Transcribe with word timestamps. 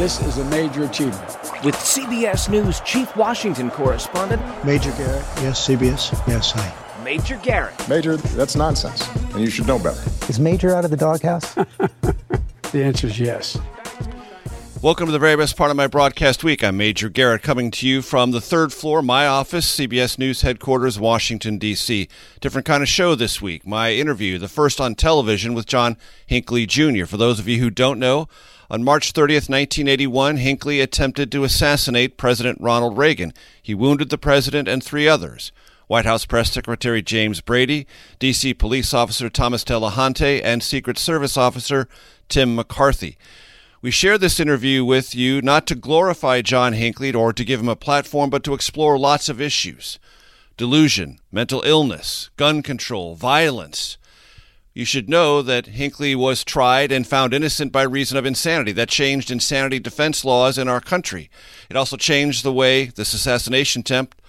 This 0.00 0.18
is 0.22 0.38
a 0.38 0.44
major 0.46 0.84
achievement. 0.84 1.28
With 1.62 1.74
CBS 1.74 2.48
News 2.48 2.80
Chief 2.86 3.14
Washington 3.16 3.70
Correspondent 3.70 4.40
Major 4.64 4.92
Garrett, 4.92 5.22
yes, 5.42 5.68
CBS, 5.68 6.26
yes, 6.26 6.52
hi. 6.52 7.04
Major 7.04 7.36
Garrett. 7.42 7.86
Major, 7.86 8.16
that's 8.16 8.56
nonsense, 8.56 9.06
and 9.34 9.42
you 9.42 9.50
should 9.50 9.66
know 9.66 9.78
better. 9.78 10.00
Is 10.30 10.40
Major 10.40 10.74
out 10.74 10.86
of 10.86 10.90
the 10.90 10.96
doghouse? 10.96 11.52
the 12.72 12.82
answer 12.82 13.08
is 13.08 13.20
yes. 13.20 13.58
Welcome 14.82 15.08
to 15.08 15.12
the 15.12 15.18
very 15.18 15.36
best 15.36 15.58
part 15.58 15.70
of 15.70 15.76
my 15.76 15.88
broadcast 15.88 16.42
week. 16.42 16.64
I'm 16.64 16.78
Major 16.78 17.10
Garrett 17.10 17.42
coming 17.42 17.70
to 17.72 17.86
you 17.86 18.00
from 18.00 18.30
the 18.30 18.40
third 18.40 18.72
floor, 18.72 19.02
my 19.02 19.26
office, 19.26 19.76
CBS 19.76 20.18
News 20.18 20.40
headquarters, 20.40 20.98
Washington, 20.98 21.58
D.C. 21.58 22.08
Different 22.40 22.66
kind 22.66 22.82
of 22.82 22.88
show 22.88 23.14
this 23.14 23.42
week. 23.42 23.66
My 23.66 23.92
interview, 23.92 24.38
the 24.38 24.48
first 24.48 24.80
on 24.80 24.94
television 24.94 25.52
with 25.52 25.66
John 25.66 25.98
Hinckley 26.26 26.64
Jr. 26.64 27.04
For 27.04 27.18
those 27.18 27.38
of 27.38 27.46
you 27.46 27.58
who 27.58 27.68
don't 27.68 27.98
know, 27.98 28.26
on 28.70 28.82
March 28.82 29.12
30th, 29.12 29.50
1981, 29.50 30.38
Hinckley 30.38 30.80
attempted 30.80 31.30
to 31.30 31.44
assassinate 31.44 32.16
President 32.16 32.58
Ronald 32.58 32.96
Reagan. 32.96 33.34
He 33.62 33.74
wounded 33.74 34.08
the 34.08 34.16
president 34.16 34.66
and 34.66 34.82
three 34.82 35.06
others. 35.06 35.52
White 35.88 36.06
House 36.06 36.24
Press 36.24 36.52
Secretary 36.52 37.02
James 37.02 37.42
Brady, 37.42 37.86
D.C. 38.18 38.54
Police 38.54 38.94
Officer 38.94 39.28
Thomas 39.28 39.62
Delahanty, 39.62 40.40
and 40.42 40.62
Secret 40.62 40.96
Service 40.96 41.36
Officer 41.36 41.86
Tim 42.30 42.54
McCarthy. 42.54 43.18
We 43.82 43.90
share 43.90 44.18
this 44.18 44.38
interview 44.38 44.84
with 44.84 45.14
you 45.14 45.40
not 45.40 45.66
to 45.68 45.74
glorify 45.74 46.42
John 46.42 46.74
Hinckley 46.74 47.14
or 47.14 47.32
to 47.32 47.44
give 47.46 47.60
him 47.60 47.68
a 47.68 47.74
platform, 47.74 48.28
but 48.28 48.44
to 48.44 48.52
explore 48.52 48.98
lots 48.98 49.30
of 49.30 49.40
issues 49.40 49.98
delusion, 50.58 51.18
mental 51.32 51.62
illness, 51.64 52.28
gun 52.36 52.62
control, 52.62 53.14
violence. 53.14 53.96
You 54.74 54.84
should 54.84 55.08
know 55.08 55.40
that 55.40 55.64
Hinckley 55.64 56.14
was 56.14 56.44
tried 56.44 56.92
and 56.92 57.06
found 57.06 57.32
innocent 57.32 57.72
by 57.72 57.80
reason 57.80 58.18
of 58.18 58.26
insanity. 58.26 58.72
That 58.72 58.90
changed 58.90 59.30
insanity 59.30 59.78
defense 59.78 60.26
laws 60.26 60.58
in 60.58 60.68
our 60.68 60.82
country. 60.82 61.30
It 61.70 61.76
also 61.76 61.96
changed 61.96 62.44
the 62.44 62.52
way 62.52 62.84
this 62.84 63.14
assassination 63.14 63.80
attempt, 63.80 64.20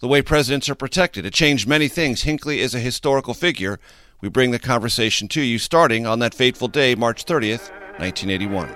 the 0.00 0.08
way 0.08 0.22
presidents 0.22 0.68
are 0.68 0.74
protected. 0.74 1.24
It 1.24 1.34
changed 1.34 1.68
many 1.68 1.86
things. 1.86 2.22
Hinckley 2.22 2.58
is 2.58 2.74
a 2.74 2.80
historical 2.80 3.32
figure. 3.32 3.78
We 4.20 4.28
bring 4.28 4.50
the 4.50 4.58
conversation 4.58 5.28
to 5.28 5.40
you 5.40 5.60
starting 5.60 6.04
on 6.04 6.18
that 6.18 6.34
fateful 6.34 6.66
day, 6.66 6.96
March 6.96 7.24
30th, 7.24 7.70
1981. 7.98 8.68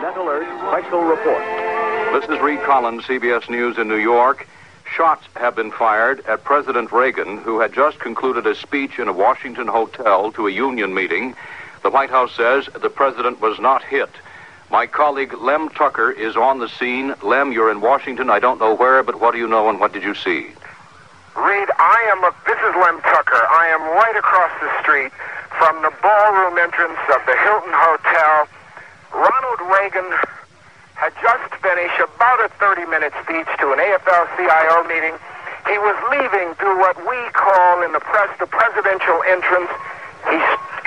Net 0.00 0.16
Alert 0.16 0.48
Special 0.72 1.02
Report. 1.02 1.42
This 2.14 2.24
is 2.30 2.40
Reid 2.42 2.62
Collins, 2.62 3.04
CBS 3.04 3.50
News 3.50 3.76
in 3.76 3.88
New 3.88 3.98
York. 3.98 4.48
Shots 4.96 5.26
have 5.36 5.54
been 5.54 5.70
fired 5.70 6.24
at 6.24 6.44
President 6.44 6.90
Reagan, 6.90 7.36
who 7.36 7.60
had 7.60 7.74
just 7.74 7.98
concluded 7.98 8.46
a 8.46 8.54
speech 8.54 8.98
in 8.98 9.06
a 9.06 9.12
Washington 9.12 9.68
hotel 9.68 10.32
to 10.32 10.46
a 10.46 10.50
union 10.50 10.94
meeting. 10.94 11.36
The 11.82 11.90
White 11.90 12.08
House 12.08 12.34
says 12.34 12.70
the 12.80 12.88
president 12.88 13.42
was 13.42 13.60
not 13.60 13.84
hit. 13.84 14.08
My 14.70 14.86
colleague 14.86 15.34
Lem 15.34 15.68
Tucker 15.68 16.10
is 16.10 16.34
on 16.34 16.58
the 16.58 16.68
scene. 16.68 17.14
Lem, 17.22 17.52
you're 17.52 17.70
in 17.70 17.82
Washington. 17.82 18.30
I 18.30 18.38
don't 18.38 18.58
know 18.58 18.74
where, 18.74 19.02
but 19.02 19.20
what 19.20 19.32
do 19.32 19.38
you 19.38 19.46
know 19.46 19.68
and 19.68 19.78
what 19.78 19.92
did 19.92 20.02
you 20.02 20.14
see? 20.14 20.46
Reed, 21.36 21.68
I 21.76 22.00
am. 22.16 22.24
A, 22.24 22.32
this 22.46 22.58
is 22.58 22.74
Lem 22.80 22.98
Tucker. 23.02 23.44
I 23.44 23.68
am 23.76 23.82
right 23.92 24.16
across 24.16 24.52
the 24.64 24.72
street 24.80 25.12
from 25.58 25.82
the 25.82 25.92
ballroom 26.00 26.56
entrance 26.56 26.98
of 27.12 27.20
the 27.26 27.36
Hilton 27.44 27.76
Hotel 27.76 28.48
Ronald 29.12 29.60
Reagan 29.66 30.08
had 30.94 31.12
just 31.22 31.48
finished 31.64 31.98
about 31.98 32.38
a 32.44 32.48
30-minute 32.60 33.12
speech 33.24 33.48
to 33.58 33.72
an 33.72 33.80
AFL-CIO 33.80 34.84
meeting. 34.84 35.16
He 35.66 35.76
was 35.80 35.96
leaving 36.12 36.54
through 36.60 36.78
what 36.78 36.96
we 37.08 37.18
call 37.32 37.82
in 37.82 37.92
the 37.92 38.00
press 38.00 38.30
the 38.38 38.46
presidential 38.46 39.22
entrance. 39.26 39.72
He, 40.28 40.38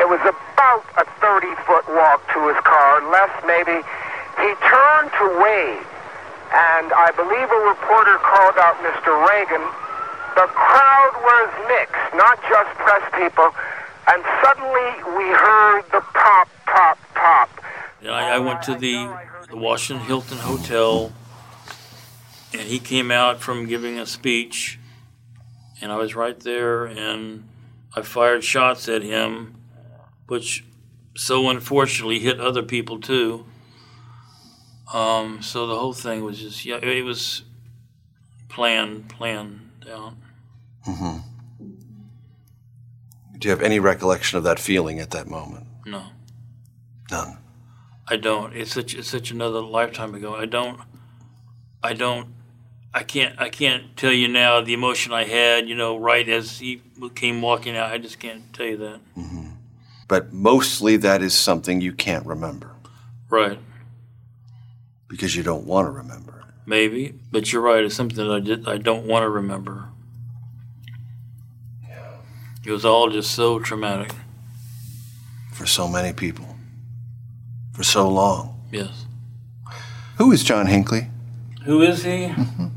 it 0.02 0.08
was 0.08 0.22
about 0.22 0.86
a 0.98 1.06
30-foot 1.18 1.86
walk 1.98 2.22
to 2.34 2.40
his 2.48 2.60
car, 2.62 3.02
less 3.10 3.34
maybe. 3.46 3.82
He 4.42 4.52
turned 4.66 5.10
to 5.18 5.26
wave, 5.42 5.86
and 6.54 6.94
I 6.94 7.10
believe 7.18 7.50
a 7.50 7.62
reporter 7.70 8.18
called 8.22 8.58
out 8.62 8.78
Mr. 8.86 9.14
Reagan. 9.30 9.66
The 10.38 10.50
crowd 10.50 11.14
was 11.22 11.50
mixed, 11.70 12.10
not 12.18 12.42
just 12.50 12.70
press 12.82 13.06
people, 13.18 13.50
and 14.10 14.20
suddenly 14.42 14.90
we 15.18 15.26
heard 15.30 15.86
the 15.94 16.02
pop, 16.14 16.50
I, 18.08 18.36
I 18.36 18.40
went 18.40 18.62
to 18.64 18.76
the, 18.76 19.16
the 19.50 19.58
Washington 19.58 20.06
Hilton 20.06 20.38
Hotel, 20.38 21.14
and 22.52 22.62
he 22.62 22.80
came 22.80 23.12
out 23.12 23.42
from 23.42 23.66
giving 23.68 24.00
a 24.00 24.06
speech, 24.06 24.80
and 25.82 25.92
I 25.92 25.98
was 25.98 26.16
right 26.16 26.40
there, 26.40 26.86
and 26.86 27.48
I 27.96 28.02
fired 28.02 28.44
shots 28.44 28.90
at 28.90 29.04
him, 29.04 29.56
which 30.28 30.66
so 31.16 31.50
unfortunately 31.50 32.20
hit 32.20 32.40
other 32.40 32.64
people 32.64 33.00
too. 33.00 33.46
Um, 34.94 35.42
so 35.42 35.68
the 35.68 35.76
whole 35.76 35.94
thing 35.94 36.24
was 36.24 36.40
just 36.40 36.66
yeah, 36.66 36.78
it 36.78 37.04
was 37.04 37.44
planned, 38.50 39.10
planned 39.10 39.86
out. 39.92 40.14
Mm-hmm. 40.88 41.18
Do 43.38 43.48
you 43.48 43.50
have 43.50 43.62
any 43.62 43.80
recollection 43.80 44.38
of 44.38 44.44
that 44.44 44.60
feeling 44.60 45.00
at 45.00 45.12
that 45.12 45.28
moment? 45.28 45.66
No. 45.86 46.04
None. 47.12 47.38
I 48.08 48.18
don't. 48.18 48.56
It's 48.56 48.74
such 48.74 48.96
it's 48.96 49.10
such 49.10 49.32
another 49.32 49.62
lifetime 49.62 50.14
ago. 50.14 50.36
I 50.36 50.46
don't. 50.46 50.80
I 51.82 51.94
don't. 51.94 52.34
I 52.94 53.04
can't. 53.04 53.40
I 53.40 53.50
can't 53.50 53.96
tell 53.96 54.12
you 54.12 54.28
now 54.28 54.62
the 54.62 54.74
emotion 54.74 55.14
I 55.14 55.24
had. 55.24 55.70
You 55.70 55.76
know, 55.76 55.98
right 55.98 56.28
as 56.28 56.60
he 56.60 56.82
came 57.16 57.42
walking 57.42 57.78
out. 57.78 57.92
I 57.92 57.98
just 57.98 58.20
can't 58.20 58.52
tell 58.54 58.66
you 58.66 58.78
that. 58.78 59.00
Mm-hmm. 59.18 59.50
But 60.08 60.34
mostly, 60.34 60.98
that 60.98 61.22
is 61.22 61.34
something 61.34 61.80
you 61.80 61.94
can't 61.94 62.26
remember. 62.26 62.72
Right. 63.30 63.58
Because 65.08 65.36
you 65.36 65.44
don't 65.44 65.66
want 65.66 65.88
to 65.88 65.92
remember. 65.92 66.44
Maybe, 66.66 67.14
but 67.32 67.52
you're 67.52 67.62
right. 67.62 67.84
It's 67.84 67.96
something 67.96 68.18
that 68.18 68.32
I 68.32 68.40
did. 68.40 68.68
I 68.68 68.78
don't 68.78 69.06
want 69.06 69.24
to 69.24 69.30
remember. 69.30 69.90
Yeah. 71.88 72.18
It 72.66 72.72
was 72.72 72.84
all 72.86 73.10
just 73.10 73.32
so 73.32 73.60
traumatic. 73.60 74.14
For 75.52 75.66
so 75.66 75.88
many 75.88 76.14
people 76.14 76.53
for 77.74 77.84
so 77.84 78.08
long. 78.08 78.60
Yes. 78.72 79.06
Who 80.18 80.32
is 80.32 80.44
John 80.44 80.68
Hinckley? 80.68 81.10
Who 81.66 81.82
is 81.82 82.04
he? 82.04 82.28
Mm-hmm. 82.28 82.68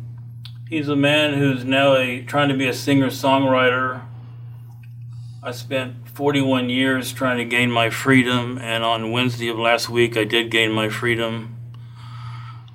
He's 0.69 0.89
a 0.89 0.97
man 0.97 1.35
who's 1.35 1.65
now 1.65 1.95
a, 1.95 2.23
trying 2.23 2.49
to 2.49 2.57
be 2.57 2.67
a 2.67 2.73
singer 2.73 3.09
songwriter. 3.09 4.03
I 5.43 5.53
spent 5.53 6.09
41 6.09 6.71
years 6.71 7.13
trying 7.13 7.39
to 7.39 7.45
gain 7.45 7.71
my 7.71 7.91
freedom, 7.91 8.59
and 8.59 8.83
on 8.83 9.13
Wednesday 9.13 9.49
of 9.49 9.59
last 9.59 9.89
week, 9.89 10.17
I 10.17 10.25
did 10.25 10.51
gain 10.51 10.73
my 10.73 10.89
freedom. 10.89 11.57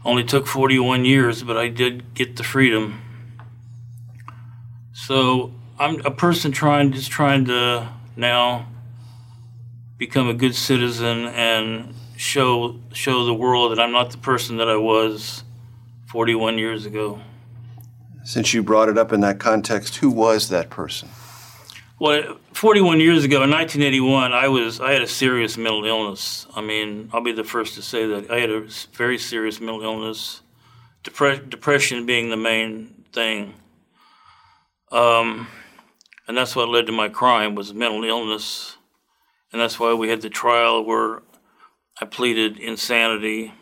Only 0.06 0.24
took 0.24 0.48
41 0.48 1.06
years, 1.06 1.44
but 1.44 1.58
I 1.58 1.68
did 1.68 2.14
get 2.14 2.38
the 2.38 2.44
freedom. 2.44 3.02
So 4.94 5.54
I'm 5.80 6.00
a 6.06 6.12
person 6.12 6.52
trying, 6.52 6.94
just 6.94 7.12
trying 7.12 7.46
to 7.46 7.90
now 8.16 8.68
become 9.98 10.30
a 10.30 10.34
good 10.34 10.56
citizen 10.56 11.26
and 11.26 11.94
show 12.22 12.76
show 12.94 13.26
the 13.26 13.34
world 13.34 13.72
that 13.72 13.80
I'm 13.80 13.92
not 13.92 14.12
the 14.12 14.18
person 14.20 14.58
that 14.58 14.70
I 14.70 14.76
was 14.76 15.44
41 16.06 16.60
years 16.60 16.86
ago. 16.86 17.20
Since 18.24 18.54
you 18.54 18.62
brought 18.62 18.90
it 18.90 18.98
up 18.98 19.12
in 19.12 19.22
that 19.22 19.40
context, 19.40 19.96
who 19.96 20.12
was 20.12 20.50
that 20.50 20.70
person? 20.70 21.10
Well, 21.98 22.38
41 22.54 23.00
years 23.00 23.24
ago, 23.24 23.44
in 23.44 23.50
1981, 23.50 24.34
I 24.34 24.48
was 24.48 24.80
I 24.80 24.92
had 24.92 25.02
a 25.02 25.08
serious 25.08 25.58
mental 25.58 25.84
illness. 25.86 26.46
I 26.56 26.62
mean, 26.62 27.10
I'll 27.12 27.24
be 27.24 27.32
the 27.32 27.44
first 27.44 27.74
to 27.76 27.82
say 27.82 28.06
that 28.06 28.30
I 28.30 28.40
had 28.40 28.52
a 28.52 28.68
very 28.94 29.18
serious 29.18 29.60
mental 29.60 29.82
illness, 29.82 30.42
Depre- 31.04 31.50
depression 31.50 32.06
being 32.06 32.30
the 32.30 32.38
main 32.38 33.04
thing. 33.12 33.56
Um, 34.92 35.48
and 36.28 36.38
that's 36.38 36.56
what 36.56 36.70
led 36.70 36.86
to 36.86 36.92
my 36.92 37.10
crime 37.10 37.56
was 37.56 37.74
mental 37.74 38.04
illness, 38.04 38.78
and 39.52 39.60
that's 39.60 39.80
why 39.80 39.94
we 39.96 40.10
had 40.10 40.22
the 40.22 40.30
trial 40.30 40.86
where 40.86 41.24
I 42.02 42.06
pleaded 42.06 42.58
insanity, 42.58 43.54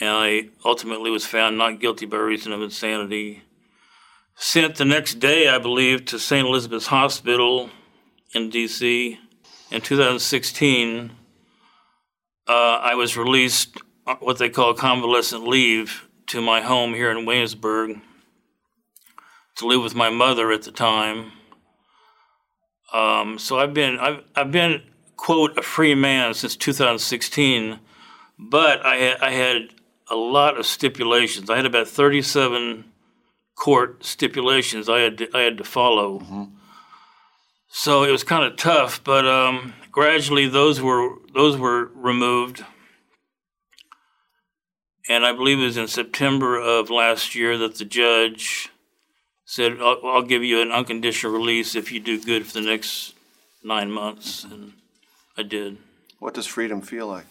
and 0.00 0.10
I 0.10 0.48
ultimately 0.64 1.10
was 1.10 1.26
found 1.26 1.58
not 1.58 1.80
guilty 1.80 2.06
by 2.06 2.16
reason 2.16 2.52
of 2.52 2.62
insanity 2.62 3.42
sent 4.36 4.76
the 4.76 4.84
next 4.84 5.14
day, 5.14 5.48
I 5.48 5.58
believe, 5.58 6.04
to 6.06 6.18
St. 6.18 6.46
Elizabeth's 6.46 6.86
Hospital 6.88 7.70
in 8.34 8.50
D.C. 8.50 9.18
In 9.70 9.80
2016, 9.80 11.10
uh, 12.46 12.52
I 12.52 12.94
was 12.94 13.16
released 13.16 13.78
uh, 14.06 14.16
what 14.16 14.38
they 14.38 14.48
call 14.48 14.74
convalescent 14.74 15.48
leave 15.48 16.06
to 16.28 16.40
my 16.40 16.60
home 16.60 16.94
here 16.94 17.10
in 17.10 17.24
Williamsburg 17.24 18.00
to 19.56 19.66
live 19.66 19.82
with 19.82 19.94
my 19.94 20.10
mother 20.10 20.52
at 20.52 20.62
the 20.62 20.70
time. 20.70 21.32
Um, 22.92 23.38
so 23.38 23.58
I've 23.58 23.74
been 23.74 23.98
I've, 23.98 24.22
I've 24.36 24.52
been 24.52 24.82
quote 25.16 25.56
a 25.58 25.62
free 25.62 25.94
man 25.94 26.34
since 26.34 26.56
2016, 26.56 27.78
but 28.38 28.84
I 28.84 28.96
had, 28.96 29.20
I 29.20 29.30
had 29.30 29.68
a 30.10 30.16
lot 30.16 30.58
of 30.58 30.66
stipulations. 30.66 31.50
I 31.50 31.56
had 31.56 31.66
about 31.66 31.88
37 31.88 32.84
court 33.56 34.04
stipulations 34.04 34.88
I 34.88 35.00
had 35.00 35.18
to, 35.18 35.28
I 35.34 35.40
had 35.40 35.58
to 35.58 35.64
follow. 35.64 36.20
Mm-hmm. 36.20 36.44
So 37.68 38.04
it 38.04 38.10
was 38.10 38.22
kind 38.22 38.44
of 38.44 38.56
tough, 38.56 39.02
but 39.02 39.26
um, 39.26 39.74
gradually 39.90 40.48
those 40.48 40.80
were 40.80 41.16
those 41.34 41.56
were 41.56 41.90
removed. 41.94 42.64
And 45.08 45.24
I 45.24 45.32
believe 45.32 45.58
it 45.58 45.64
was 45.64 45.76
in 45.76 45.88
September 45.88 46.58
of 46.58 46.90
last 46.90 47.34
year 47.34 47.56
that 47.58 47.76
the 47.76 47.84
judge 47.84 48.70
said, 49.44 49.78
I'll, 49.80 50.00
I'll 50.04 50.22
give 50.22 50.42
you 50.42 50.60
an 50.60 50.72
unconditional 50.72 51.32
release 51.32 51.76
if 51.76 51.92
you 51.92 52.00
do 52.00 52.20
good 52.20 52.46
for 52.46 52.54
the 52.54 52.66
next 52.66 53.14
nine 53.62 53.90
months. 53.90 54.42
And 54.44 54.72
I 55.36 55.42
did. 55.42 55.78
What 56.18 56.34
does 56.34 56.46
freedom 56.46 56.80
feel 56.80 57.06
like? 57.06 57.26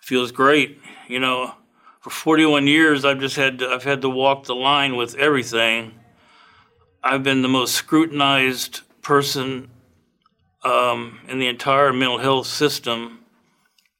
Feels 0.00 0.30
great. 0.30 0.80
You 1.08 1.18
know, 1.18 1.54
for 2.00 2.10
41 2.10 2.66
years, 2.66 3.04
I've 3.04 3.18
just 3.18 3.36
had 3.36 3.58
to, 3.58 3.68
I've 3.68 3.84
had 3.84 4.02
to 4.02 4.08
walk 4.08 4.44
the 4.44 4.54
line 4.54 4.96
with 4.96 5.16
everything. 5.16 5.94
I've 7.02 7.22
been 7.22 7.42
the 7.42 7.48
most 7.48 7.74
scrutinized 7.74 8.82
person 9.02 9.70
um, 10.62 11.20
in 11.28 11.38
the 11.38 11.48
entire 11.48 11.92
mental 11.92 12.18
health 12.18 12.46
system 12.46 13.20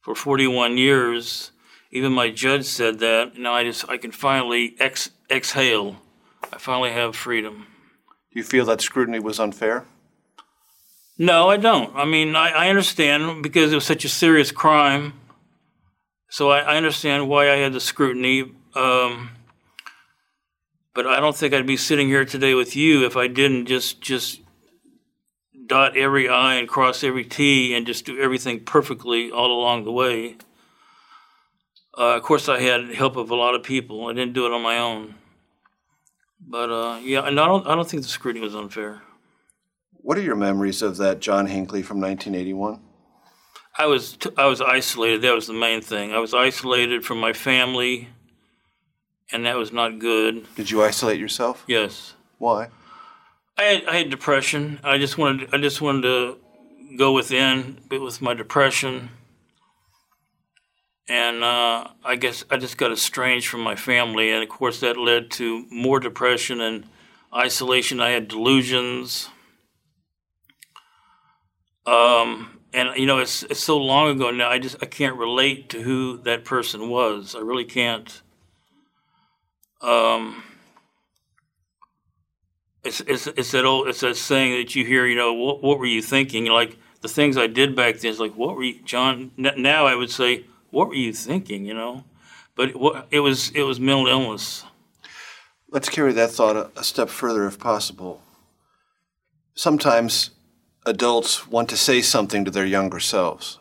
for 0.01 0.15
41 0.15 0.79
years. 0.79 1.51
Even 1.91 2.13
my 2.13 2.31
judge 2.31 2.65
said 2.65 2.99
that. 3.01 3.37
Now 3.37 3.55
I 3.55 3.65
just 3.65 3.89
I 3.89 3.97
can 3.97 4.13
finally 4.13 4.75
ex- 4.79 5.11
exhale. 5.31 5.97
I 6.53 6.59
finally 6.59 6.93
have 6.93 7.17
freedom. 7.17 7.67
Do 8.33 8.39
you 8.39 8.45
feel 8.45 8.65
that 8.67 8.81
scrutiny 8.81 9.21
was 9.21 9.41
unfair? 9.41 9.87
No, 11.17 11.49
I 11.49 11.57
don't. 11.57 11.95
I 11.95 12.05
mean, 12.05 12.35
I, 12.35 12.51
I 12.51 12.69
understand 12.69 13.43
because 13.43 13.73
it 13.73 13.77
was 13.77 13.85
such 13.85 14.05
a 14.05 14.09
serious 14.09 14.51
crime 14.51 15.15
so 16.35 16.51
I, 16.51 16.63
I 16.63 16.77
understand 16.77 17.29
why 17.29 17.49
I 17.49 17.59
had 17.59 17.73
the 17.73 17.81
scrutiny, 17.81 18.43
um, 18.75 19.31
but 20.93 21.07
I 21.07 21.21
don't 21.21 21.37
think 21.37 21.55
I'd 21.55 21.65
be 21.65 21.77
sitting 21.77 22.09
here 22.09 22.25
today 22.25 22.55
with 22.55 22.75
you 22.75 23.07
if 23.07 23.17
I 23.17 23.29
didn't 23.29 23.67
just 23.67 24.01
just 24.01 24.41
dot 25.69 25.97
every 25.97 26.29
I 26.29 26.55
and 26.55 26.67
cross 26.67 27.05
every 27.05 27.25
T 27.25 27.73
and 27.73 27.87
just 27.87 28.05
do 28.05 28.19
everything 28.19 28.65
perfectly 28.65 29.31
all 29.31 29.53
along 29.53 29.85
the 29.85 29.93
way. 29.93 30.39
Uh, 31.97 32.17
of 32.17 32.25
course, 32.25 32.49
I 32.49 32.59
had 32.59 32.93
help 32.93 33.15
of 33.15 33.31
a 33.31 33.37
lot 33.37 33.55
of 33.55 33.63
people. 33.63 34.09
I 34.09 34.13
didn't 34.13 34.33
do 34.33 34.45
it 34.45 34.53
on 34.53 34.61
my 34.61 34.79
own. 34.79 35.15
But 36.41 36.69
uh, 36.69 36.99
yeah, 37.01 37.29
and 37.29 37.39
I 37.39 37.47
don't, 37.47 37.65
I 37.65 37.77
don't 37.77 37.89
think 37.89 38.03
the 38.03 38.09
scrutiny 38.09 38.45
was 38.45 38.57
unfair. 38.57 39.04
What 40.05 40.19
are 40.19 40.21
your 40.23 40.37
memories 40.37 40.83
of 40.83 40.99
that 40.99 41.21
John 41.21 41.47
Hinckley 41.47 41.83
from 41.83 41.99
1981? 41.99 42.79
I 43.79 43.87
was 43.87 44.19
t- 44.19 44.29
I 44.37 44.45
was 44.45 44.61
isolated. 44.61 45.23
That 45.23 45.35
was 45.35 45.47
the 45.47 45.55
main 45.55 45.81
thing. 45.81 46.13
I 46.13 46.19
was 46.19 46.35
isolated 46.35 47.07
from 47.07 47.19
my 47.19 47.33
family, 47.33 48.11
and 49.33 49.47
that 49.47 49.57
was 49.57 49.73
not 49.73 49.99
good. 49.99 50.47
Did 50.57 50.71
you 50.71 50.83
isolate 50.85 51.19
yourself? 51.19 51.65
Yes. 51.67 52.17
Why? 52.37 52.69
I 53.57 53.63
had 53.63 53.87
I 53.87 53.97
had 53.97 54.11
depression. 54.11 54.79
I 54.85 54.99
just 54.99 55.17
wanted 55.17 55.49
I 55.55 55.57
just 55.57 55.81
wanted 55.81 56.03
to 56.03 56.37
go 56.99 57.13
within, 57.13 57.79
but 57.89 58.03
with 58.03 58.21
my 58.21 58.35
depression, 58.35 59.09
and 61.09 61.43
uh, 61.43 61.89
I 62.05 62.17
guess 62.17 62.45
I 62.51 62.59
just 62.59 62.77
got 62.77 62.93
estranged 62.93 63.49
from 63.49 63.63
my 63.63 63.75
family, 63.75 64.31
and 64.31 64.43
of 64.43 64.51
course 64.51 64.81
that 64.81 64.99
led 64.99 65.31
to 65.33 65.65
more 65.71 65.99
depression 65.99 66.61
and 66.61 66.85
isolation. 67.35 68.03
I 68.03 68.11
had 68.11 68.29
delusions. 68.29 69.31
Um, 71.87 72.61
and 72.73 72.97
you 72.97 73.07
know 73.07 73.19
it's 73.19 73.43
it's 73.45 73.61
so 73.61 73.79
long 73.79 74.17
ago 74.17 74.31
now. 74.31 74.51
I 74.51 74.59
just 74.59 74.77
I 74.83 74.87
can't 74.87 75.17
relate 75.17 75.71
to 75.71 75.83
who 75.83 76.19
that 76.25 76.45
person 76.45 76.89
was. 76.89 77.35
I 77.35 77.41
really 77.41 77.65
can't. 77.65 78.23
Um, 79.81 80.43
it's 82.83 83.01
it's 83.01 83.27
it's 83.29 83.51
that 83.53 83.65
old 83.65 83.89
it's 83.89 84.01
that 84.01 84.17
saying 84.17 84.59
that 84.59 84.75
you 84.75 84.85
hear. 84.85 85.07
You 85.07 85.17
know 85.17 85.33
what 85.33 85.63
what 85.63 85.79
were 85.79 85.87
you 85.87 86.03
thinking? 86.03 86.47
Like 86.47 86.77
the 87.01 87.09
things 87.09 87.37
I 87.37 87.47
did 87.47 87.77
back 87.77 87.99
then. 87.99 88.11
It's 88.11 88.21
like 88.21 88.35
what 88.35 88.57
were 88.57 88.65
you, 88.65 88.83
John? 88.85 89.31
Now 89.37 89.87
I 89.87 89.95
would 89.95 90.11
say 90.11 90.45
what 90.71 90.89
were 90.89 90.95
you 90.95 91.13
thinking? 91.13 91.65
You 91.65 91.75
know, 91.75 92.05
but 92.57 92.71
it 93.11 93.21
was 93.21 93.51
it 93.51 93.63
was 93.63 93.79
mental 93.79 94.09
illness. 94.09 94.65
Let's 95.71 95.89
carry 95.89 96.13
that 96.13 96.31
thought 96.31 96.57
a, 96.57 96.71
a 96.77 96.85
step 96.85 97.09
further, 97.09 97.47
if 97.47 97.59
possible. 97.59 98.23
Sometimes 99.55 100.31
adults 100.87 101.49
want 101.49 101.69
to 101.71 101.77
say 101.77 102.03
something 102.03 102.45
to 102.45 102.51
their 102.51 102.67
younger 102.67 103.01
selves. 103.01 103.59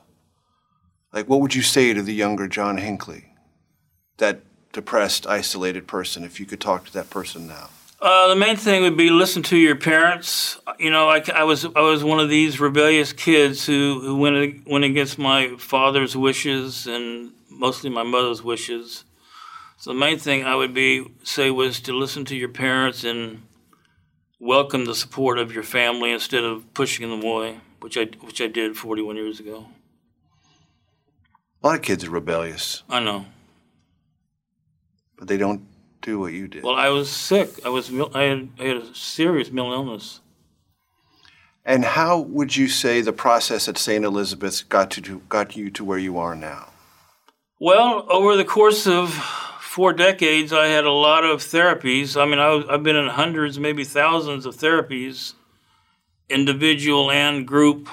Like, 1.12 1.30
what 1.30 1.42
would 1.42 1.56
you 1.56 1.62
say 1.62 1.94
to 1.94 2.02
the 2.02 2.14
younger 2.14 2.48
John 2.48 2.78
Hinckley, 2.78 3.34
that 4.18 4.42
depressed, 4.72 5.28
isolated 5.28 5.88
person, 5.88 6.24
if 6.24 6.40
you 6.40 6.46
could 6.46 6.60
talk 6.60 6.86
to 6.86 6.94
that 6.94 7.10
person 7.10 7.48
now? 7.48 7.70
Uh, 8.02 8.28
the 8.28 8.36
main 8.36 8.58
thing 8.58 8.82
would 8.82 8.98
be 8.98 9.10
listen 9.10 9.42
to 9.44 9.56
your 9.56 9.78
parents. 9.78 10.60
You 10.78 10.92
know, 10.92 11.08
I, 11.08 11.24
I, 11.34 11.44
was 11.44 11.64
I 11.64 11.80
was 11.80 12.04
one 12.04 12.20
of 12.20 12.30
these 12.30 12.60
rebellious 12.60 13.14
kids 13.14 13.66
who, 13.66 14.02
who 14.02 14.18
went 14.18 14.68
went 14.68 14.84
against 14.84 15.18
my 15.18 15.56
father's 15.58 16.18
wishes 16.18 16.86
and 16.86 17.32
mostly 17.50 17.90
my 17.90 18.04
mother's 18.04 18.44
wishes. 18.44 19.06
So 19.78 19.94
the 19.94 20.00
main 20.00 20.20
thing 20.20 20.44
I 20.44 20.56
would 20.56 20.74
be 20.74 21.06
say 21.24 21.50
was 21.50 21.80
to 21.82 21.94
listen 21.94 22.26
to 22.26 22.36
your 22.36 22.50
parents 22.50 23.06
and 23.06 23.44
welcome 24.44 24.84
the 24.86 24.94
support 24.94 25.40
of 25.40 25.54
your 25.54 25.64
family 25.64 26.12
instead 26.12 26.44
of 26.44 26.74
pushing 26.74 27.10
them 27.10 27.24
away, 27.24 27.60
which 27.80 27.98
I 27.98 28.06
which 28.22 28.42
I 28.42 28.48
did 28.48 28.78
41 28.78 29.16
years 29.16 29.40
ago. 29.40 29.68
A 31.64 31.68
lot 31.68 31.76
of 31.76 31.82
kids 31.82 32.04
are 32.04 32.10
rebellious. 32.10 32.84
I 32.90 33.00
know, 33.00 33.26
but 35.18 35.28
they 35.28 35.38
don't 35.38 35.66
do 36.02 36.20
what 36.20 36.34
you 36.34 36.48
did. 36.48 36.64
Well, 36.64 36.76
I 36.76 36.90
was 36.90 37.10
sick. 37.10 37.66
I 37.66 37.70
was 37.70 37.90
I 38.14 38.24
had 38.24 38.50
I 38.60 38.64
had 38.66 38.78
a 38.78 38.96
serious 38.96 39.50
mental 39.50 39.74
illness. 39.74 40.20
And 41.66 41.86
how 41.86 42.20
would 42.20 42.58
you 42.58 42.68
say 42.68 43.00
the 43.00 43.14
process 43.14 43.70
at 43.70 43.78
St. 43.78 44.04
Elizabeth's 44.04 44.64
got 44.64 44.92
to 44.92 45.22
got 45.30 45.56
you 45.56 45.72
to 45.72 45.84
where 45.86 45.98
you 45.98 46.18
are 46.18 46.36
now? 46.36 46.68
Well, 47.58 48.06
over 48.10 48.36
the 48.36 48.44
course 48.44 48.86
of 48.86 49.18
four 49.74 49.92
decades, 49.92 50.54
I 50.54 50.68
had 50.68 50.86
a 50.86 50.92
lot 50.92 51.24
of 51.24 51.40
therapies. 51.40 52.16
I 52.16 52.26
mean, 52.26 52.38
I, 52.38 52.74
have 52.74 52.84
been 52.84 52.96
in 52.96 53.08
hundreds, 53.08 53.58
maybe 53.58 53.84
thousands 53.84 54.46
of 54.46 54.56
therapies, 54.56 55.34
individual 56.30 57.10
and 57.10 57.48
group. 57.48 57.90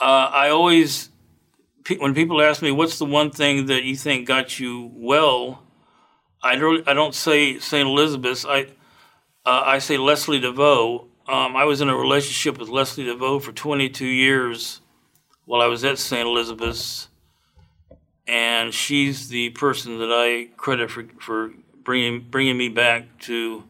Uh, 0.00 0.30
I 0.32 0.48
always, 0.48 1.10
when 1.98 2.14
people 2.14 2.40
ask 2.40 2.62
me, 2.62 2.70
what's 2.70 2.98
the 2.98 3.04
one 3.04 3.30
thing 3.30 3.66
that 3.66 3.82
you 3.82 3.94
think 3.94 4.26
got 4.26 4.58
you 4.58 4.90
well, 4.94 5.62
I 6.42 6.56
don't, 6.56 6.88
I 6.88 6.94
don't 6.94 7.14
say 7.14 7.58
St. 7.58 7.86
Elizabeth's. 7.86 8.46
I, 8.46 8.68
uh, 9.44 9.64
I 9.66 9.80
say 9.80 9.98
Leslie 9.98 10.40
deVeau. 10.40 11.08
Um, 11.28 11.56
I 11.56 11.64
was 11.64 11.82
in 11.82 11.90
a 11.90 11.96
relationship 11.96 12.58
with 12.58 12.70
Leslie 12.70 13.04
deVeau 13.04 13.42
for 13.42 13.52
22 13.52 14.06
years 14.06 14.80
while 15.44 15.60
I 15.60 15.66
was 15.66 15.84
at 15.84 15.98
St. 15.98 16.26
Elizabeth's 16.26 17.08
and 18.28 18.74
she's 18.74 19.28
the 19.28 19.50
person 19.50 19.98
that 19.98 20.12
I 20.12 20.48
credit 20.56 20.90
for 20.90 21.04
for 21.18 21.50
bringing 21.82 22.26
bringing 22.30 22.56
me 22.58 22.68
back 22.68 23.18
to 23.20 23.64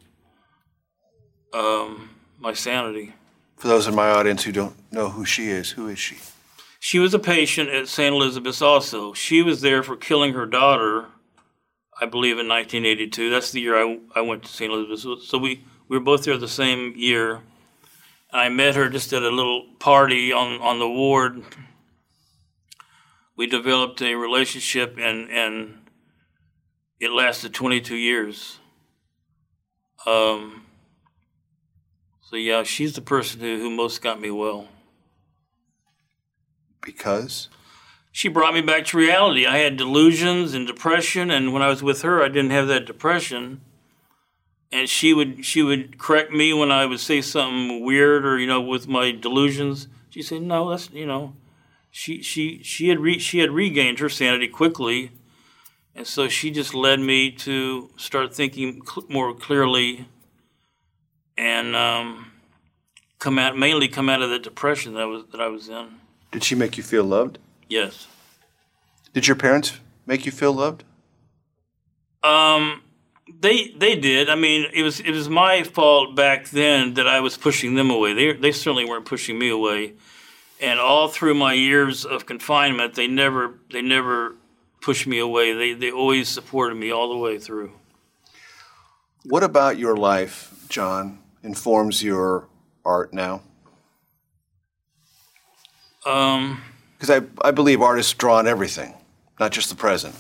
um, 1.55 2.11
my 2.39 2.53
sanity. 2.53 3.15
For 3.57 3.69
those 3.69 3.87
in 3.87 3.95
my 3.95 4.11
audience 4.11 4.45
who 4.45 4.53
don't 4.53 4.77
know 4.93 5.09
who 5.09 5.25
she 5.25 5.49
is, 5.49 5.71
who 5.71 5.89
is 5.89 5.99
she? 5.99 6.17
She 6.81 6.99
was 6.99 7.13
a 7.13 7.19
patient 7.19 7.71
at 7.71 7.89
St. 7.89 8.15
Elizabeth's 8.15 8.63
also. 8.63 9.13
She 9.13 9.43
was 9.43 9.61
there 9.61 9.83
for 9.83 9.97
killing 9.97 10.35
her 10.35 10.47
daughter, 10.47 11.07
I 12.01 12.07
believe, 12.07 12.39
in 12.39 12.47
1982. 12.47 13.31
That's 13.31 13.51
the 13.51 13.61
year 13.61 13.77
I, 13.77 13.99
I 14.15 14.21
went 14.21 14.45
to 14.45 14.49
St. 14.49 14.73
Elizabeth's. 14.73 15.29
So 15.29 15.39
we, 15.39 15.65
We 15.89 15.99
were 15.99 16.05
both 16.05 16.25
there 16.25 16.39
the 16.39 16.47
same 16.47 16.95
year. 16.97 17.41
I 18.33 18.49
met 18.49 18.77
her 18.77 18.89
just 18.89 19.13
at 19.13 19.23
a 19.23 19.31
little 19.31 19.67
party 19.81 20.33
on, 20.33 20.61
on 20.61 20.79
the 20.79 20.89
ward. 20.89 21.43
We 23.39 23.47
developed 23.47 24.03
a 24.03 24.15
relationship, 24.17 24.99
and, 24.99 25.31
and 25.31 25.79
it 27.01 27.11
lasted 27.11 27.55
22 27.55 27.97
years. 27.97 28.59
Um, 30.07 30.67
so, 32.21 32.37
yeah, 32.37 32.65
she's 32.65 32.95
the 32.95 33.01
person 33.01 33.41
who, 33.41 33.59
who 33.59 33.71
most 33.71 34.03
got 34.03 34.21
me 34.21 34.31
well. 34.31 34.69
Because? 36.83 37.49
She 38.13 38.29
brought 38.29 38.53
me 38.53 38.61
back 38.61 38.85
to 38.87 38.99
reality. 38.99 39.47
I 39.47 39.59
had 39.59 39.77
delusions 39.77 40.53
and 40.53 40.67
depression, 40.67 41.31
and 41.31 41.53
when 41.55 41.63
I 41.63 41.69
was 41.69 41.83
with 41.83 42.03
her, 42.03 42.23
I 42.23 42.29
didn't 42.29 42.51
have 42.51 42.69
that 42.69 42.85
depression 42.85 43.63
and 44.71 44.89
she 44.89 45.15
would 45.15 45.45
she 45.45 45.63
would 45.63 45.99
correct 45.99 46.33
me 46.33 46.53
when 46.53 46.71
I 46.71 46.85
would 46.85 47.01
say 47.01 47.21
something 47.21 47.83
weird 47.85 48.27
or 48.27 48.39
you 48.39 48.47
know 48.47 48.61
with 48.61 48.87
my 48.87 49.13
delusions. 49.13 49.89
She 50.11 50.23
said, 50.23 50.43
"No, 50.43 50.71
that's 50.71 50.91
you 50.91 51.07
know." 51.07 51.35
She 51.91 52.23
she 52.23 52.63
she 52.63 52.89
had 52.89 53.01
re, 53.01 53.19
she 53.19 53.39
had 53.39 53.51
regained 53.51 53.99
her 53.99 54.09
sanity 54.09 54.49
quickly, 54.49 55.13
and 55.95 56.07
so 56.07 56.29
she 56.29 56.51
just 56.51 56.75
led 56.75 57.01
me 57.01 57.31
to 57.33 57.91
start 57.97 58.35
thinking 58.35 58.83
cl- 58.85 59.07
more 59.09 59.35
clearly, 59.35 60.07
and 61.37 61.75
um, 61.75 62.33
come 63.19 63.39
out 63.39 63.57
mainly 63.57 63.89
come 63.89 64.09
out 64.09 64.23
of 64.23 64.31
the 64.31 64.39
depression 64.39 64.95
that 64.95 65.03
I 65.03 65.07
was 65.07 65.25
that 65.33 65.41
I 65.41 65.49
was 65.49 65.69
in. 65.69 65.89
Did 66.31 66.45
she 66.45 66.55
make 66.55 66.77
you 66.77 66.83
feel 66.83 67.05
loved? 67.05 67.39
Yes. 67.69 68.07
Did 69.15 69.27
your 69.27 69.37
parents 69.37 69.79
make 70.07 70.27
you 70.27 70.33
feel 70.33 70.53
loved? 70.53 70.85
Um, 72.23 72.83
they 73.41 73.69
they 73.77 73.97
did. 73.97 74.29
I 74.29 74.35
mean, 74.35 74.67
it 74.73 74.83
was 74.83 75.01
it 75.01 75.11
was 75.11 75.29
my 75.29 75.63
fault 75.63 76.15
back 76.15 76.51
then 76.51 76.95
that 76.95 77.07
I 77.07 77.21
was 77.21 77.37
pushing 77.37 77.75
them 77.75 77.91
away. 77.91 78.13
They 78.13 78.33
they 78.33 78.53
certainly 78.53 78.85
weren't 78.85 79.07
pushing 79.07 79.39
me 79.39 79.49
away. 79.49 79.95
And 80.61 80.81
all 80.81 81.09
through 81.09 81.35
my 81.35 81.53
years 81.53 82.05
of 82.05 82.27
confinement, 82.27 82.95
they 82.95 83.07
never 83.07 83.55
they 83.71 83.83
never 83.83 84.35
pushed 84.81 85.07
me 85.07 85.19
away. 85.19 85.53
They 85.53 85.73
they 85.75 85.91
always 85.91 86.29
supported 86.29 86.75
me 86.75 86.91
all 86.91 87.09
the 87.11 87.17
way 87.17 87.39
through. 87.39 87.73
What 89.25 89.43
about 89.43 89.79
your 89.79 89.97
life, 89.97 90.53
John, 90.69 91.19
informs 91.43 92.03
your 92.03 92.49
art 92.85 93.13
now? 93.13 93.43
Um, 96.07 96.63
because 96.97 97.11
I 97.11 97.47
I 97.47 97.51
believe 97.51 97.83
artists 97.83 98.13
draw 98.15 98.39
on 98.39 98.49
everything, 98.49 98.95
not 99.39 99.53
just 99.53 99.69
the 99.69 99.77
present. 99.77 100.15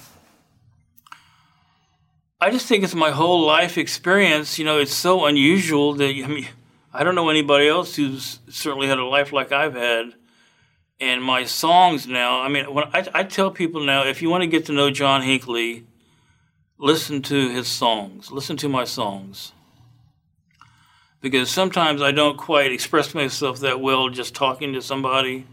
I 2.40 2.50
just 2.50 2.66
think 2.66 2.85
it's 2.85 2.95
my 2.95 3.11
whole 3.11 3.45
life 3.45 3.76
experience. 3.76 4.59
You 4.59 4.64
know, 4.64 4.78
it's 4.78 4.95
so 4.95 5.26
unusual 5.26 5.95
that 5.95 6.09
I 6.09 6.26
mean, 6.28 6.47
I 6.92 7.02
don't 7.02 7.14
know 7.16 7.30
anybody 7.30 7.66
else 7.66 7.97
who's 7.97 8.38
certainly 8.49 8.87
had 8.87 8.99
a 8.99 9.04
life 9.04 9.33
like 9.33 9.50
I've 9.50 9.75
had. 9.75 10.14
And 11.00 11.23
my 11.23 11.45
songs 11.45 12.07
now, 12.07 12.40
I 12.40 12.49
mean, 12.49 12.73
when 12.75 12.85
I, 12.93 13.07
I 13.14 13.23
tell 13.25 13.50
people 13.50 13.85
now, 13.85 14.05
if 14.05 14.21
you 14.21 14.31
want 14.31 14.43
to 14.43 14.49
get 14.49 14.67
to 14.67 14.73
know 14.73 14.90
John 14.90 15.23
Hinckley, 15.23 15.87
listen 16.76 17.23
to 17.23 17.50
his 17.50 17.69
songs, 17.69 18.33
listen 18.33 18.57
to 18.59 18.69
my 18.69 18.85
songs. 18.85 19.52
Because 21.21 21.50
sometimes 21.50 22.02
I 22.02 22.12
don't 22.12 22.37
quite 22.37 22.73
express 22.73 23.14
myself 23.14 23.61
that 23.61 23.81
well 23.81 24.09
just 24.09 24.35
talking 24.35 24.73
to 24.75 24.83
somebody, 24.83 25.47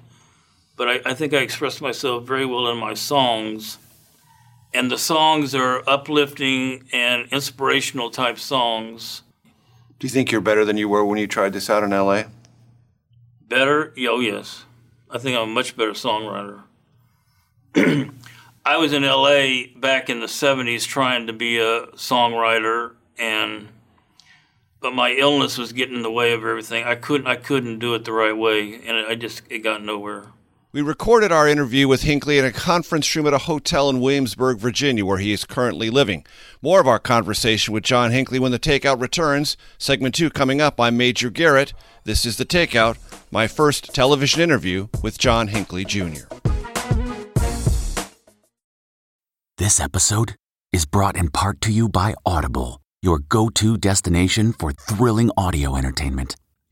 but 0.75 0.87
I, 0.87 1.11
I 1.11 1.13
think 1.13 1.33
I 1.33 1.37
express 1.37 1.81
myself 1.81 2.25
very 2.25 2.45
well 2.45 2.69
in 2.69 2.77
my 2.77 2.93
songs 2.93 3.77
and 4.75 4.91
the 4.91 4.97
songs 4.97 5.55
are 5.55 5.81
uplifting 5.87 6.83
and 6.91 7.29
inspirational 7.31 8.09
type 8.09 8.37
songs. 8.37 9.21
Do 9.99 10.05
you 10.05 10.11
think 10.11 10.33
you're 10.33 10.41
better 10.41 10.65
than 10.65 10.75
you 10.75 10.89
were 10.89 11.05
when 11.05 11.17
you 11.17 11.27
tried 11.27 11.53
this 11.53 11.69
out 11.69 11.81
in 11.83 11.91
LA? 11.91 12.23
Better? 13.47 13.93
Oh, 13.97 14.19
yes. 14.19 14.64
I 15.15 15.17
think 15.17 15.37
I'm 15.37 15.43
a 15.43 15.53
much 15.53 15.77
better 15.77 15.91
songwriter. 15.91 16.63
I 18.65 18.75
was 18.75 18.91
in 18.91 19.03
LA 19.03 19.67
back 19.79 20.09
in 20.09 20.19
the 20.19 20.25
70s 20.25 20.85
trying 20.85 21.27
to 21.27 21.33
be 21.33 21.57
a 21.57 21.85
songwriter 21.93 22.95
and 23.17 23.69
but 24.81 24.93
my 24.93 25.11
illness 25.11 25.57
was 25.57 25.71
getting 25.71 25.95
in 25.95 26.01
the 26.01 26.11
way 26.11 26.33
of 26.33 26.43
everything. 26.43 26.83
I 26.83 26.95
couldn't 26.95 27.27
I 27.27 27.37
couldn't 27.37 27.79
do 27.79 27.93
it 27.93 28.03
the 28.03 28.11
right 28.11 28.35
way 28.35 28.73
and 28.85 28.97
I 29.07 29.15
just 29.15 29.43
it 29.49 29.59
got 29.59 29.81
nowhere. 29.81 30.25
We 30.75 30.81
recorded 30.81 31.31
our 31.31 31.47
interview 31.47 31.87
with 31.87 32.01
Hinckley 32.01 32.37
in 32.37 32.43
a 32.43 32.51
conference 32.51 33.15
room 33.15 33.25
at 33.27 33.33
a 33.33 33.37
hotel 33.37 33.89
in 33.89 34.01
Williamsburg, 34.01 34.57
Virginia, 34.57 35.05
where 35.05 35.19
he 35.19 35.31
is 35.31 35.45
currently 35.45 35.89
living. 35.89 36.25
More 36.61 36.81
of 36.81 36.87
our 36.87 36.99
conversation 36.99 37.73
with 37.73 37.85
John 37.85 38.11
Hinckley 38.11 38.39
when 38.39 38.51
the 38.51 38.59
takeout 38.59 38.99
returns. 38.99 39.55
Segment 39.77 40.15
two 40.15 40.29
coming 40.29 40.59
up. 40.59 40.77
I'm 40.77 40.97
Major 40.97 41.29
Garrett. 41.29 41.71
This 42.03 42.25
is 42.25 42.35
The 42.35 42.43
Takeout, 42.43 42.97
my 43.31 43.47
first 43.47 43.95
television 43.95 44.41
interview 44.41 44.89
with 45.01 45.17
John 45.17 45.47
Hinckley 45.47 45.85
Jr. 45.85 46.25
This 49.57 49.79
episode 49.79 50.35
is 50.73 50.85
brought 50.85 51.15
in 51.15 51.29
part 51.29 51.61
to 51.61 51.71
you 51.71 51.87
by 51.87 52.15
Audible, 52.25 52.81
your 53.01 53.19
go 53.19 53.47
to 53.47 53.77
destination 53.77 54.51
for 54.51 54.73
thrilling 54.73 55.31
audio 55.37 55.77
entertainment. 55.77 56.35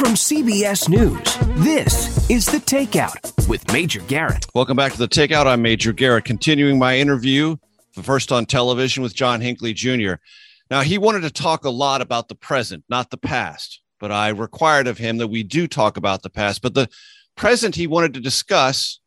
From 0.00 0.14
CBS 0.14 0.88
News, 0.88 1.20
this 1.62 2.30
is 2.30 2.46
The 2.46 2.56
Takeout 2.56 3.46
with 3.46 3.70
Major 3.70 4.00
Garrett. 4.00 4.46
Welcome 4.54 4.74
back 4.74 4.92
to 4.92 4.98
The 4.98 5.06
Takeout. 5.06 5.44
I'm 5.46 5.60
Major 5.60 5.92
Garrett, 5.92 6.24
continuing 6.24 6.78
my 6.78 6.96
interview, 6.96 7.56
first 8.02 8.32
on 8.32 8.46
television 8.46 9.02
with 9.02 9.14
John 9.14 9.42
Hinckley 9.42 9.74
Jr. 9.74 10.14
Now, 10.70 10.80
he 10.80 10.96
wanted 10.96 11.20
to 11.24 11.30
talk 11.30 11.66
a 11.66 11.70
lot 11.70 12.00
about 12.00 12.28
the 12.28 12.34
present, 12.34 12.82
not 12.88 13.10
the 13.10 13.18
past, 13.18 13.82
but 13.98 14.10
I 14.10 14.30
required 14.30 14.86
of 14.86 14.96
him 14.96 15.18
that 15.18 15.28
we 15.28 15.42
do 15.42 15.68
talk 15.68 15.98
about 15.98 16.22
the 16.22 16.30
past. 16.30 16.62
But 16.62 16.72
the 16.72 16.88
present 17.36 17.76
he 17.76 17.86
wanted 17.86 18.14
to 18.14 18.20
discuss 18.20 19.00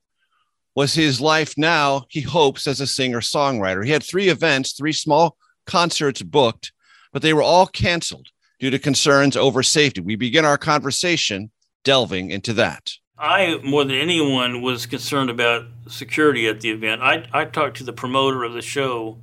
was 0.75 0.93
his 0.93 1.19
life 1.19 1.55
now, 1.57 2.03
he 2.07 2.21
hopes, 2.21 2.67
as 2.67 2.79
a 2.79 2.85
singer 2.85 3.21
songwriter. 3.21 3.83
He 3.83 3.91
had 3.91 4.03
three 4.03 4.29
events, 4.29 4.73
three 4.73 4.93
small 4.93 5.37
concerts 5.65 6.21
booked, 6.21 6.71
but 7.11 7.23
they 7.23 7.33
were 7.33 7.41
all 7.41 7.65
canceled 7.65 8.27
due 8.63 8.69
to 8.69 8.79
concerns 8.79 9.35
over 9.35 9.61
safety. 9.61 9.99
We 9.99 10.15
begin 10.15 10.45
our 10.45 10.57
conversation 10.57 11.51
delving 11.83 12.31
into 12.31 12.53
that. 12.53 12.93
I, 13.17 13.59
more 13.61 13.83
than 13.83 13.97
anyone, 13.97 14.61
was 14.61 14.85
concerned 14.85 15.29
about 15.29 15.65
security 15.89 16.47
at 16.47 16.61
the 16.61 16.69
event. 16.69 17.01
I, 17.01 17.27
I 17.33 17.43
talked 17.43 17.75
to 17.77 17.83
the 17.83 17.91
promoter 17.91 18.45
of 18.45 18.53
the 18.53 18.61
show 18.61 19.19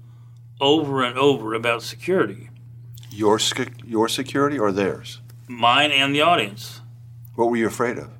over 0.61 1.03
and 1.03 1.17
over 1.17 1.55
about 1.55 1.83
security. 1.83 2.51
Your, 3.11 3.41
your 3.83 4.11
security 4.11 4.59
or 4.59 4.73
theirs? 4.73 5.23
Mine 5.49 5.91
and 5.91 6.15
the 6.15 6.21
audience. 6.21 6.83
What 7.35 7.49
were 7.49 7.57
you 7.57 7.67
afraid 7.67 7.97
of? 7.97 8.11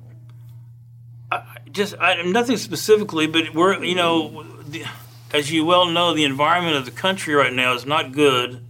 I, 1.31 1.43
just 1.71 1.93
I, 1.99 2.19
nothing 2.23 2.57
specifically, 2.57 3.27
but 3.27 3.53
we're, 3.53 3.83
you 3.83 3.93
know, 3.93 4.43
the, 4.63 4.85
as 5.31 5.51
you 5.51 5.65
well 5.65 5.85
know, 5.85 6.15
the 6.15 6.23
environment 6.23 6.77
of 6.77 6.85
the 6.85 6.89
country 6.89 7.35
right 7.35 7.53
now 7.53 7.75
is 7.75 7.85
not 7.85 8.11
good 8.11 8.65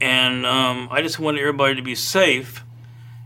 and 0.00 0.46
um, 0.46 0.88
I 0.90 1.02
just 1.02 1.18
wanted 1.18 1.40
everybody 1.40 1.74
to 1.74 1.82
be 1.82 1.94
safe. 1.94 2.64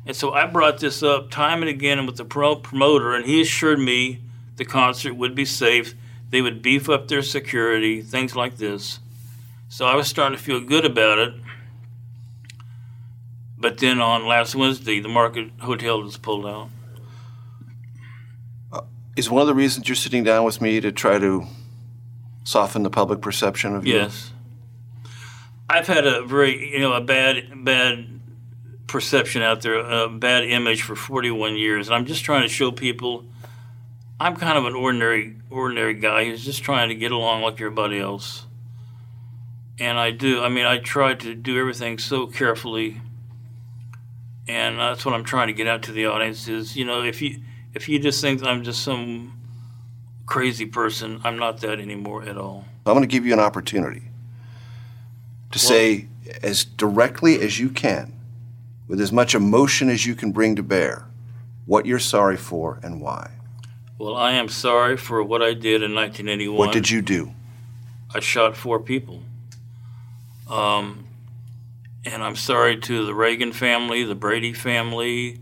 And 0.07 0.17
so 0.17 0.33
I 0.33 0.47
brought 0.47 0.79
this 0.79 1.02
up 1.02 1.31
time 1.31 1.62
and 1.62 1.69
again 1.69 2.07
with 2.07 2.17
the 2.17 2.25
pro- 2.25 2.57
promoter, 2.57 3.14
and 3.14 3.25
he 3.25 3.41
assured 3.41 3.79
me 3.79 4.21
the 4.57 4.64
concert 4.64 5.14
would 5.14 5.35
be 5.35 5.45
safe. 5.45 5.95
They 6.31 6.41
would 6.41 6.62
beef 6.62 6.88
up 6.88 7.09
their 7.09 7.23
security, 7.23 8.02
things 8.02 8.35
like 8.35 8.57
this. 8.57 9.00
So 9.69 9.87
I 9.87 9.95
was 9.95 10.09
starting 10.09 10.37
to 10.37 10.43
feel 10.43 10.61
good 10.61 10.85
about 10.85 11.19
it. 11.19 11.35
But 13.59 13.79
then 13.79 14.00
on 14.00 14.26
last 14.26 14.55
Wednesday, 14.57 14.99
the 14.99 15.09
Market 15.09 15.50
Hotel 15.61 16.02
was 16.02 16.17
pulled 16.17 16.47
out. 16.47 16.69
Uh, 18.73 18.81
Is 19.14 19.31
one 19.31 19.41
of 19.41 19.47
the 19.47 19.55
reasons 19.55 19.88
you're 19.88 19.95
sitting 19.95 20.25
down 20.25 20.45
with 20.45 20.61
me 20.61 20.81
to 20.81 20.91
try 20.91 21.19
to 21.19 21.47
soften 22.45 22.83
the 22.83 22.91
public 22.91 23.21
perception 23.21 23.76
of 23.76 23.87
you? 23.87 23.95
Yes. 23.95 24.32
I've 25.73 25.87
had 25.87 26.07
a 26.07 26.23
very, 26.23 26.73
you 26.73 26.81
know, 26.81 26.93
a 26.93 27.00
bad, 27.00 27.64
bad 27.64 28.07
perception 28.87 29.43
out 29.43 29.62
there, 29.62 29.79
a 29.79 30.09
bad 30.09 30.45
image 30.45 30.83
for 30.83 30.95
41 30.95 31.57
years, 31.57 31.88
and 31.88 31.95
I'm 31.95 32.05
just 32.05 32.25
trying 32.25 32.43
to 32.43 32.49
show 32.49 32.71
people 32.71 33.25
I'm 34.23 34.37
kind 34.37 34.57
of 34.57 34.67
an 34.67 34.75
ordinary, 34.75 35.35
ordinary 35.50 35.95
guy 35.95 36.26
who's 36.26 36.45
just 36.45 36.62
trying 36.62 36.91
to 36.91 36.95
get 36.95 37.11
along 37.11 37.43
like 37.43 37.55
everybody 37.55 37.99
else. 37.99 38.47
And 39.81 39.99
I 39.99 40.12
do. 40.12 40.41
I 40.41 40.49
mean, 40.49 40.64
I 40.64 40.79
try 40.79 41.14
to 41.14 41.35
do 41.35 41.59
everything 41.59 41.99
so 41.99 42.29
carefully, 42.29 43.00
and 44.47 44.79
that's 44.79 45.05
what 45.05 45.14
I'm 45.14 45.25
trying 45.25 45.49
to 45.49 45.52
get 45.52 45.67
out 45.67 45.83
to 45.85 45.93
the 45.93 46.07
audience. 46.07 46.47
Is 46.47 46.76
you 46.76 46.85
know, 46.85 47.02
if 47.02 47.21
you 47.21 47.41
if 47.75 47.88
you 47.88 47.99
just 47.99 48.21
think 48.21 48.45
I'm 48.45 48.62
just 48.62 48.85
some 48.85 49.41
crazy 50.26 50.67
person, 50.67 51.21
I'm 51.25 51.37
not 51.37 51.61
that 51.62 51.81
anymore 51.81 52.23
at 52.23 52.37
all. 52.37 52.64
I'm 52.87 52.93
going 52.93 53.02
to 53.02 53.09
give 53.09 53.26
you 53.26 53.33
an 53.33 53.41
opportunity 53.41 54.02
to 55.52 55.59
well, 55.59 55.68
say 55.68 56.09
as 56.42 56.64
directly 56.64 57.40
as 57.40 57.59
you 57.59 57.68
can, 57.68 58.12
with 58.88 59.00
as 59.00 59.12
much 59.12 59.35
emotion 59.35 59.88
as 59.88 60.04
you 60.04 60.14
can 60.14 60.32
bring 60.32 60.56
to 60.56 60.62
bear, 60.62 61.06
what 61.66 61.87
you're 61.87 61.99
sorry 61.99 62.37
for 62.37 62.80
and 62.82 63.00
why. 63.00 63.30
Well, 63.99 64.16
I 64.16 64.32
am 64.32 64.49
sorry 64.49 64.97
for 64.97 65.23
what 65.23 65.42
I 65.42 65.54
did 65.54 65.82
in 65.82 65.94
1981. 65.94 66.59
What 66.59 66.73
did 66.73 66.90
you 66.90 67.02
do? 67.02 67.32
I 68.14 68.21
shot 68.21 68.56
four 68.56 68.80
people. 68.80 69.23
Um, 70.50 71.06
and 72.04 72.23
I'm 72.23 72.37
sorry 72.37 72.76
to 72.78 73.06
the 73.06 73.14
Reagan 73.14 73.52
family, 73.52 74.04
the 74.04 74.14
Brady 74.14 74.52
family, 74.52 75.38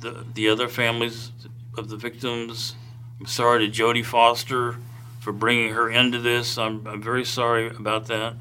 the 0.00 0.24
the 0.34 0.48
other 0.48 0.68
families 0.68 1.30
of 1.76 1.88
the 1.88 1.96
victims. 1.96 2.74
I'm 3.20 3.26
sorry 3.26 3.68
to 3.68 3.72
Jodie 3.72 4.04
Foster 4.04 4.76
for 5.20 5.32
bringing 5.32 5.74
her 5.74 5.88
into 5.90 6.18
this. 6.18 6.58
I'm, 6.58 6.86
I'm 6.86 7.02
very 7.02 7.24
sorry 7.24 7.68
about 7.68 8.06
that. 8.06 8.34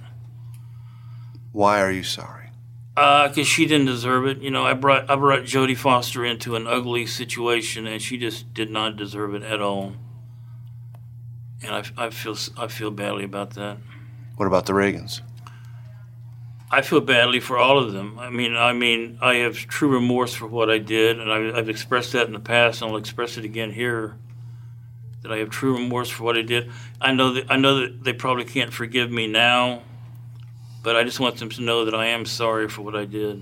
Why 1.54 1.82
are 1.82 1.92
you 1.92 2.04
sorry? 2.04 2.50
Because 2.96 3.38
uh, 3.40 3.44
she 3.44 3.66
didn't 3.66 3.86
deserve 3.86 4.28
it. 4.28 4.40
You 4.40 4.52
know, 4.52 4.66
I 4.66 4.74
brought 4.74 5.10
I 5.10 5.16
brought 5.16 5.44
Jodie 5.44 5.78
Foster 5.78 6.26
into 6.26 6.56
an 6.56 6.68
ugly 6.68 7.06
situation, 7.06 7.88
and 7.88 8.02
she 8.02 8.18
just 8.18 8.54
did 8.54 8.70
not 8.70 8.98
deserve 8.98 9.34
it 9.34 9.44
at 9.44 9.62
all. 9.62 9.94
And 11.64 11.72
I, 11.72 12.06
I 12.06 12.10
feel 12.10 12.36
I 12.58 12.68
feel 12.68 12.92
badly 12.92 13.24
about 13.24 13.52
that. 13.52 13.78
What 14.36 14.48
about 14.48 14.66
the 14.66 14.74
Reagans? 14.74 15.22
I 16.70 16.82
feel 16.82 17.02
badly 17.02 17.40
for 17.40 17.58
all 17.58 17.78
of 17.78 17.94
them. 17.94 18.18
I 18.18 18.32
mean, 18.32 18.56
I 18.56 18.74
mean, 18.74 19.20
I 19.22 19.36
have 19.36 19.56
true 19.56 19.90
remorse 19.90 20.34
for 20.34 20.48
what 20.48 20.72
I 20.72 20.80
did, 20.80 21.20
and 21.20 21.32
I, 21.32 21.56
have 21.56 21.70
expressed 21.70 22.14
that 22.14 22.26
in 22.26 22.34
the 22.34 22.40
past, 22.40 22.82
and 22.82 22.90
I'll 22.90 22.98
express 22.98 23.38
it 23.38 23.46
again 23.46 23.72
here. 23.72 24.16
That 25.22 25.32
I 25.32 25.38
have 25.38 25.52
true 25.52 25.78
remorse 25.78 26.10
for 26.10 26.24
what 26.24 26.36
I 26.36 26.42
did. 26.42 26.72
I 27.00 27.14
know 27.14 27.34
that 27.34 27.46
I 27.50 27.58
know 27.58 27.82
that 27.82 28.04
they 28.04 28.14
probably 28.14 28.46
can't 28.46 28.74
forgive 28.74 29.12
me 29.12 29.28
now, 29.28 29.84
but 30.84 30.98
I 30.98 31.04
just 31.04 31.20
want 31.20 31.38
them 31.38 31.50
to 31.50 31.62
know 31.62 31.86
that 31.86 31.96
I 31.96 32.08
am 32.08 32.26
sorry 32.26 32.68
for 32.68 32.82
what 32.82 32.96
I 32.96 33.06
did. 33.06 33.42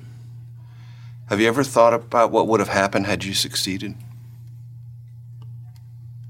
Have 1.28 1.42
you 1.42 1.48
ever 1.48 1.64
thought 1.64 1.94
about 1.94 2.32
what 2.32 2.48
would 2.48 2.60
have 2.60 2.70
happened 2.70 3.08
had 3.08 3.24
you 3.24 3.34
succeeded? 3.34 3.96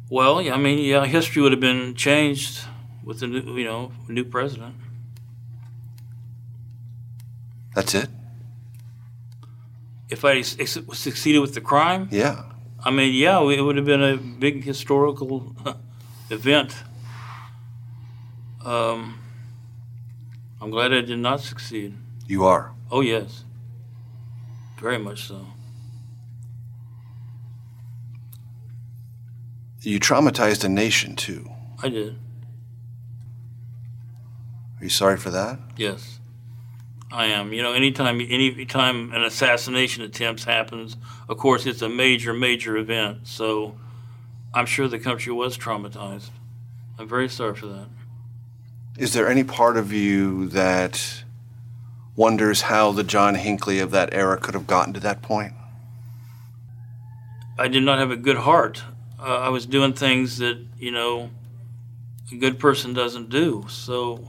Well, 0.10 0.40
I 0.40 0.58
mean, 0.58 0.80
yeah, 0.80 1.06
history 1.06 1.42
would 1.42 1.52
have 1.52 1.62
been 1.62 1.96
changed 1.96 2.62
with 3.04 3.20
the 3.20 3.28
new, 3.28 3.58
you 3.58 3.66
know, 3.66 3.92
new 4.08 4.24
president. 4.24 4.76
That's 7.76 7.96
it. 7.96 8.10
If 10.10 10.26
I 10.26 10.42
succeeded 10.42 11.40
with 11.40 11.54
the 11.54 11.62
crime, 11.62 12.10
yeah. 12.12 12.44
I 12.84 12.92
mean, 12.92 13.14
yeah, 13.14 13.40
it 13.50 13.62
would 13.62 13.78
have 13.78 13.86
been 13.86 14.04
a 14.04 14.18
big 14.18 14.64
historical 14.64 15.56
event. 16.30 16.76
Um, 18.66 19.21
I'm 20.62 20.70
glad 20.70 20.94
I 20.94 21.02
did 21.02 21.18
not 21.18 21.42
succeed. 21.42 21.96
You 22.28 22.46
are. 22.46 22.72
Oh 22.92 23.02
yes, 23.02 23.44
very 24.80 25.00
much 25.00 25.24
so. 25.28 25.48
You 29.82 30.00
traumatized 30.00 30.64
a 30.64 30.70
nation 30.70 31.16
too. 31.16 31.50
I 31.82 31.90
did. 31.90 32.16
Are 34.80 34.84
you 34.84 34.90
sorry 34.90 35.18
for 35.18 35.32
that? 35.32 35.60
Yes. 35.76 36.20
I 37.12 37.26
am. 37.26 37.52
You 37.52 37.64
know, 37.64 37.74
anytime 37.74 38.22
any 38.22 38.66
time 38.66 39.12
an 39.12 39.24
assassination 39.24 40.04
attempt 40.04 40.46
happens, 40.46 40.96
of 41.28 41.38
course, 41.38 41.66
it's 41.66 41.82
a 41.82 41.90
major, 41.90 42.34
major 42.34 42.78
event. 42.78 43.28
So, 43.28 43.76
I'm 44.54 44.66
sure 44.66 44.88
the 44.88 45.00
country 45.00 45.34
was 45.34 45.58
traumatized. 45.58 46.30
I'm 46.98 47.10
very 47.10 47.28
sorry 47.28 47.56
for 47.56 47.66
that. 47.68 47.88
Is 48.98 49.14
there 49.14 49.28
any 49.28 49.44
part 49.44 49.78
of 49.78 49.94
you 49.94 50.48
that 50.50 51.24
wonders 52.16 52.62
how 52.62 52.92
the 52.92 53.04
John 53.04 53.36
Hinckley 53.36 53.80
of 53.80 53.92
that 53.92 54.14
era 54.14 54.38
could 54.38 54.54
have 54.54 54.68
gotten 54.68 54.94
to 54.94 55.00
that 55.00 55.22
point? 55.22 55.54
I 57.58 57.68
did 57.68 57.84
not 57.84 58.00
have 58.00 58.12
a 58.12 58.18
good 58.18 58.38
heart. 58.38 58.84
Uh, 59.20 59.38
I 59.40 59.50
was 59.50 59.66
doing 59.66 59.94
things 59.94 60.40
that 60.40 60.58
you 60.78 60.92
know 60.92 61.30
a 62.32 62.36
good 62.36 62.60
person 62.60 62.94
doesn't 62.94 63.30
do. 63.30 63.66
So 63.70 64.28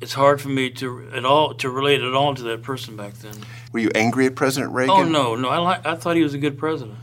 it's 0.00 0.14
hard 0.14 0.40
for 0.40 0.48
me 0.48 0.70
to 0.70 1.08
at 1.12 1.24
all 1.24 1.54
to 1.54 1.70
relate 1.70 2.00
at 2.00 2.14
all 2.14 2.34
to 2.34 2.42
that 2.44 2.62
person 2.62 2.96
back 2.96 3.14
then. 3.14 3.34
Were 3.72 3.80
you 3.80 3.90
angry 3.94 4.26
at 4.26 4.34
President 4.34 4.72
Reagan? 4.72 4.94
Oh 4.94 5.04
no, 5.04 5.36
no. 5.36 5.48
I 5.48 5.58
li- 5.58 5.82
I 5.84 5.94
thought 5.94 6.16
he 6.16 6.22
was 6.22 6.34
a 6.34 6.38
good 6.38 6.58
president. 6.58 6.98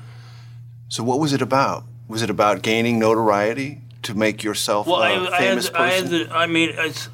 So 0.90 1.04
what 1.04 1.20
was 1.20 1.32
it 1.34 1.42
about? 1.42 1.86
Was 2.08 2.22
it 2.22 2.30
about 2.30 2.62
gaining 2.62 3.00
notoriety 3.00 3.82
to 4.04 4.16
make 4.16 4.44
yourself 4.44 4.88
well, 4.88 5.02
a 5.02 5.32
I, 5.32 5.40
famous 5.40 5.70
I 5.70 5.72
person? 5.72 6.08
I, 6.08 6.10
the, 6.10 6.36
I 6.36 6.48
mean, 6.48 6.70
it's 6.74 7.10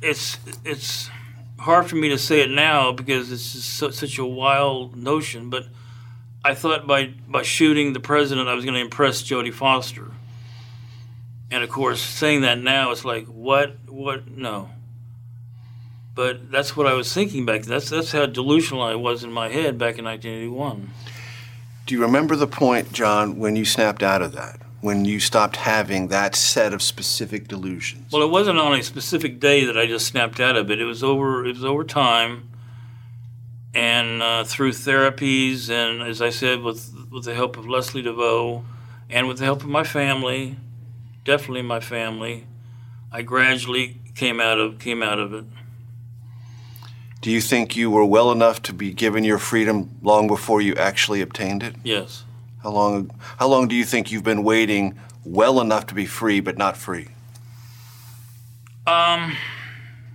it's 0.00 0.38
it's 0.64 1.10
hard 1.58 1.88
for 1.88 1.96
me 1.96 2.08
to 2.08 2.18
say 2.18 2.40
it 2.40 2.50
now 2.50 2.92
because 2.92 3.30
it's 3.30 3.42
so, 3.42 3.90
such 3.90 4.18
a 4.18 4.24
wild 4.24 4.96
notion. 4.96 5.50
But 5.50 5.66
I 6.44 6.54
thought 6.54 6.86
by 6.86 7.14
by 7.28 7.42
shooting 7.42 7.92
the 7.92 8.00
president, 8.00 8.48
I 8.48 8.54
was 8.54 8.64
going 8.64 8.74
to 8.74 8.80
impress 8.80 9.22
Jodie 9.22 9.52
Foster. 9.52 10.10
And 11.50 11.62
of 11.62 11.70
course, 11.70 12.00
saying 12.00 12.40
that 12.42 12.58
now, 12.58 12.92
it's 12.92 13.04
like, 13.04 13.26
what? 13.26 13.76
What? 13.86 14.26
No. 14.26 14.70
But 16.14 16.50
that's 16.50 16.76
what 16.76 16.86
I 16.86 16.94
was 16.94 17.12
thinking 17.12 17.46
back. 17.46 17.62
That's 17.62 17.90
that's 17.90 18.12
how 18.12 18.26
delusional 18.26 18.82
I 18.82 18.94
was 18.94 19.24
in 19.24 19.32
my 19.32 19.48
head 19.48 19.78
back 19.78 19.98
in 19.98 20.04
1981. 20.04 20.90
Do 21.86 21.94
you 21.94 22.02
remember 22.02 22.36
the 22.36 22.46
point, 22.46 22.92
John, 22.92 23.38
when 23.38 23.56
you 23.56 23.64
snapped 23.64 24.02
out 24.02 24.22
of 24.22 24.32
that? 24.32 24.60
When 24.82 25.04
you 25.04 25.20
stopped 25.20 25.56
having 25.56 26.08
that 26.08 26.34
set 26.34 26.74
of 26.74 26.82
specific 26.82 27.46
delusions? 27.46 28.12
Well, 28.12 28.22
it 28.22 28.30
wasn't 28.30 28.58
on 28.58 28.74
a 28.74 28.82
specific 28.82 29.38
day 29.38 29.64
that 29.64 29.78
I 29.78 29.86
just 29.86 30.06
snapped 30.08 30.40
out 30.40 30.56
of 30.56 30.70
it. 30.70 30.80
It 30.80 30.84
was 30.84 31.02
over. 31.04 31.46
It 31.46 31.54
was 31.54 31.64
over 31.64 31.84
time, 31.84 32.50
and 33.72 34.20
uh, 34.20 34.42
through 34.42 34.72
therapies, 34.72 35.70
and 35.70 36.02
as 36.02 36.20
I 36.20 36.30
said, 36.30 36.62
with 36.62 36.92
with 37.10 37.24
the 37.24 37.34
help 37.34 37.56
of 37.56 37.66
Leslie 37.66 38.02
deVeau, 38.02 38.64
and 39.08 39.28
with 39.28 39.38
the 39.38 39.44
help 39.44 39.62
of 39.62 39.68
my 39.68 39.84
family, 39.84 40.56
definitely 41.24 41.62
my 41.62 41.80
family, 41.80 42.48
I 43.12 43.22
gradually 43.22 44.00
came 44.16 44.40
out 44.40 44.58
of 44.58 44.80
came 44.80 45.00
out 45.00 45.20
of 45.20 45.32
it. 45.32 45.44
Do 47.20 47.30
you 47.30 47.40
think 47.40 47.76
you 47.76 47.88
were 47.88 48.04
well 48.04 48.32
enough 48.32 48.60
to 48.62 48.72
be 48.72 48.92
given 48.92 49.22
your 49.22 49.38
freedom 49.38 49.96
long 50.02 50.26
before 50.26 50.60
you 50.60 50.74
actually 50.74 51.20
obtained 51.20 51.62
it? 51.62 51.76
Yes. 51.84 52.24
How 52.62 52.70
long 52.70 53.10
how 53.38 53.48
long 53.48 53.68
do 53.68 53.74
you 53.74 53.84
think 53.84 54.12
you've 54.12 54.24
been 54.24 54.44
waiting 54.44 54.98
well 55.24 55.60
enough 55.60 55.86
to 55.86 55.94
be 55.94 56.06
free 56.06 56.40
but 56.40 56.56
not 56.56 56.76
free? 56.76 57.08
Um 58.86 59.36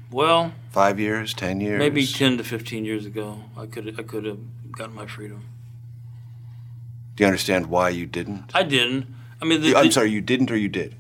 well, 0.10 0.54
5 0.72 1.00
years, 1.00 1.34
10 1.34 1.60
years. 1.60 1.80
Maybe 1.80 2.06
10 2.06 2.38
to 2.38 2.44
15 2.44 2.86
years 2.86 3.06
ago. 3.06 3.44
I 3.58 3.66
could 3.66 4.00
I 4.00 4.04
could 4.04 4.26
have 4.26 4.40
gotten 4.72 4.96
my 4.96 5.06
freedom. 5.06 5.44
Do 7.16 7.24
you 7.24 7.28
understand 7.28 7.66
why 7.66 7.90
you 7.90 8.06
didn't? 8.06 8.52
I 8.54 8.64
didn't. 8.64 9.08
I 9.42 9.46
mean, 9.46 9.62
the, 9.62 9.76
I'm 9.76 9.92
sorry, 9.92 10.12
you 10.12 10.22
didn't 10.22 10.52
or 10.52 10.56
you 10.56 10.70
did? 10.70 10.96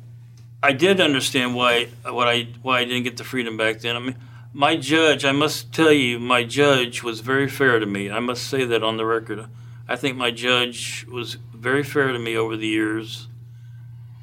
I 0.62 0.73
did 0.73 0.99
understand 0.99 1.55
why 1.55 1.89
what 2.03 2.27
I 2.27 2.47
why 2.62 2.79
I 2.79 2.86
didn't 2.86 3.03
get 3.03 3.17
the 3.17 3.23
freedom 3.23 3.55
back 3.55 3.79
then. 3.79 3.95
I 3.95 3.99
mean, 3.99 4.15
my 4.53 4.75
judge, 4.75 5.23
I 5.23 5.31
must 5.31 5.71
tell 5.71 5.91
you, 5.91 6.19
my 6.19 6.43
judge 6.43 7.03
was 7.03 7.19
very 7.19 7.47
fair 7.47 7.79
to 7.79 7.86
me. 7.86 8.10
I 8.10 8.19
must 8.19 8.47
say 8.47 8.65
that 8.65 8.83
on 8.83 8.97
the 8.97 9.05
record. 9.05 9.47
I 9.88 9.95
think 9.95 10.17
my 10.17 10.32
judge 10.32 11.06
was 11.10 11.36
very 11.54 11.84
fair 11.84 12.12
to 12.12 12.19
me 12.19 12.36
over 12.36 12.58
the 12.58 12.67
years, 12.67 13.28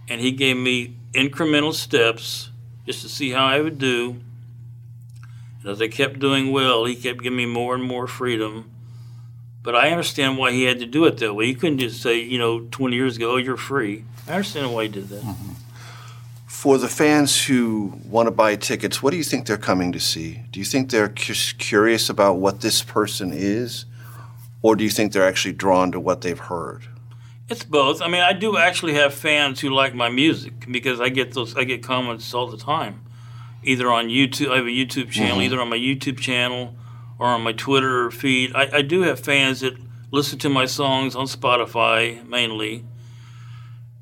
and 0.09 0.21
he 0.21 0.33
gave 0.33 0.57
me 0.57 0.97
incremental 1.13 1.73
steps 1.73 2.51
just 2.87 3.03
to 3.03 3.09
see 3.09 3.31
how 3.31 3.47
I 3.47 3.61
would 3.61 3.79
do. 3.79 4.21
And 5.61 5.71
as 5.71 5.81
I 5.81 5.89
kept 5.89 6.19
doing 6.19 6.53
well, 6.53 6.85
he 6.85 6.95
kept 6.95 7.23
giving 7.23 7.37
me 7.37 7.47
more 7.47 7.75
and 7.75 7.83
more 7.83 8.07
freedom. 8.07 8.71
But 9.63 9.75
I 9.75 9.91
understand 9.91 10.37
why 10.37 10.53
he 10.53 10.65
had 10.65 10.79
to 10.81 10.87
do 10.87 11.07
it 11.07 11.17
that 11.19 11.33
way. 11.33 11.47
He 11.47 11.55
couldn't 11.55 11.79
just 11.79 12.03
say, 12.03 12.21
you 12.21 12.39
know, 12.39 12.61
20 12.71 12.95
years 12.95 13.17
ago, 13.17 13.33
oh, 13.33 13.37
you're 13.39 13.57
free. 13.57 14.05
I 14.29 14.33
understand 14.33 14.75
why 14.75 14.85
he 14.85 14.89
did 14.91 15.09
that. 15.09 15.23
Mm-hmm 15.23 15.53
for 16.65 16.79
the 16.79 16.89
fans 16.89 17.45
who 17.45 17.93
want 18.09 18.27
to 18.27 18.31
buy 18.31 18.57
tickets, 18.57 19.03
what 19.03 19.11
do 19.11 19.19
you 19.19 19.23
think 19.23 19.45
they're 19.45 19.59
coming 19.59 19.93
to 19.93 20.01
see? 20.01 20.41
Do 20.51 20.59
you 20.59 20.65
think 20.65 20.89
they're 20.89 21.11
cu- 21.11 21.35
curious 21.59 22.09
about 22.09 22.39
what 22.39 22.63
this 22.63 22.83
person 22.83 23.33
is, 23.35 23.85
or 24.65 24.75
do 24.75 24.83
you 24.83 24.89
think 24.89 25.13
they're 25.13 25.29
actually 25.29 25.53
drawn 25.53 25.93
to 25.93 26.01
what 26.01 26.23
they've 26.23 26.39
heard? 26.39 26.87
It's 27.51 27.63
both. 27.63 28.01
I 28.01 28.09
mean, 28.09 28.23
I 28.23 28.33
do 28.33 28.57
actually 28.57 28.95
have 28.95 29.13
fans 29.13 29.61
who 29.61 29.69
like 29.69 29.95
my 29.95 30.09
music 30.09 30.55
because 30.73 31.03
I 31.03 31.11
get 31.11 31.35
those. 31.35 31.55
I 31.55 31.65
get 31.65 31.83
comments 31.83 32.33
all 32.33 32.47
the 32.47 32.57
time, 32.57 33.03
either 33.63 33.93
on 33.93 34.07
YouTube. 34.09 34.51
I 34.51 34.57
have 34.57 34.65
a 34.67 34.71
YouTube 34.71 35.11
channel, 35.11 35.37
Mhm. 35.37 35.43
either 35.45 35.61
on 35.61 35.69
my 35.69 35.77
YouTube 35.77 36.19
channel 36.19 36.75
or 37.19 37.27
on 37.27 37.43
my 37.43 37.53
Twitter 37.53 38.11
feed. 38.11 38.53
I, 38.57 38.79
I 38.79 38.83
do 38.83 39.03
have 39.03 39.21
fans 39.21 39.61
that 39.61 39.75
listen 40.11 40.39
to 40.39 40.49
my 40.49 40.65
songs 40.65 41.15
on 41.15 41.27
Spotify 41.27 42.27
mainly 42.27 42.85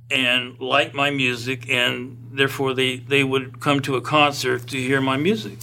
and 0.09 0.61
like 0.61 0.95
my 0.95 1.11
music, 1.11 1.69
and 1.69 2.17
therefore 2.33 2.73
they, 2.75 2.99
they 2.99 3.25
would 3.25 3.59
come 3.59 3.81
to 3.81 3.97
a 3.97 4.01
concert 4.01 4.69
to 4.69 4.77
hear 4.77 5.01
my 5.01 5.17
music. 5.17 5.59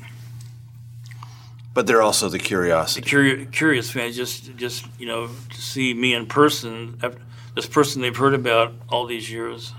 But 1.79 1.87
they're 1.87 2.01
also 2.01 2.27
the 2.27 2.39
curiosity. 2.39 3.07
Curious, 3.07 3.47
curious 3.53 3.89
fans 3.89 4.13
just 4.13 4.53
just 4.57 4.85
you 4.99 5.05
know 5.05 5.27
to 5.27 5.61
see 5.61 5.93
me 5.93 6.13
in 6.13 6.25
person, 6.25 6.99
this 7.55 7.67
person 7.67 8.01
they've 8.01 8.13
heard 8.13 8.33
about 8.33 8.73
all 8.89 9.05
these 9.05 9.31
years. 9.31 9.71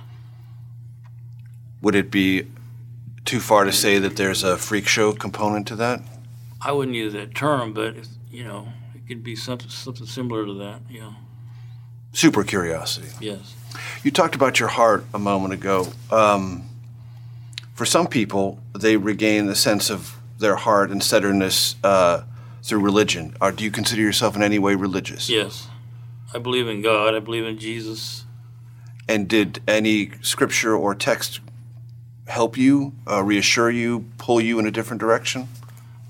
Would 1.82 1.94
it 1.94 2.10
be 2.10 2.46
too 3.26 3.38
far 3.38 3.64
to 3.64 3.70
say 3.70 3.98
that 3.98 4.16
there's 4.16 4.42
a 4.42 4.56
freak 4.56 4.88
show 4.88 5.12
component 5.12 5.66
to 5.66 5.76
that? 5.76 6.00
I 6.62 6.72
wouldn't 6.72 6.96
use 6.96 7.12
that 7.12 7.34
term, 7.34 7.74
but 7.74 7.96
you 8.30 8.44
know 8.44 8.68
it 8.94 9.06
could 9.06 9.22
be 9.22 9.36
something 9.36 9.68
something 9.68 10.06
similar 10.06 10.46
to 10.46 10.54
that. 10.54 10.80
Yeah. 10.88 11.12
Super 12.14 12.44
curiosity. 12.44 13.08
Yes. 13.20 13.54
You 14.02 14.10
talked 14.10 14.34
about 14.34 14.58
your 14.58 14.70
heart 14.70 15.04
a 15.12 15.18
moment 15.18 15.52
ago. 15.52 15.88
Um, 16.10 16.62
for 17.74 17.84
some 17.84 18.06
people, 18.06 18.58
they 18.74 18.96
regain 18.96 19.48
the 19.48 19.54
sense 19.54 19.90
of 19.90 20.16
their 20.40 20.56
heart 20.56 20.90
and 20.90 21.02
centeredness 21.02 21.76
uh, 21.84 22.22
through 22.62 22.80
religion. 22.80 23.36
Or 23.40 23.52
do 23.52 23.62
you 23.64 23.70
consider 23.70 24.02
yourself 24.02 24.34
in 24.36 24.42
any 24.42 24.58
way 24.58 24.74
religious? 24.74 25.28
Yes. 25.28 25.68
I 26.34 26.38
believe 26.38 26.68
in 26.68 26.82
God. 26.82 27.14
I 27.14 27.20
believe 27.20 27.44
in 27.44 27.58
Jesus. 27.58 28.24
And 29.08 29.28
did 29.28 29.60
any 29.66 30.12
scripture 30.22 30.76
or 30.76 30.94
text 30.94 31.40
help 32.28 32.56
you, 32.56 32.92
uh, 33.08 33.22
reassure 33.22 33.70
you, 33.70 34.06
pull 34.18 34.40
you 34.40 34.58
in 34.58 34.66
a 34.66 34.70
different 34.70 35.00
direction? 35.00 35.48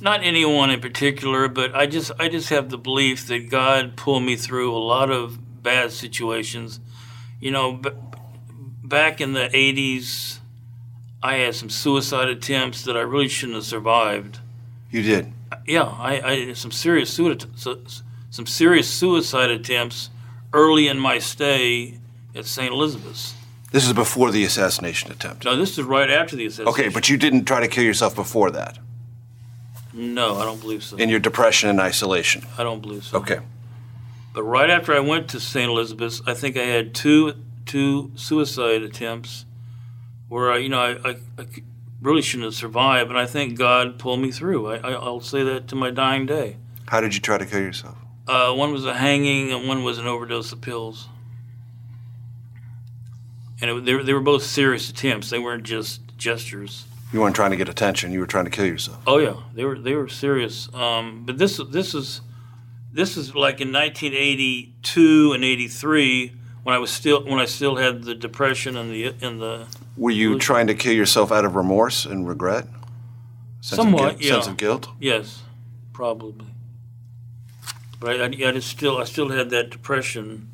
Not 0.00 0.22
anyone 0.22 0.70
in 0.70 0.80
particular, 0.80 1.48
but 1.48 1.74
I 1.74 1.86
just 1.86 2.10
I 2.18 2.28
just 2.28 2.48
have 2.48 2.70
the 2.70 2.78
belief 2.78 3.26
that 3.26 3.50
God 3.50 3.96
pulled 3.96 4.22
me 4.22 4.36
through 4.36 4.74
a 4.74 4.78
lot 4.78 5.10
of 5.10 5.62
bad 5.62 5.92
situations. 5.92 6.80
You 7.38 7.50
know, 7.50 7.74
b- 7.74 7.90
back 8.82 9.20
in 9.20 9.34
the 9.34 9.50
'80s, 9.52 10.39
I 11.22 11.36
had 11.36 11.54
some 11.54 11.68
suicide 11.70 12.28
attempts 12.28 12.82
that 12.84 12.96
I 12.96 13.00
really 13.00 13.28
shouldn't 13.28 13.56
have 13.56 13.64
survived. 13.64 14.38
You 14.90 15.02
did. 15.02 15.32
Yeah, 15.66 15.82
I, 15.84 16.20
I 16.20 16.46
had 16.46 16.56
some 16.56 16.70
serious 16.70 17.10
suicide, 17.10 17.50
some 18.30 18.46
serious 18.46 18.88
suicide 18.88 19.50
attempts 19.50 20.10
early 20.52 20.88
in 20.88 20.98
my 20.98 21.18
stay 21.18 21.98
at 22.34 22.46
St. 22.46 22.72
Elizabeth's. 22.72 23.34
This 23.70 23.86
is 23.86 23.92
before 23.92 24.30
the 24.30 24.44
assassination 24.44 25.12
attempt. 25.12 25.44
No, 25.44 25.56
this 25.56 25.78
is 25.78 25.84
right 25.84 26.10
after 26.10 26.34
the 26.36 26.46
assassination. 26.46 26.72
Okay, 26.86 26.88
but 26.88 27.08
you 27.08 27.16
didn't 27.16 27.44
try 27.44 27.60
to 27.60 27.68
kill 27.68 27.84
yourself 27.84 28.16
before 28.16 28.50
that 28.50 28.78
No, 29.92 30.38
I 30.38 30.44
don't 30.44 30.60
believe 30.60 30.82
so. 30.82 30.96
in 30.96 31.08
your 31.08 31.20
depression 31.20 31.68
and 31.68 31.80
isolation. 31.80 32.42
I 32.58 32.64
don't 32.64 32.80
believe 32.80 33.04
so. 33.04 33.18
Okay. 33.18 33.38
But 34.32 34.42
right 34.44 34.70
after 34.70 34.92
I 34.94 35.00
went 35.00 35.28
to 35.30 35.40
St. 35.40 35.68
Elizabeth's, 35.68 36.22
I 36.26 36.34
think 36.34 36.56
I 36.56 36.62
had 36.64 36.94
two 36.94 37.34
two 37.66 38.10
suicide 38.16 38.82
attempts 38.82 39.44
where 40.30 40.50
I, 40.52 40.56
you 40.58 40.68
know, 40.70 40.80
I, 40.80 41.08
I, 41.10 41.16
I 41.38 41.46
really 42.00 42.22
shouldn't 42.22 42.44
have 42.46 42.54
survived, 42.54 43.10
and 43.10 43.18
I 43.18 43.26
think 43.26 43.58
God 43.58 43.98
pulled 43.98 44.20
me 44.20 44.30
through. 44.30 44.68
I, 44.72 44.76
I, 44.76 44.92
I'll 44.92 45.20
say 45.20 45.42
that 45.42 45.68
to 45.68 45.74
my 45.76 45.90
dying 45.90 46.24
day. 46.24 46.56
How 46.88 47.00
did 47.02 47.14
you 47.14 47.20
try 47.20 47.36
to 47.36 47.44
kill 47.44 47.60
yourself? 47.60 47.98
Uh, 48.26 48.52
one 48.54 48.72
was 48.72 48.86
a 48.86 48.94
hanging, 48.94 49.52
and 49.52 49.66
one 49.68 49.82
was 49.84 49.98
an 49.98 50.06
overdose 50.06 50.52
of 50.52 50.60
pills. 50.60 51.08
And 53.60 53.70
it, 53.70 53.84
they, 53.84 53.94
were- 53.94 54.02
they 54.04 54.14
were 54.14 54.20
both 54.20 54.42
serious 54.44 54.88
attempts. 54.88 55.30
They 55.30 55.38
weren't 55.38 55.64
just 55.64 56.00
gestures. 56.16 56.86
You 57.12 57.20
weren't 57.20 57.34
trying 57.34 57.50
to 57.50 57.56
get 57.56 57.68
attention. 57.68 58.12
You 58.12 58.20
were 58.20 58.26
trying 58.26 58.44
to 58.44 58.50
kill 58.52 58.66
yourself. 58.66 59.02
Oh 59.04 59.18
yeah, 59.18 59.34
they 59.52 59.64
were 59.64 59.76
they 59.76 59.94
were 59.96 60.06
serious. 60.06 60.72
Um, 60.72 61.24
but 61.26 61.38
this 61.38 61.60
this 61.68 61.92
is 61.92 62.20
this 62.92 63.16
is 63.16 63.34
like 63.34 63.60
in 63.60 63.72
1982 63.72 65.32
and 65.32 65.42
83 65.44 66.32
when 66.62 66.74
I 66.74 66.78
was 66.78 66.90
still 66.90 67.24
when 67.24 67.38
I 67.38 67.46
still 67.46 67.76
had 67.76 68.04
the 68.04 68.14
depression 68.14 68.76
and 68.76 68.90
the 68.90 69.14
and 69.20 69.40
the 69.40 69.66
Were 69.96 70.10
you 70.10 70.38
trying 70.38 70.66
to 70.66 70.74
kill 70.74 70.92
yourself 70.92 71.32
out 71.32 71.44
of 71.44 71.54
remorse 71.54 72.04
and 72.04 72.28
regret? 72.28 72.66
Sense 73.60 73.76
somewhat 73.76 74.14
of 74.14 74.20
guilt, 74.20 74.22
yeah 74.22 74.32
Sense 74.32 74.46
of 74.46 74.56
guilt? 74.56 74.88
Yes, 74.98 75.42
probably. 75.92 76.46
But 77.98 78.20
I, 78.20 78.24
I, 78.24 78.26
I 78.26 78.52
just 78.52 78.68
still 78.68 78.98
I 78.98 79.04
still 79.04 79.28
had 79.30 79.50
that 79.50 79.70
depression 79.70 80.50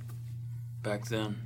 back 0.82 1.06
then. 1.06 1.45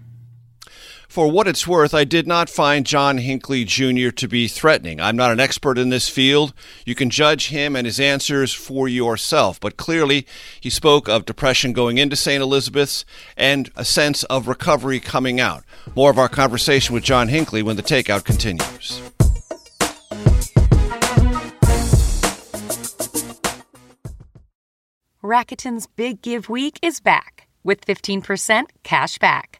For 1.11 1.29
what 1.29 1.49
it's 1.49 1.66
worth, 1.66 1.92
I 1.92 2.05
did 2.05 2.29
not 2.29 2.49
find 2.49 2.87
John 2.87 3.18
Hinckley 3.18 3.64
Jr. 3.64 4.11
to 4.11 4.29
be 4.29 4.46
threatening. 4.46 5.01
I'm 5.01 5.16
not 5.16 5.33
an 5.33 5.40
expert 5.40 5.77
in 5.77 5.88
this 5.88 6.09
field. 6.09 6.55
You 6.87 6.94
can 6.94 7.11
judge 7.11 7.49
him 7.49 7.75
and 7.75 7.85
his 7.85 7.99
answers 7.99 8.53
for 8.53 8.87
yourself. 8.87 9.59
But 9.59 9.77
clearly, 9.77 10.25
he 10.61 10.70
spoke 10.70 11.09
of 11.09 11.25
depression 11.25 11.73
going 11.73 11.99
into 11.99 12.14
St. 12.14 12.40
Elizabeth's 12.40 13.05
and 13.37 13.73
a 13.75 13.85
sense 13.85 14.23
of 14.23 14.46
recovery 14.46 15.01
coming 15.01 15.40
out. 15.40 15.64
More 15.96 16.12
of 16.12 16.18
our 16.18 16.29
conversation 16.29 16.94
with 16.94 17.03
John 17.03 17.27
Hinckley 17.27 17.64
when 17.64 17.75
the 17.75 17.83
takeout 17.83 18.23
continues. 18.23 19.03
Rakuten's 25.25 25.88
Big 25.88 26.23
Give 26.23 26.49
Week 26.49 26.79
is 26.83 27.01
back 27.01 27.49
with 27.64 27.85
15% 27.85 28.66
cash 28.85 29.18
back. 29.18 29.60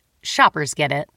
Shoppers 0.23 0.73
get 0.75 0.91
it. 0.91 1.09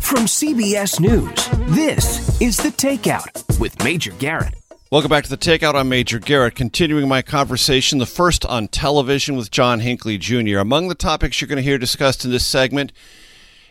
From 0.00 0.26
CBS 0.26 1.00
News, 1.00 1.48
this 1.74 2.40
is 2.40 2.56
The 2.56 2.70
Takeout 2.70 3.60
with 3.60 3.82
Major 3.84 4.12
Garrett. 4.12 4.54
Welcome 4.90 5.10
back 5.10 5.24
to 5.24 5.30
the 5.30 5.36
Takeout. 5.36 5.74
I'm 5.74 5.90
Major 5.90 6.18
Garrett, 6.18 6.54
continuing 6.54 7.08
my 7.08 7.20
conversation, 7.20 7.98
the 7.98 8.06
first 8.06 8.46
on 8.46 8.68
television 8.68 9.36
with 9.36 9.50
John 9.50 9.80
Hinckley 9.80 10.16
Jr. 10.16 10.58
Among 10.58 10.88
the 10.88 10.94
topics 10.94 11.40
you're 11.40 11.48
going 11.48 11.56
to 11.56 11.62
hear 11.62 11.76
discussed 11.76 12.24
in 12.24 12.30
this 12.30 12.46
segment 12.46 12.92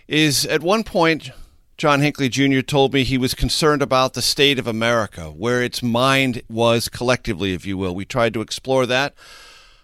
is 0.07 0.45
at 0.45 0.61
one 0.61 0.83
point, 0.83 1.31
John 1.77 2.01
Hinckley 2.01 2.29
Jr. 2.29 2.61
told 2.61 2.93
me 2.93 3.03
he 3.03 3.17
was 3.17 3.33
concerned 3.33 3.81
about 3.81 4.13
the 4.13 4.21
state 4.21 4.59
of 4.59 4.67
America, 4.67 5.31
where 5.31 5.63
its 5.63 5.81
mind 5.81 6.43
was 6.49 6.87
collectively, 6.87 7.53
if 7.53 7.65
you 7.65 7.77
will. 7.77 7.95
We 7.95 8.05
tried 8.05 8.35
to 8.35 8.41
explore 8.41 8.85
that. 8.85 9.15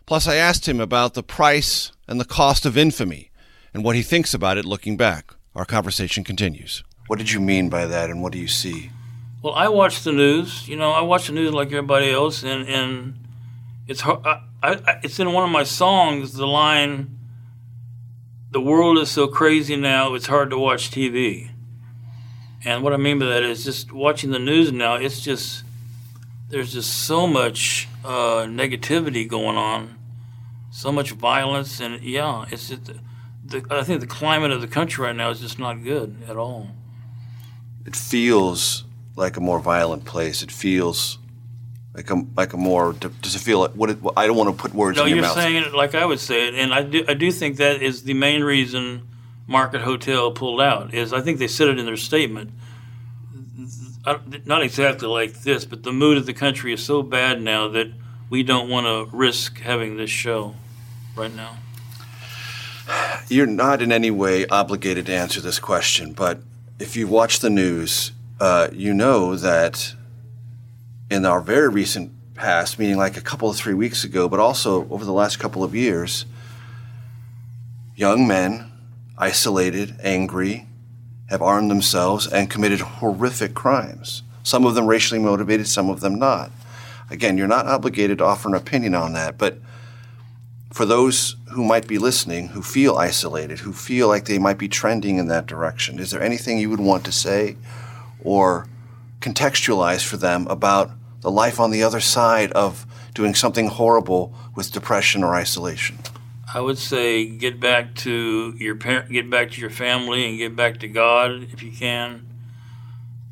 Plus, 0.09 0.27
I 0.27 0.37
asked 0.37 0.67
him 0.67 0.79
about 0.79 1.13
the 1.13 1.21
price 1.21 1.91
and 2.07 2.19
the 2.19 2.25
cost 2.25 2.65
of 2.65 2.75
infamy 2.75 3.29
and 3.75 3.83
what 3.83 3.95
he 3.95 4.01
thinks 4.01 4.33
about 4.33 4.57
it 4.57 4.65
looking 4.65 4.97
back. 4.97 5.35
Our 5.53 5.65
conversation 5.65 6.23
continues. 6.23 6.83
What 7.05 7.19
did 7.19 7.31
you 7.31 7.39
mean 7.39 7.69
by 7.69 7.85
that, 7.85 8.09
and 8.09 8.19
what 8.19 8.31
do 8.31 8.39
you 8.39 8.47
see? 8.47 8.89
Well, 9.43 9.53
I 9.53 9.67
watch 9.67 10.01
the 10.01 10.11
news. 10.11 10.67
You 10.67 10.77
know, 10.77 10.93
I 10.93 11.01
watch 11.01 11.27
the 11.27 11.33
news 11.33 11.53
like 11.53 11.67
everybody 11.67 12.09
else, 12.09 12.41
and 12.41 12.67
and 12.67 13.19
it's 13.87 14.01
hard. 14.01 14.25
I, 14.25 14.41
I, 14.63 14.99
it's 15.03 15.19
in 15.19 15.31
one 15.31 15.43
of 15.43 15.51
my 15.51 15.63
songs. 15.63 16.33
The 16.33 16.47
line, 16.47 17.15
"The 18.49 18.61
world 18.61 18.97
is 18.97 19.11
so 19.11 19.27
crazy 19.27 19.75
now, 19.75 20.15
it's 20.15 20.25
hard 20.25 20.49
to 20.49 20.57
watch 20.57 20.89
TV." 20.89 21.51
And 22.65 22.81
what 22.81 22.93
I 22.93 22.97
mean 22.97 23.19
by 23.19 23.27
that 23.27 23.43
is 23.43 23.63
just 23.63 23.91
watching 23.91 24.31
the 24.31 24.39
news 24.39 24.71
now. 24.71 24.95
It's 24.95 25.21
just 25.21 25.63
there's 26.49 26.73
just 26.73 27.03
so 27.05 27.27
much 27.27 27.87
uh, 28.03 28.47
negativity 28.49 29.27
going 29.27 29.55
on, 29.55 29.98
so 30.79 30.93
much 30.93 31.11
violence, 31.11 31.81
and 31.81 32.01
yeah, 32.01 32.45
it's 32.51 32.69
just 32.69 32.89
the, 33.45 33.65
I 33.69 33.83
think 33.83 33.99
the 33.99 34.07
climate 34.07 34.51
of 34.51 34.61
the 34.61 34.67
country 34.67 35.03
right 35.05 35.15
now 35.15 35.29
is 35.29 35.41
just 35.41 35.59
not 35.59 35.83
good 35.83 36.15
at 36.25 36.37
all. 36.37 36.69
It 37.85 37.97
feels 37.97 38.85
like 39.17 39.35
a 39.35 39.41
more 39.41 39.59
violent 39.59 40.05
place. 40.05 40.41
It 40.41 40.51
feels 40.51 41.17
like 41.93 42.09
a 42.09 42.23
like 42.37 42.53
a 42.53 42.57
more. 42.57 42.93
Does 42.93 43.35
it 43.35 43.39
feel 43.39 43.59
like 43.59 43.71
what? 43.71 43.89
It, 43.89 43.97
I 44.15 44.25
don't 44.25 44.37
want 44.37 44.55
to 44.55 44.61
put 44.61 44.73
words 44.73 44.95
No, 44.97 45.03
in 45.03 45.09
your 45.09 45.17
you're 45.17 45.25
mouth. 45.25 45.35
saying 45.35 45.55
it 45.57 45.73
like 45.73 45.95
I 45.95 46.05
would 46.05 46.19
say 46.21 46.47
it, 46.47 46.53
and 46.55 46.73
I 46.73 46.83
do. 46.83 47.03
I 47.09 47.13
do 47.13 47.29
think 47.29 47.57
that 47.57 47.81
is 47.81 48.03
the 48.03 48.13
main 48.13 48.41
reason 48.41 49.05
Market 49.47 49.81
Hotel 49.81 50.31
pulled 50.31 50.61
out. 50.61 50.93
Is 50.93 51.11
I 51.11 51.19
think 51.19 51.39
they 51.39 51.47
said 51.49 51.67
it 51.67 51.77
in 51.77 51.85
their 51.85 51.97
statement. 51.97 52.51
I- 54.05 54.19
Not 54.45 54.61
exactly 54.63 55.09
like 55.09 55.41
this, 55.41 55.65
but 55.65 55.83
the 55.83 55.91
mood 55.91 56.17
of 56.17 56.25
the 56.25 56.33
country 56.33 56.71
is 56.71 56.81
so 56.81 57.01
bad 57.03 57.41
now 57.41 57.67
that 57.67 57.87
we 58.29 58.43
don't 58.43 58.69
want 58.69 58.85
to 58.87 59.13
risk 59.15 59.59
having 59.59 59.97
this 59.97 60.09
show 60.09 60.55
right 61.19 61.35
now. 61.35 61.57
You're 63.27 63.45
not 63.45 63.81
in 63.81 63.91
any 63.91 64.09
way 64.09 64.47
obligated 64.47 65.05
to 65.07 65.13
answer 65.13 65.41
this 65.41 65.59
question, 65.59 66.13
but 66.13 66.39
if 66.79 66.95
you 66.95 67.07
watch 67.07 67.39
the 67.39 67.49
news, 67.49 68.13
uh, 68.39 68.69
you 68.71 68.93
know 68.93 69.35
that 69.35 69.93
in 71.11 71.25
our 71.25 71.41
very 71.41 71.67
recent 71.67 72.11
past, 72.35 72.79
meaning 72.79 72.95
like 72.97 73.17
a 73.17 73.21
couple 73.21 73.49
of 73.49 73.57
three 73.57 73.73
weeks 73.73 74.03
ago, 74.05 74.29
but 74.29 74.39
also 74.39 74.89
over 74.89 75.03
the 75.03 75.11
last 75.11 75.39
couple 75.39 75.61
of 75.63 75.75
years, 75.75 76.25
young 77.95 78.25
men, 78.25 78.71
isolated, 79.17 79.95
angry, 80.01 80.67
have 81.29 81.41
armed 81.41 81.69
themselves 81.69 82.25
and 82.25 82.49
committed 82.49 82.79
horrific 82.79 83.53
crimes. 83.53 84.23
Some 84.41 84.65
of 84.65 84.73
them 84.73 84.87
racially 84.87 85.19
motivated, 85.19 85.67
some 85.67 85.89
of 85.89 85.99
them 85.99 86.17
not. 86.17 86.49
Again, 87.11 87.37
you're 87.37 87.47
not 87.47 87.67
obligated 87.67 88.19
to 88.19 88.23
offer 88.23 88.47
an 88.47 88.55
opinion 88.55 88.95
on 88.95 89.13
that, 89.13 89.37
but 89.37 89.57
for 90.71 90.85
those 90.85 91.35
who 91.51 91.63
might 91.63 91.87
be 91.87 91.97
listening, 91.97 92.49
who 92.49 92.61
feel 92.61 92.95
isolated, 92.97 93.59
who 93.59 93.73
feel 93.73 94.07
like 94.07 94.25
they 94.25 94.37
might 94.37 94.57
be 94.57 94.67
trending 94.67 95.17
in 95.17 95.27
that 95.27 95.47
direction, 95.47 95.99
is 95.99 96.11
there 96.11 96.21
anything 96.21 96.59
you 96.59 96.69
would 96.69 96.79
want 96.79 97.03
to 97.05 97.11
say 97.11 97.57
or 98.23 98.67
contextualize 99.19 100.05
for 100.05 100.17
them 100.17 100.47
about 100.47 100.91
the 101.21 101.31
life 101.31 101.59
on 101.59 101.71
the 101.71 101.83
other 101.83 101.99
side 101.99 102.51
of 102.53 102.85
doing 103.13 103.33
something 103.33 103.67
horrible 103.67 104.33
with 104.55 104.71
depression 104.71 105.23
or 105.23 105.35
isolation? 105.35 105.97
I 106.51 106.61
would 106.61 106.77
say 106.77 107.25
get 107.25 107.59
back 107.59 107.95
to 107.95 108.55
your 108.57 108.75
parent, 108.75 109.11
get 109.11 109.29
back 109.29 109.51
to 109.51 109.61
your 109.61 109.69
family, 109.69 110.27
and 110.27 110.37
get 110.37 110.55
back 110.55 110.79
to 110.79 110.87
God 110.87 111.47
if 111.51 111.61
you 111.61 111.71
can. 111.71 112.25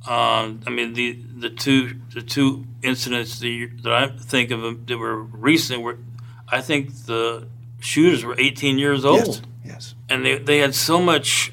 Um, 0.08 0.62
I 0.66 0.70
mean, 0.70 0.94
the 0.94 1.20
the 1.38 1.50
two 1.50 1.96
the 2.14 2.22
two 2.22 2.66
incidents 2.84 3.40
that, 3.40 3.48
you, 3.48 3.72
that 3.82 3.92
I 3.92 4.08
think 4.08 4.52
of 4.52 4.86
that 4.86 4.98
were 4.98 5.22
recent 5.22 5.82
were, 5.82 5.98
I 6.50 6.62
think 6.62 7.06
the 7.06 7.48
shooters 7.80 8.24
were 8.24 8.36
18 8.38 8.78
years 8.78 9.06
old. 9.06 9.28
Yes. 9.28 9.42
Yes. 9.66 9.96
And 10.10 10.26
they 10.26 10.38
they 10.38 10.60
had 10.60 10.74
so 10.74 11.02
much 11.02 11.52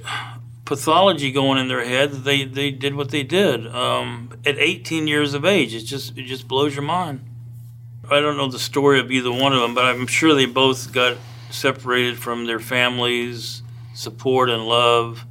pathology 0.64 1.30
going 1.30 1.58
in 1.58 1.68
their 1.68 1.84
head 1.84 2.12
that 2.12 2.24
they, 2.24 2.44
they 2.44 2.70
did 2.70 2.94
what 2.94 3.10
they 3.10 3.22
did 3.22 3.66
um, 3.66 4.30
at 4.46 4.56
18 4.58 5.06
years 5.06 5.34
of 5.34 5.44
age. 5.44 5.74
It 5.74 5.80
just 5.82 6.16
it 6.16 6.24
just 6.24 6.48
blows 6.48 6.74
your 6.74 6.84
mind. 6.84 7.20
I 8.10 8.20
don't 8.20 8.36
know 8.36 8.48
the 8.48 8.58
story 8.58 9.00
of 9.00 9.10
either 9.10 9.32
one 9.32 9.52
of 9.52 9.60
them, 9.60 9.74
but 9.74 9.84
I'm 9.84 10.06
sure 10.06 10.34
they 10.34 10.46
both 10.46 10.92
got 10.92 11.16
separated 11.50 12.18
from 12.18 12.46
their 12.46 12.60
families, 12.60 13.62
support 13.94 14.50
and 14.50 14.66
love, 14.66 15.24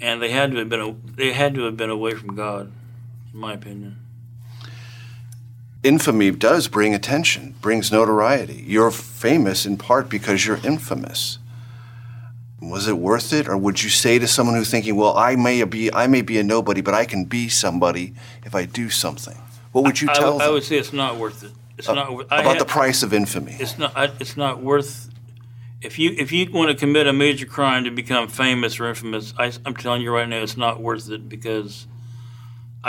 and 0.00 0.20
they 0.20 0.30
had 0.30 0.50
to 0.52 0.58
have 0.58 0.68
been 0.68 1.00
they 1.14 1.32
had 1.32 1.54
to 1.54 1.62
have 1.62 1.76
been 1.76 1.90
away 1.90 2.14
from 2.14 2.34
God, 2.34 2.72
in 3.32 3.40
my 3.40 3.54
opinion. 3.54 3.96
Infamy 5.84 6.32
does 6.32 6.66
bring 6.66 6.92
attention, 6.92 7.54
brings 7.60 7.92
notoriety. 7.92 8.64
You're 8.66 8.90
famous 8.90 9.64
in 9.64 9.76
part 9.76 10.08
because 10.08 10.44
you're 10.44 10.58
infamous. 10.64 11.38
Was 12.60 12.88
it 12.88 12.98
worth 12.98 13.32
it, 13.32 13.48
or 13.48 13.56
would 13.56 13.84
you 13.84 13.88
say 13.88 14.18
to 14.18 14.26
someone 14.26 14.56
who's 14.56 14.70
thinking, 14.70 14.96
"Well, 14.96 15.16
I 15.16 15.36
may 15.36 15.62
be 15.62 15.92
I 15.92 16.08
may 16.08 16.22
be 16.22 16.38
a 16.38 16.42
nobody, 16.42 16.80
but 16.80 16.94
I 16.94 17.04
can 17.04 17.24
be 17.24 17.48
somebody 17.48 18.14
if 18.44 18.56
I 18.56 18.64
do 18.64 18.90
something"? 18.90 19.38
What 19.70 19.84
would 19.84 20.00
you 20.00 20.10
I, 20.10 20.14
tell 20.14 20.34
I, 20.34 20.38
them 20.38 20.48
I 20.48 20.50
would 20.50 20.64
say 20.64 20.76
it's 20.76 20.92
not 20.92 21.16
worth 21.16 21.44
it. 21.44 21.52
It's 21.78 21.88
uh, 21.88 21.94
not 21.94 22.12
worth, 22.12 22.26
about 22.26 22.58
the 22.58 22.64
price 22.64 23.04
of 23.04 23.14
infamy? 23.14 23.56
It's 23.60 23.78
not. 23.78 23.94
It's 24.18 24.36
not 24.36 24.60
worth. 24.60 25.08
If 25.80 26.00
you 26.00 26.12
if 26.18 26.32
you 26.32 26.50
want 26.50 26.70
to 26.70 26.76
commit 26.76 27.06
a 27.06 27.12
major 27.12 27.46
crime 27.46 27.84
to 27.84 27.92
become 27.92 28.26
famous 28.26 28.80
or 28.80 28.88
infamous, 28.88 29.32
I, 29.38 29.52
I'm 29.64 29.76
telling 29.76 30.02
you 30.02 30.12
right 30.12 30.28
now, 30.28 30.42
it's 30.42 30.56
not 30.56 30.80
worth 30.80 31.08
it 31.08 31.28
because 31.28 31.86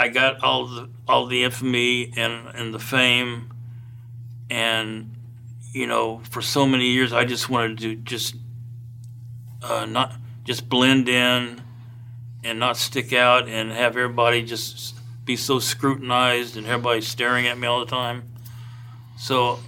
I 0.00 0.08
got 0.08 0.42
all 0.42 0.66
the 0.66 0.88
all 1.06 1.26
the 1.26 1.44
infamy 1.44 2.10
and 2.16 2.48
and 2.54 2.72
the 2.72 2.78
fame, 2.78 3.52
and 4.48 5.14
you 5.74 5.86
know, 5.86 6.22
for 6.30 6.40
so 6.40 6.66
many 6.66 6.86
years, 6.86 7.12
I 7.12 7.26
just 7.26 7.50
wanted 7.50 7.78
to 7.80 7.96
just 7.96 8.34
uh, 9.62 9.84
not 9.84 10.14
just 10.44 10.70
blend 10.70 11.06
in 11.10 11.60
and 12.42 12.58
not 12.58 12.78
stick 12.78 13.12
out 13.12 13.46
and 13.46 13.72
have 13.72 13.94
everybody 13.98 14.42
just 14.42 14.96
be 15.26 15.36
so 15.36 15.58
scrutinized 15.58 16.56
and 16.56 16.66
everybody 16.66 17.02
staring 17.02 17.46
at 17.46 17.58
me 17.58 17.66
all 17.66 17.80
the 17.80 17.90
time. 17.90 18.22
So 19.18 19.58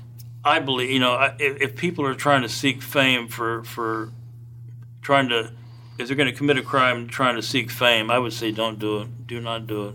I 0.42 0.61
believe, 0.61 0.88
you 0.88 0.99
know, 0.99 1.35
if, 1.38 1.61
if 1.61 1.77
people 1.77 2.07
are 2.07 2.14
trying 2.14 2.40
to 2.40 2.49
seek 2.49 2.81
fame 2.81 3.29
for 3.29 3.64
for 3.64 4.11
trying 5.03 5.29
to, 5.29 5.53
if 5.99 6.07
they're 6.07 6.16
going 6.16 6.33
to 6.33 6.35
commit 6.35 6.57
a 6.57 6.62
crime 6.62 7.07
trying 7.07 7.37
to 7.37 7.42
seek 7.42 7.71
fame, 7.71 8.11
I 8.11 8.18
would 8.18 8.33
say 8.33 8.51
don't 8.51 8.79
do 8.79 9.03
it. 9.03 9.27
Do 9.27 9.38
not 9.38 9.66
do 9.66 9.88
it. 9.88 9.95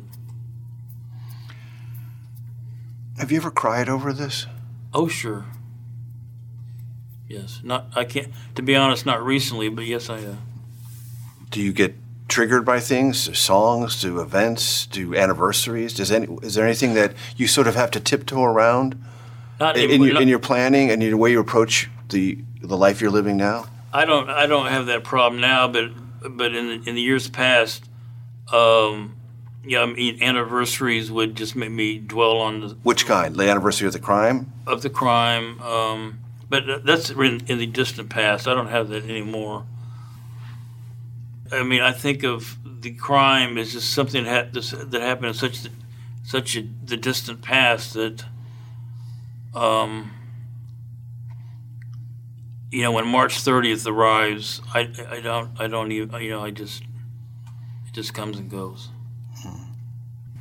Have 3.18 3.32
you 3.32 3.38
ever 3.38 3.52
cried 3.52 3.90
over 3.90 4.14
this? 4.14 4.46
Oh, 4.94 5.08
sure. 5.08 5.46
Yes, 7.28 7.60
not 7.64 7.88
I 7.96 8.06
can't. 8.06 8.30
To 8.56 8.62
be 8.62 8.76
honest, 8.76 9.06
not 9.06 9.24
recently, 9.24 9.70
but 9.70 9.86
yes, 9.86 10.10
I 10.10 10.20
have. 10.22 10.38
Do 11.50 11.62
you 11.62 11.74
get 11.74 11.96
triggered 12.28 12.64
by 12.64 12.80
things, 12.80 13.26
to 13.26 13.36
songs, 13.36 14.02
to 14.02 14.20
events, 14.22 14.86
to 14.88 15.16
anniversaries? 15.16 15.94
Does 15.94 16.12
any 16.12 16.28
is 16.42 16.56
there 16.56 16.66
anything 16.66 16.94
that 16.94 17.14
you 17.36 17.48
sort 17.48 17.68
of 17.68 17.76
have 17.76 17.92
to 17.92 18.00
tiptoe 18.00 18.44
around 18.44 19.02
Not 19.60 19.76
in, 19.78 19.86
anymore, 19.86 20.08
your, 20.08 20.14
not- 20.14 20.22
in 20.24 20.28
your 20.30 20.40
planning 20.40 20.90
and 20.90 21.04
in 21.04 21.12
the 21.12 21.18
way 21.18 21.32
you 21.32 21.40
approach 21.40 21.90
the 22.10 22.38
the 22.62 22.78
life 22.78 23.02
you're 23.02 23.12
living 23.12 23.36
now? 23.36 23.66
I 23.92 24.06
don't 24.06 24.30
I 24.30 24.46
don't 24.46 24.68
have 24.68 24.86
that 24.86 25.04
problem 25.04 25.42
now, 25.42 25.68
but 25.68 25.90
but 26.30 26.56
in 26.56 26.68
the, 26.68 26.90
in 26.90 26.96
the 26.96 27.02
years 27.02 27.30
past, 27.30 27.84
um, 28.54 29.17
yeah, 29.64 29.82
I 29.82 29.86
mean, 29.86 30.22
anniversaries 30.22 31.12
would 31.12 31.36
just 31.36 31.56
make 31.56 31.72
me 31.72 31.98
dwell 31.98 32.38
on 32.38 32.62
the 32.62 32.68
Which 32.84 33.06
kind? 33.06 33.36
The 33.36 33.50
anniversary 33.50 33.88
of 33.88 33.94
the 33.94 34.00
crime? 34.00 34.52
of 34.66 34.82
the 34.82 34.90
crime. 34.90 35.60
Um, 35.62 36.20
but 36.50 36.86
that's 36.86 37.10
in, 37.10 37.42
in 37.48 37.58
the 37.58 37.66
distant 37.68 38.10
past. 38.10 38.48
I 38.48 38.54
don't 38.54 38.68
have 38.70 38.90
that 38.90 39.04
anymore. 39.04 39.66
I 41.52 41.64
mean, 41.64 41.82
I 41.82 41.92
think 41.92 42.24
of 42.24 42.58
the 42.82 42.92
crime 42.94 43.58
as 43.58 43.74
just 43.74 43.92
something 43.94 44.24
that, 44.26 44.54
ha- 44.56 44.84
that 44.86 45.02
happened 45.02 45.28
in 45.28 45.34
such 45.34 45.60
such 46.24 46.58
a, 46.58 46.68
the 46.84 46.98
distant 46.98 47.42
past 47.42 47.94
that, 47.94 48.26
um, 49.56 50.12
you 52.70 52.82
know, 52.82 52.92
when 52.92 53.08
March 53.08 53.38
30th 53.38 53.88
arrives, 53.88 54.62
I, 54.74 54.90
I 55.10 55.22
don't 55.22 55.50
I 55.60 55.68
don't 55.68 55.92
even 55.92 56.22
you 56.22 56.30
know 56.32 56.44
I 56.44 56.52
just 56.52 56.82
it 56.82 57.94
just 57.94 58.14
comes 58.14 58.38
and 58.38 58.50
goes. 58.50 58.90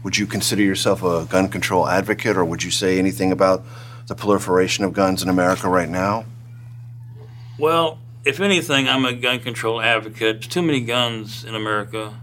Would 0.06 0.16
you 0.16 0.28
consider 0.28 0.62
yourself 0.62 1.02
a 1.02 1.24
gun 1.24 1.48
control 1.48 1.88
advocate, 1.88 2.36
or 2.36 2.44
would 2.44 2.62
you 2.62 2.70
say 2.70 3.00
anything 3.00 3.32
about 3.32 3.64
the 4.06 4.14
proliferation 4.14 4.84
of 4.84 4.92
guns 4.92 5.20
in 5.20 5.28
America 5.28 5.68
right 5.68 5.88
now? 5.88 6.26
Well, 7.58 7.98
if 8.24 8.38
anything, 8.38 8.88
I'm 8.88 9.04
a 9.04 9.12
gun 9.12 9.40
control 9.40 9.82
advocate. 9.82 10.36
There's 10.36 10.46
too 10.46 10.62
many 10.62 10.82
guns 10.82 11.42
in 11.42 11.56
America, 11.56 12.20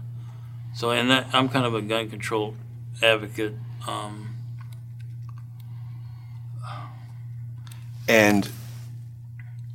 so 0.74 0.92
in 0.92 1.08
that 1.08 1.26
I'm 1.34 1.50
kind 1.50 1.66
of 1.66 1.74
a 1.74 1.82
gun 1.82 2.08
control 2.08 2.56
advocate. 3.02 3.52
Um, 3.86 4.34
And 8.08 8.48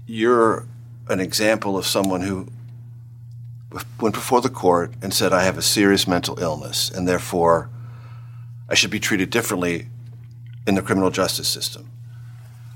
you're 0.08 0.66
an 1.10 1.20
example 1.20 1.78
of 1.78 1.86
someone 1.86 2.22
who 2.22 2.48
went 4.02 4.16
before 4.16 4.42
the 4.42 4.50
court 4.50 4.96
and 5.00 5.14
said, 5.14 5.32
I 5.32 5.44
have 5.44 5.60
a 5.60 5.62
serious 5.62 6.08
mental 6.08 6.40
illness, 6.40 6.90
and 6.90 7.08
therefore 7.08 7.70
I 8.70 8.76
should 8.76 8.92
be 8.92 9.00
treated 9.00 9.30
differently 9.30 9.88
in 10.68 10.76
the 10.76 10.82
criminal 10.82 11.10
justice 11.10 11.48
system. 11.48 11.90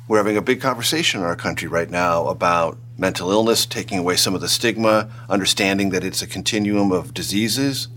We're 0.08 0.18
having 0.18 0.36
a 0.36 0.42
big 0.42 0.60
conversation 0.60 1.22
in 1.22 1.26
our 1.26 1.36
country 1.36 1.68
right 1.68 1.90
now 1.90 2.28
about 2.28 2.78
mental 2.98 3.32
illness, 3.32 3.66
taking 3.66 4.00
away 4.00 4.16
some 4.16 4.36
of 4.36 4.42
the 4.42 4.50
stigma, 4.50 5.10
understanding 5.30 5.92
that 5.92 6.04
it's 6.04 6.22
a 6.22 6.28
continuum 6.28 6.92
of 6.92 7.14
diseases. 7.14 7.88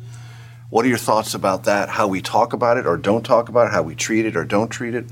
What 0.70 0.84
are 0.84 0.88
your 0.88 0.98
thoughts 0.98 1.34
about 1.34 1.64
that? 1.64 1.88
How 1.88 2.06
we 2.06 2.20
talk 2.20 2.52
about 2.52 2.76
it 2.76 2.86
or 2.86 2.96
don't 2.96 3.24
talk 3.24 3.48
about 3.48 3.68
it, 3.68 3.72
how 3.72 3.82
we 3.82 3.94
treat 3.94 4.26
it 4.26 4.36
or 4.36 4.44
don't 4.44 4.68
treat 4.68 4.94
it? 4.94 5.06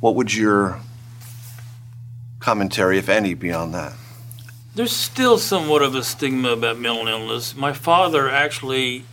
What 0.00 0.14
would 0.14 0.34
your 0.34 0.80
commentary, 2.40 2.98
if 2.98 3.08
any, 3.08 3.34
beyond 3.34 3.74
that? 3.74 3.92
there's 4.78 4.94
still 4.94 5.38
somewhat 5.38 5.82
of 5.82 5.96
a 5.96 6.04
stigma 6.04 6.50
about 6.50 6.78
mental 6.78 7.08
illness. 7.08 7.56
My 7.56 7.72
father 7.72 8.30
actually, 8.30 9.04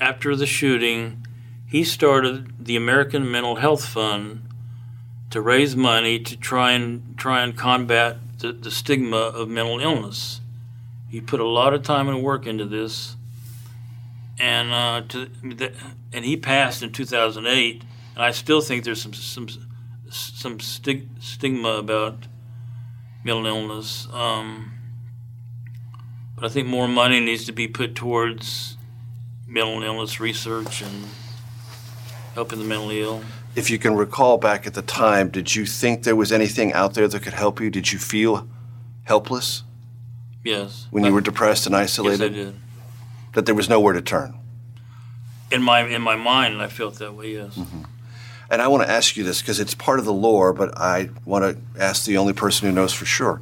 after 0.00 0.34
the 0.34 0.44
shooting, 0.44 1.24
he 1.68 1.84
started 1.84 2.64
the 2.64 2.76
American 2.76 3.30
Mental 3.30 3.56
Health 3.56 3.84
Fund 3.84 4.42
to 5.30 5.40
raise 5.40 5.76
money 5.76 6.18
to 6.18 6.36
try 6.36 6.72
and 6.72 7.16
try 7.18 7.42
and 7.42 7.56
combat 7.56 8.16
the, 8.38 8.52
the 8.52 8.70
stigma 8.70 9.16
of 9.16 9.50
mental 9.50 9.78
illness. 9.78 10.40
He 11.10 11.20
put 11.20 11.40
a 11.40 11.46
lot 11.46 11.74
of 11.74 11.82
time 11.82 12.08
and 12.08 12.22
work 12.22 12.46
into 12.46 12.64
this, 12.64 13.16
and 14.38 14.72
uh, 14.72 15.02
to, 15.08 15.30
and 16.12 16.24
he 16.24 16.38
passed 16.38 16.82
in 16.82 16.90
2008. 16.90 17.82
And 18.14 18.24
I 18.24 18.30
still 18.30 18.62
think 18.62 18.84
there's 18.84 19.02
some 19.02 19.12
some 19.12 19.48
some 20.10 20.60
stig, 20.60 21.06
stigma 21.20 21.68
about 21.68 22.26
mental 23.24 23.44
illness. 23.44 24.08
Um, 24.10 24.72
but 26.34 26.46
I 26.46 26.48
think 26.48 26.66
more 26.66 26.88
money 26.88 27.20
needs 27.20 27.44
to 27.44 27.52
be 27.52 27.68
put 27.68 27.94
towards 27.94 28.78
mental 29.46 29.82
illness 29.82 30.18
research 30.18 30.80
and 30.80 31.08
helping 32.38 32.60
the 32.60 32.64
mentally 32.64 33.00
ill. 33.00 33.20
If 33.56 33.68
you 33.68 33.80
can 33.80 33.96
recall 33.96 34.38
back 34.38 34.64
at 34.64 34.74
the 34.74 34.82
time, 34.82 35.28
did 35.28 35.56
you 35.56 35.66
think 35.66 36.04
there 36.04 36.14
was 36.14 36.30
anything 36.30 36.72
out 36.72 36.94
there 36.94 37.08
that 37.08 37.20
could 37.20 37.32
help 37.32 37.60
you? 37.60 37.68
Did 37.68 37.90
you 37.90 37.98
feel 37.98 38.48
helpless? 39.02 39.64
Yes. 40.44 40.86
When 40.92 41.04
you 41.04 41.12
were 41.12 41.20
depressed 41.20 41.66
and 41.66 41.74
isolated? 41.74 42.32
Yes, 42.32 42.46
I 42.46 42.50
did. 42.50 42.54
That 43.32 43.46
there 43.46 43.56
was 43.56 43.68
nowhere 43.68 43.92
to 43.92 44.00
turn. 44.00 44.38
In 45.50 45.64
my 45.64 45.80
in 45.80 46.00
my 46.00 46.14
mind, 46.14 46.62
I 46.62 46.68
felt 46.68 47.00
that 47.00 47.14
way. 47.14 47.32
Yes. 47.32 47.56
Mm-hmm. 47.56 47.82
And 48.50 48.62
I 48.62 48.68
want 48.68 48.84
to 48.84 48.88
ask 48.88 49.16
you 49.16 49.24
this 49.24 49.42
because 49.42 49.58
it's 49.58 49.74
part 49.74 49.98
of 49.98 50.04
the 50.04 50.12
lore, 50.12 50.52
but 50.52 50.78
I 50.78 51.10
want 51.24 51.42
to 51.44 51.82
ask 51.82 52.04
the 52.04 52.18
only 52.18 52.34
person 52.34 52.68
who 52.68 52.72
knows 52.72 52.92
for 52.92 53.04
sure. 53.04 53.40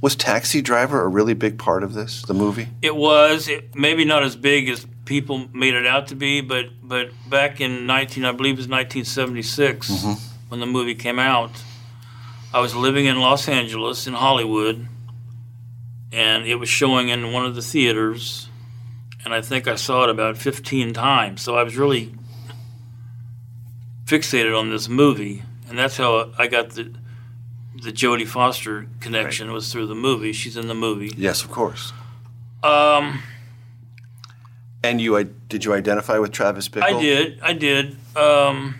Was 0.00 0.16
Taxi 0.16 0.62
Driver 0.62 1.02
a 1.02 1.08
really 1.08 1.34
big 1.34 1.58
part 1.58 1.82
of 1.82 1.92
this, 1.92 2.22
the 2.22 2.32
movie? 2.32 2.68
It 2.80 2.96
was 2.96 3.46
it, 3.46 3.76
maybe 3.76 4.06
not 4.06 4.22
as 4.22 4.36
big 4.36 4.70
as 4.70 4.86
people 5.08 5.48
made 5.54 5.72
it 5.74 5.86
out 5.86 6.08
to 6.08 6.14
be, 6.14 6.40
but 6.42 6.66
but 6.82 7.10
back 7.28 7.60
in 7.60 7.86
19, 7.86 8.24
I 8.26 8.32
believe 8.32 8.54
it 8.54 8.58
was 8.58 8.68
1976, 8.68 9.88
Mm-hmm. 9.90 10.12
when 10.50 10.60
the 10.60 10.66
movie 10.66 10.94
came 10.94 11.18
out, 11.18 11.50
I 12.52 12.60
was 12.60 12.74
living 12.76 13.06
in 13.06 13.18
Los 13.20 13.48
Angeles 13.48 14.06
in 14.06 14.12
Hollywood, 14.14 14.86
and 16.12 16.46
it 16.46 16.56
was 16.56 16.68
showing 16.68 17.08
in 17.08 17.32
one 17.32 17.46
of 17.46 17.54
the 17.54 17.62
theaters, 17.62 18.48
and 19.24 19.32
I 19.34 19.40
think 19.40 19.66
I 19.66 19.74
saw 19.76 20.04
it 20.04 20.10
about 20.10 20.36
15 20.36 20.92
times. 20.92 21.42
So 21.42 21.56
I 21.56 21.62
was 21.62 21.76
really 21.76 22.14
fixated 24.04 24.58
on 24.58 24.70
this 24.70 24.88
movie, 24.88 25.42
and 25.68 25.78
that's 25.78 25.96
how 25.96 26.32
I 26.38 26.46
got 26.46 26.70
the 26.70 26.92
the 27.80 27.92
Jodie 27.92 28.26
Foster 28.26 28.86
connection 29.00 29.52
was 29.52 29.72
through 29.72 29.86
the 29.86 29.94
movie. 29.94 30.32
She's 30.32 30.56
in 30.56 30.66
the 30.68 30.74
movie. 30.74 31.12
Yes, 31.16 31.44
of 31.44 31.50
course. 31.50 31.92
Um, 32.64 33.22
And 34.82 35.00
you 35.00 35.22
did 35.48 35.64
you 35.64 35.74
identify 35.74 36.18
with 36.18 36.32
Travis 36.32 36.68
Bickle? 36.68 36.82
I 36.82 37.00
did. 37.00 37.40
I 37.42 37.52
did. 37.52 37.96
Um, 38.16 38.76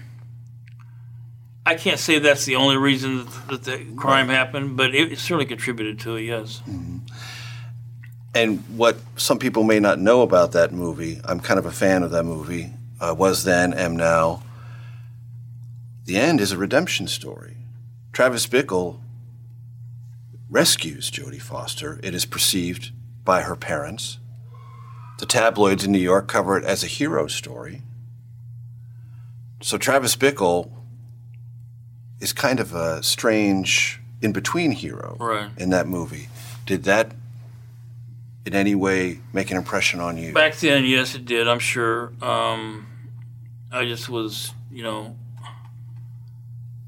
I 1.67 1.75
can't 1.75 1.99
say 1.99 2.19
that's 2.19 2.47
the 2.47 2.57
only 2.57 2.77
reason 2.79 3.27
that, 3.51 3.65
the 3.65 3.85
crime 3.97 4.29
happened, 4.29 4.77
but 4.77 4.95
it, 4.95 5.13
it 5.13 5.19
certainly 5.19 5.45
contributed 5.45 6.01
to 6.01 6.17
it. 6.17 6.23
Yes. 6.23 6.63
And 8.35 8.61
what 8.77 8.97
some 9.17 9.39
people 9.39 9.65
may 9.65 9.81
not 9.81 9.99
know 9.99 10.23
about 10.23 10.53
that 10.53 10.73
movie, 10.73 11.21
I'm 11.25 11.41
kind 11.41 11.59
of 11.59 11.67
a 11.67 11.71
fan 11.71 12.03
of 12.03 12.11
that 12.13 12.23
movie, 12.23 12.71
uh, 13.01 13.15
was 13.19 13.45
then, 13.45 13.75
am 13.75 13.97
now. 13.97 14.43
The 16.07 16.17
end 16.17 16.41
is 16.41 16.53
a 16.53 16.57
redemption 16.57 17.07
story. 17.07 17.57
Travis 18.15 18.47
Bickle 18.47 19.01
rescues 20.49 21.11
Jodie 21.11 21.43
Foster. 21.43 22.01
It 22.03 22.15
is 22.15 22.25
perceived 22.25 22.93
by 23.25 23.43
her 23.43 23.57
parents. 23.57 24.19
The 25.19 25.27
tabloids 25.27 25.85
in 25.85 25.93
New 25.93 25.99
York 25.99 26.29
cover 26.29 26.57
it 26.57 26.65
as 26.65 26.83
a 26.83 26.87
hero 26.87 27.27
story. 27.27 27.83
So 29.61 29.77
Travis 29.77 30.15
Bickle 30.17 30.71
is 32.21 32.33
kind 32.33 32.61
of 32.61 32.73
a 32.75 33.03
strange 33.03 34.01
in 34.23 34.33
between 34.33 34.71
hero 34.73 35.17
Right. 35.19 35.51
in 35.57 35.71
that 35.71 35.87
movie. 35.87 36.29
Did 36.67 36.85
that 36.85 37.13
in 38.47 38.55
any 38.55 38.75
way 38.75 39.21
make 39.33 39.51
an 39.51 39.57
impression 39.57 40.01
on 40.01 40.17
you? 40.17 40.33
Back 40.33 40.57
then, 40.57 40.85
yes, 40.85 41.15
it 41.15 41.25
did. 41.25 41.49
I'm 41.49 41.59
sure. 41.59 42.13
Um, 42.23 42.87
I 43.73 43.85
just 43.85 44.09
was, 44.09 44.53
you 44.71 44.83
know, 44.85 45.17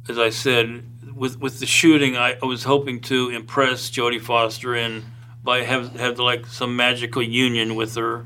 as 0.09 0.19
I 0.19 0.31
said, 0.31 0.85
with 1.15 1.39
with 1.41 1.59
the 1.61 1.67
shooting, 1.67 2.17
I, 2.17 2.37
I 2.43 2.47
was 2.47 2.65
hoping 2.65 3.01
to 3.03 3.29
impress 3.31 3.91
Jodie 3.91 4.21
Foster 4.21 4.75
and 4.75 5.05
by 5.43 5.63
have 5.63 5.97
have 5.97 6.19
like 6.19 6.47
some 6.47 6.77
magical 6.77 7.23
union 7.23 7.75
with 7.75 7.95
her, 7.97 8.25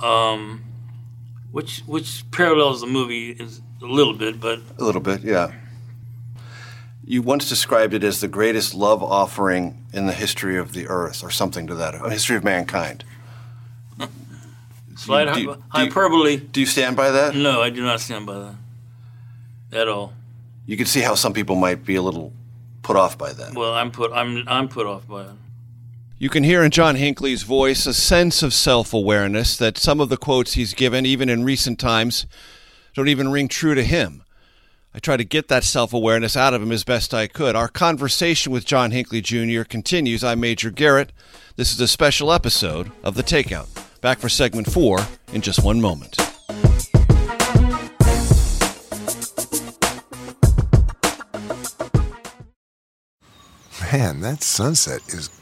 um, 0.00 0.62
which 1.50 1.80
which 1.86 2.24
parallels 2.30 2.80
the 2.80 2.86
movie 2.86 3.30
is 3.30 3.60
a 3.82 3.86
little 3.86 4.14
bit, 4.14 4.40
but 4.40 4.60
A 4.78 4.84
little 4.84 5.00
bit, 5.00 5.22
yeah. 5.22 5.52
You 7.04 7.20
once 7.22 7.48
described 7.48 7.94
it 7.94 8.04
as 8.04 8.20
the 8.20 8.28
greatest 8.28 8.74
love 8.74 9.02
offering 9.02 9.84
in 9.92 10.06
the 10.06 10.12
history 10.12 10.56
of 10.56 10.72
the 10.72 10.86
earth, 10.86 11.24
or 11.24 11.30
something 11.30 11.66
to 11.66 11.74
that, 11.74 11.94
history 12.12 12.36
of 12.36 12.44
mankind. 12.44 13.04
slight 14.96 15.32
Do 15.34 15.40
you- 15.40 15.48
hy- 15.50 15.54
do 15.54 15.58
you- 15.58 15.64
hyperbole. 15.90 16.36
Do 16.36 16.60
you 16.60 16.66
stand 16.66 16.96
by 16.96 17.10
that? 17.10 17.34
No, 17.34 17.60
I 17.60 17.70
do 17.70 17.82
not 17.82 18.00
stand 18.00 18.26
by 18.26 18.38
that 18.38 18.54
at 19.80 19.88
all. 19.88 20.12
You 20.66 20.76
can 20.76 20.86
see 20.86 21.00
how 21.00 21.14
some 21.16 21.32
people 21.32 21.56
might 21.56 21.84
be 21.84 21.96
a 21.96 22.02
little 22.02 22.32
put 22.82 22.94
off 22.96 23.18
by 23.18 23.32
that. 23.32 23.54
Well, 23.54 23.74
I'm 23.74 23.90
put 23.90 24.12
I'm 24.12 24.44
I'm 24.46 24.68
put 24.68 24.86
off 24.86 25.06
by 25.08 25.22
it. 25.22 25.30
You 26.22 26.28
can 26.28 26.44
hear 26.44 26.62
in 26.62 26.70
John 26.70 26.94
Hinckley's 26.94 27.42
voice 27.42 27.84
a 27.84 27.92
sense 27.92 28.44
of 28.44 28.54
self 28.54 28.94
awareness 28.94 29.56
that 29.56 29.76
some 29.76 30.00
of 30.00 30.08
the 30.08 30.16
quotes 30.16 30.52
he's 30.52 30.72
given, 30.72 31.04
even 31.04 31.28
in 31.28 31.42
recent 31.42 31.80
times, 31.80 32.28
don't 32.94 33.08
even 33.08 33.32
ring 33.32 33.48
true 33.48 33.74
to 33.74 33.82
him. 33.82 34.22
I 34.94 35.00
tried 35.00 35.16
to 35.16 35.24
get 35.24 35.48
that 35.48 35.64
self 35.64 35.92
awareness 35.92 36.36
out 36.36 36.54
of 36.54 36.62
him 36.62 36.70
as 36.70 36.84
best 36.84 37.12
I 37.12 37.26
could. 37.26 37.56
Our 37.56 37.66
conversation 37.66 38.52
with 38.52 38.64
John 38.64 38.92
Hinckley 38.92 39.20
Jr. 39.20 39.64
continues. 39.64 40.22
I'm 40.22 40.38
Major 40.38 40.70
Garrett. 40.70 41.12
This 41.56 41.72
is 41.72 41.80
a 41.80 41.88
special 41.88 42.32
episode 42.32 42.92
of 43.02 43.16
The 43.16 43.24
Takeout. 43.24 43.66
Back 44.00 44.20
for 44.20 44.28
segment 44.28 44.72
four 44.72 45.00
in 45.32 45.40
just 45.40 45.64
one 45.64 45.80
moment. 45.80 46.18
Man, 53.90 54.20
that 54.20 54.44
sunset 54.44 55.00
is 55.08 55.41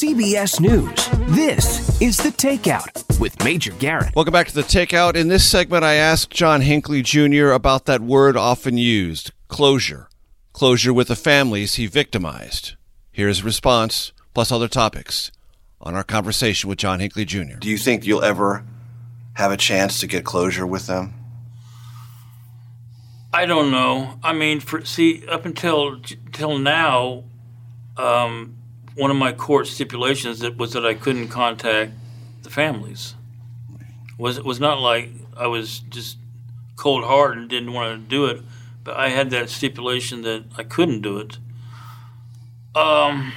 CBS 0.00 0.60
News, 0.60 1.08
this 1.36 2.00
is 2.00 2.16
The 2.16 2.30
Takeout 2.30 3.20
with 3.20 3.44
Major 3.44 3.72
Garrett. 3.72 4.16
Welcome 4.16 4.32
back 4.32 4.48
to 4.48 4.54
The 4.54 4.62
Takeout. 4.62 5.14
In 5.14 5.28
this 5.28 5.46
segment, 5.46 5.84
I 5.84 5.92
asked 5.92 6.30
John 6.30 6.62
Hinckley 6.62 7.02
Jr. 7.02 7.50
about 7.50 7.84
that 7.84 8.00
word 8.00 8.34
often 8.34 8.78
used 8.78 9.32
closure. 9.48 10.08
Closure 10.54 10.94
with 10.94 11.08
the 11.08 11.16
families 11.16 11.74
he 11.74 11.86
victimized. 11.86 12.76
Here's 13.12 13.36
his 13.36 13.44
response, 13.44 14.12
plus 14.32 14.50
other 14.50 14.68
topics, 14.68 15.32
on 15.82 15.94
our 15.94 16.02
conversation 16.02 16.70
with 16.70 16.78
John 16.78 17.00
Hinckley 17.00 17.26
Jr. 17.26 17.58
Do 17.58 17.68
you 17.68 17.76
think 17.76 18.06
you'll 18.06 18.24
ever 18.24 18.64
have 19.34 19.52
a 19.52 19.58
chance 19.58 20.00
to 20.00 20.06
get 20.06 20.24
closure 20.24 20.66
with 20.66 20.86
them? 20.86 21.12
I 23.34 23.44
don't 23.44 23.70
know. 23.70 24.18
I 24.22 24.32
mean, 24.32 24.60
for 24.60 24.82
see, 24.82 25.26
up 25.26 25.44
until 25.44 26.00
till 26.32 26.56
now, 26.56 27.24
um, 27.98 28.56
one 28.96 29.10
of 29.10 29.16
my 29.16 29.32
court 29.32 29.66
stipulations 29.66 30.40
that 30.40 30.56
was 30.56 30.72
that 30.72 30.84
I 30.84 30.94
couldn't 30.94 31.28
contact 31.28 31.92
the 32.42 32.50
families. 32.50 33.14
Was 34.18 34.38
it 34.38 34.44
was 34.44 34.60
not 34.60 34.80
like 34.80 35.10
I 35.36 35.46
was 35.46 35.80
just 35.80 36.18
cold 36.76 37.04
hearted 37.04 37.38
and 37.38 37.48
didn't 37.48 37.72
want 37.72 38.02
to 38.02 38.08
do 38.08 38.26
it, 38.26 38.42
but 38.84 38.96
I 38.96 39.08
had 39.08 39.30
that 39.30 39.50
stipulation 39.50 40.22
that 40.22 40.44
I 40.56 40.64
couldn't 40.64 41.02
do 41.02 41.18
it. 41.18 41.38
Um, 42.74 43.32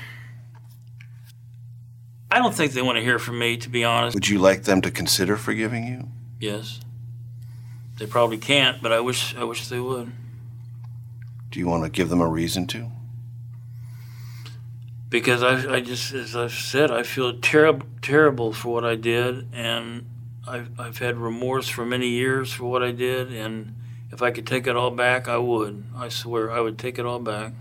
I 2.30 2.39
don't 2.39 2.54
think 2.54 2.74
they 2.74 2.82
want 2.82 2.98
to 2.98 3.04
hear 3.04 3.20
from 3.20 3.39
me, 3.39 3.58
to 3.58 3.70
be 3.70 3.84
honest. 3.84 4.16
Would 4.16 4.28
you 4.28 4.39
like 4.39 4.63
them 4.63 4.82
to 4.82 4.92
consider 4.92 5.38
forgiving 5.38 5.86
you? 5.86 6.10
Yes, 6.39 6.80
they 8.00 8.06
probably 8.06 8.38
can't, 8.38 8.82
but 8.82 8.92
I 8.92 9.00
wish 9.00 9.36
I 9.36 9.44
wish 9.44 9.68
they 9.68 9.80
would. 9.80 10.12
Do 11.50 11.60
you 11.60 11.68
want 11.68 11.84
to 11.84 11.89
give 11.89 12.10
them 12.10 12.22
a 12.22 12.28
reason 12.28 12.66
to? 12.68 12.89
Because 15.14 15.43
I, 15.43 15.76
I 15.76 15.80
just, 15.80 16.11
as 16.16 16.36
I've 16.36 16.51
said, 16.51 16.89
I 16.89 17.03
feel 17.03 17.38
terrible, 17.39 17.86
terrible 18.01 18.51
for 18.51 18.74
what 18.74 18.84
I 18.84 18.95
did, 18.95 19.47
and 19.53 20.09
I've, 20.47 20.80
I've 20.80 20.97
had 20.97 21.18
remorse 21.18 21.70
for 21.70 21.86
many 21.86 22.07
years 22.07 22.51
for 22.51 22.66
what 22.66 22.82
I 22.82 22.89
did, 22.89 23.32
and 23.32 23.76
if 24.11 24.24
I 24.24 24.32
could 24.32 24.47
take 24.47 24.66
it 24.66 24.76
all 24.76 24.89
back, 24.89 25.28
I 25.28 25.38
would. 25.38 25.84
I 25.95 26.09
swear, 26.09 26.51
I 26.51 26.61
would 26.61 26.80
take 26.80 26.97
it 26.97 27.05
all 27.05 27.20
back. 27.20 27.53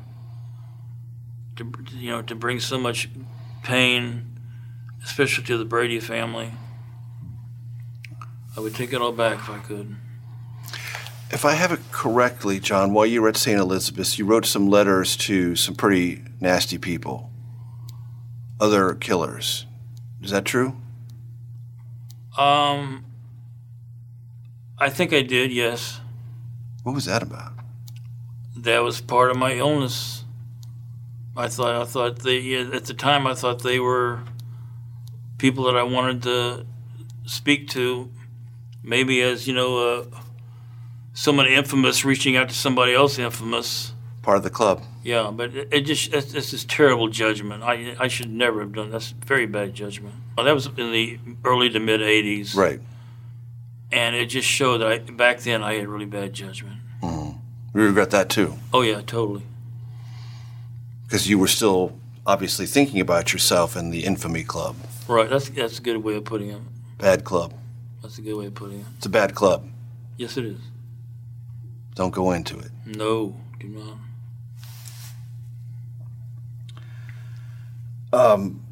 To 1.57 1.70
you 1.94 2.12
know, 2.12 2.22
to 2.22 2.34
bring 2.34 2.59
so 2.59 2.78
much 2.78 3.11
pain, 3.62 4.38
especially 5.05 5.44
to 5.44 5.59
the 5.59 5.66
Brady 5.66 6.00
family, 6.00 6.53
I 8.57 8.61
would 8.61 8.74
take 8.74 8.94
it 8.94 9.03
all 9.03 9.12
back 9.12 9.40
if 9.40 9.50
I 9.50 9.59
could. 9.59 9.94
If 11.30 11.44
I 11.44 11.53
have 11.53 11.70
it 11.70 11.80
correctly, 11.90 12.61
John, 12.61 12.94
while 12.94 13.05
you 13.05 13.20
were 13.20 13.28
at 13.28 13.36
St. 13.36 13.61
Elizabeth's, 13.61 14.18
you 14.18 14.24
wrote 14.24 14.46
some 14.46 14.70
letters 14.70 15.18
to 15.18 15.55
some 15.55 15.74
pretty 15.74 16.22
nasty 16.40 16.78
people, 16.78 17.28
other 18.62 18.94
killers. 18.94 19.66
Is 20.22 20.30
that 20.30 20.44
true? 20.44 20.76
Um, 22.38 23.04
I 24.78 24.88
think 24.88 25.12
I 25.12 25.22
did. 25.22 25.52
Yes. 25.52 26.00
What 26.84 26.94
was 26.94 27.06
that 27.06 27.22
about? 27.24 27.52
That 28.56 28.84
was 28.84 29.00
part 29.00 29.32
of 29.32 29.36
my 29.36 29.54
illness. 29.54 30.24
I 31.36 31.48
thought 31.48 31.74
I 31.74 31.84
thought 31.84 32.20
they 32.20 32.54
at 32.54 32.84
the 32.84 32.94
time 32.94 33.26
I 33.26 33.34
thought 33.34 33.62
they 33.62 33.80
were 33.80 34.20
people 35.38 35.64
that 35.64 35.76
I 35.76 35.82
wanted 35.82 36.22
to 36.22 36.66
speak 37.24 37.68
to, 37.70 38.10
maybe 38.82 39.22
as 39.22 39.48
you 39.48 39.54
know, 39.54 39.70
uh, 39.78 40.04
someone 41.14 41.46
infamous 41.46 42.04
reaching 42.04 42.36
out 42.36 42.48
to 42.50 42.54
somebody 42.54 42.94
else 42.94 43.18
infamous. 43.18 43.92
Part 44.22 44.36
of 44.36 44.44
the 44.44 44.50
club. 44.50 44.82
Yeah, 45.03 45.30
but 45.32 45.55
it, 45.55 45.68
it 45.72 45.80
just 45.82 46.12
it's, 46.14 46.32
it's 46.34 46.50
this 46.53 46.64
terrible 46.64 47.09
judgment. 47.09 47.62
I 47.62 47.96
I 47.98 48.09
should 48.09 48.30
never 48.30 48.61
have 48.61 48.72
done 48.72 48.90
that's 48.90 49.11
very 49.11 49.46
bad 49.46 49.74
judgment. 49.74 50.14
Well, 50.36 50.46
that 50.46 50.55
was 50.55 50.66
in 50.66 50.92
the 50.92 51.18
early 51.44 51.68
to 51.70 51.80
mid 51.80 52.00
'80s, 52.00 52.55
Right. 52.57 52.80
and 53.90 54.14
it 54.14 54.26
just 54.26 54.46
showed 54.48 54.78
that 54.78 54.88
I, 54.88 54.98
back 54.98 55.40
then 55.40 55.62
I 55.62 55.74
had 55.74 55.88
really 55.88 56.07
bad 56.07 56.32
judgment. 56.32 56.76
Mm. 57.03 57.38
We 57.74 57.82
regret 57.82 58.11
that 58.11 58.28
too, 58.28 58.55
Oh 58.72 58.82
yeah, 58.82 59.00
totally. 59.00 59.42
because 61.05 61.28
you 61.28 61.38
were 61.38 61.48
still 61.48 61.98
obviously 62.24 62.66
thinking 62.66 63.00
about 63.00 63.32
yourself 63.32 63.74
and 63.76 63.92
the 63.92 64.05
infamy 64.05 64.44
club. 64.44 64.76
Right, 65.09 65.28
that's 65.28 65.48
that's 65.50 65.78
a 65.78 65.82
good 65.82 65.96
way 65.98 66.14
of 66.14 66.24
putting 66.24 66.50
it. 66.50 66.61
Bad 66.98 67.24
club. 67.24 67.55
That's 68.03 68.18
a 68.18 68.22
good 68.22 68.34
way 68.36 68.46
of 68.46 68.55
putting 68.55 68.80
it. 68.80 68.86
It's 68.98 69.07
a 69.07 69.11
bad 69.11 69.34
club. 69.34 69.66
Yes, 70.16 70.36
it 70.36 70.44
is. 70.44 70.61
Don't 71.94 72.11
go 72.12 72.30
into 72.32 72.59
it. 72.59 72.70
No, 72.86 73.34
do 73.59 73.68
not. 73.68 73.96
Um, 78.12 78.62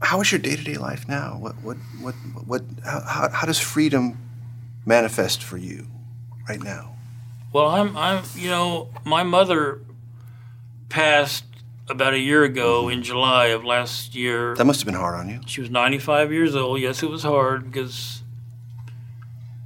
how 0.00 0.20
is 0.20 0.30
your 0.30 0.38
day 0.38 0.56
to 0.56 0.64
day 0.64 0.76
life 0.76 1.08
now? 1.08 1.36
What 1.38 1.54
what 1.62 1.76
what 2.00 2.14
what? 2.46 2.62
How, 2.84 3.00
how, 3.00 3.28
how 3.30 3.46
does 3.46 3.58
freedom 3.58 4.18
manifest 4.86 5.42
for 5.42 5.56
you 5.56 5.86
right 6.48 6.62
now? 6.62 6.94
Well, 7.52 7.68
I'm, 7.68 7.96
I'm, 7.96 8.24
you 8.34 8.48
know, 8.48 8.88
my 9.04 9.22
mother 9.22 9.80
passed 10.88 11.44
about 11.88 12.14
a 12.14 12.18
year 12.18 12.42
ago 12.42 12.88
in 12.88 13.02
July 13.02 13.46
of 13.46 13.64
last 13.64 14.14
year. 14.14 14.56
That 14.56 14.64
must 14.64 14.80
have 14.80 14.86
been 14.86 14.94
hard 14.94 15.14
on 15.14 15.28
you. 15.28 15.40
She 15.46 15.60
was 15.60 15.70
95 15.70 16.32
years 16.32 16.56
old. 16.56 16.80
Yes, 16.80 17.02
it 17.02 17.08
was 17.08 17.22
hard 17.22 17.70
because 17.70 18.22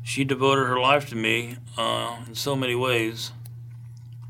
she 0.02 0.24
devoted 0.24 0.66
her 0.66 0.78
life 0.78 1.08
to 1.08 1.16
me 1.16 1.56
uh, 1.78 2.18
in 2.26 2.34
so 2.34 2.54
many 2.54 2.74
ways. 2.74 3.32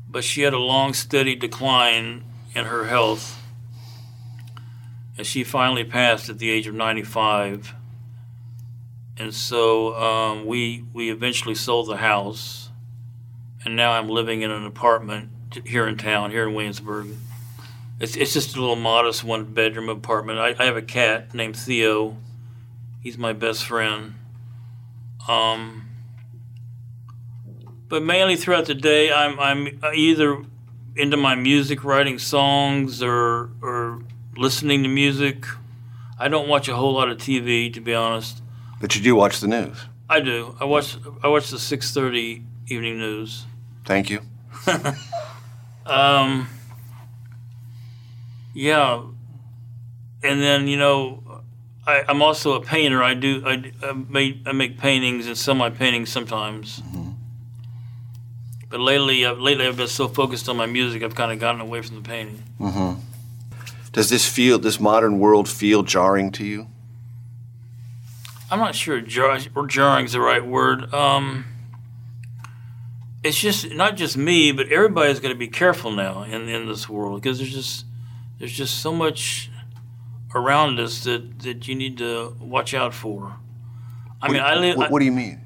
But 0.09 0.23
she 0.23 0.43
had 0.43 0.53
a 0.53 0.59
long, 0.59 0.93
steady 0.93 1.35
decline 1.35 2.23
in 2.55 2.65
her 2.65 2.85
health. 2.85 3.38
And 5.19 5.27
she 5.27 5.43
finally 5.43 5.83
passed 5.83 6.29
at 6.29 6.39
the 6.39 6.49
age 6.49 6.65
of 6.65 6.73
95. 6.73 7.75
And 9.17 9.33
so 9.33 9.93
um, 9.95 10.45
we, 10.45 10.85
we 10.93 11.11
eventually 11.11 11.55
sold 11.55 11.89
the 11.89 11.97
house. 11.97 12.69
And 13.65 13.75
now 13.75 13.91
I'm 13.91 14.07
living 14.07 14.43
in 14.43 14.49
an 14.49 14.65
apartment 14.65 15.29
here 15.65 15.89
in 15.89 15.97
town, 15.97 16.31
here 16.31 16.47
in 16.47 16.55
Williamsburg. 16.55 17.09
It's, 17.99 18.15
it's 18.15 18.31
just 18.31 18.55
a 18.55 18.61
little 18.61 18.77
modest 18.77 19.25
one 19.25 19.43
bedroom 19.43 19.89
apartment. 19.89 20.39
I, 20.39 20.55
I 20.57 20.63
have 20.63 20.77
a 20.77 20.81
cat 20.81 21.33
named 21.33 21.57
Theo. 21.57 22.15
He's 23.01 23.17
my 23.17 23.33
best 23.33 23.65
friend. 23.65 24.13
Um, 25.27 25.89
but 27.89 28.03
mainly 28.03 28.37
throughout 28.37 28.67
the 28.67 28.73
day, 28.73 29.11
I'm, 29.11 29.37
I'm 29.37 29.81
either 29.93 30.45
into 30.95 31.17
my 31.17 31.35
music, 31.35 31.83
writing 31.83 32.19
songs, 32.19 33.03
or, 33.03 33.49
or 33.61 33.88
listening 34.39 34.83
to 34.83 34.89
music. 34.89 35.45
I 36.17 36.27
don't 36.27 36.47
watch 36.47 36.67
a 36.67 36.75
whole 36.75 36.93
lot 36.93 37.09
of 37.09 37.17
TV, 37.17 37.71
to 37.73 37.81
be 37.81 37.93
honest. 37.93 38.41
But 38.81 38.95
you 38.95 39.01
do 39.01 39.15
watch 39.15 39.39
the 39.39 39.47
news. 39.47 39.77
I 40.09 40.21
do. 40.21 40.55
I 40.59 40.65
watch 40.65 40.97
I 41.23 41.27
watch 41.27 41.49
the 41.49 41.57
6:30 41.57 42.43
evening 42.67 42.97
news. 42.97 43.45
Thank 43.85 44.09
you. 44.09 44.21
Um, 45.89 46.47
yeah, 48.53 49.01
and 50.21 50.39
then 50.39 50.67
you 50.67 50.77
know, 50.77 51.41
I, 51.87 52.03
I'm 52.07 52.21
also 52.21 52.53
a 52.53 52.61
painter. 52.61 53.01
I 53.01 53.15
do 53.15 53.41
I, 53.43 53.71
I 53.81 53.93
make 53.93 54.37
I 54.45 54.51
make 54.51 54.77
paintings 54.77 55.25
and 55.25 55.35
sell 55.35 55.55
my 55.55 55.71
paintings 55.71 56.11
sometimes. 56.11 56.83
But 58.69 58.79
lately, 58.79 59.25
I've, 59.25 59.39
lately 59.39 59.65
I've 59.65 59.77
been 59.77 59.87
so 59.87 60.07
focused 60.07 60.47
on 60.47 60.55
my 60.55 60.67
music, 60.67 61.01
I've 61.01 61.15
kind 61.15 61.31
of 61.31 61.39
gotten 61.39 61.59
away 61.59 61.81
from 61.81 61.95
the 61.95 62.07
painting. 62.07 62.43
Mm-hmm. 62.59 63.01
Does 63.91 64.09
this 64.09 64.27
feel, 64.27 64.59
this 64.59 64.79
modern 64.79 65.19
world 65.19 65.49
feel 65.49 65.83
jarring 65.83 66.31
to 66.33 66.45
you? 66.45 66.67
I'm 68.51 68.59
not 68.59 68.75
sure 68.75 68.99
jar, 69.01 69.39
or 69.55 69.67
jarring 69.67 70.05
is 70.05 70.13
the 70.13 70.21
right 70.21 70.45
word. 70.45 70.93
Um, 70.93 71.45
it's 73.23 73.39
just 73.39 73.71
not 73.73 73.95
just 73.95 74.17
me, 74.17 74.51
but 74.51 74.69
everybody's 74.71 75.19
got 75.19 75.29
to 75.29 75.35
be 75.35 75.47
careful 75.47 75.91
now 75.91 76.23
in, 76.23 76.47
in 76.49 76.67
this 76.67 76.87
world 76.89 77.21
because 77.21 77.37
there's 77.37 77.53
just 77.53 77.85
there's 78.39 78.51
just 78.51 78.79
so 78.79 78.93
much 78.93 79.51
around 80.33 80.79
us 80.79 81.03
that, 81.03 81.39
that 81.39 81.67
you 81.67 81.75
need 81.75 81.97
to 81.97 82.35
watch 82.39 82.73
out 82.73 82.93
for. 82.93 83.35
I 84.21 84.27
What- 84.27 84.31
mean, 84.33 84.41
I 84.41 84.55
live. 84.55 84.77
What, 84.77 84.91
what 84.91 84.99
do 84.99 85.05
you 85.05 85.11
mean? 85.11 85.41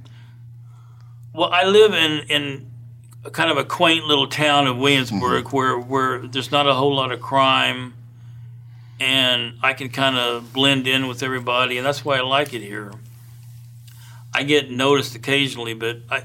Well, 1.34 1.50
I 1.52 1.66
live 1.66 1.94
in 1.94 2.20
in 2.30 2.72
a 3.26 3.32
kind 3.32 3.50
of 3.50 3.58
a 3.58 3.66
quaint 3.66 4.06
little 4.06 4.28
town 4.28 4.68
of 4.68 4.78
Williamsburg 4.78 5.46
Mm-hmm. 5.46 5.56
where 5.56 5.78
where 5.80 6.20
there's 6.28 6.52
not 6.52 6.68
a 6.68 6.74
whole 6.74 6.96
lot 6.96 7.12
of 7.12 7.20
crime, 7.22 7.94
and 9.04 9.58
I 9.62 9.74
can 9.74 9.90
kind 9.90 10.18
of 10.18 10.54
blend 10.54 10.88
in 10.88 11.08
with 11.08 11.22
everybody, 11.22 11.78
and 11.78 11.86
that's 11.86 12.06
why 12.06 12.18
I 12.18 12.22
like 12.22 12.54
it 12.54 12.62
here. 12.62 12.92
I 14.34 14.44
get 14.44 14.72
noticed 14.72 15.14
occasionally, 15.14 15.74
but 15.74 15.98
I 16.10 16.24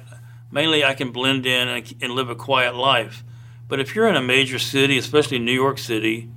mainly 0.51 0.85
I 0.85 0.95
can 0.95 1.11
blend 1.11 1.45
in 1.45 1.68
and, 1.68 1.95
and 2.01 2.12
live 2.12 2.31
a 2.31 2.37
quiet 2.37 2.74
life. 2.74 3.24
But 3.66 3.81
if 3.81 3.95
you're 3.95 4.09
in 4.09 4.16
a 4.16 4.22
major 4.22 4.59
city, 4.59 4.97
especially 4.97 5.39
New 5.39 5.53
York 5.53 5.79
City, 5.79 6.31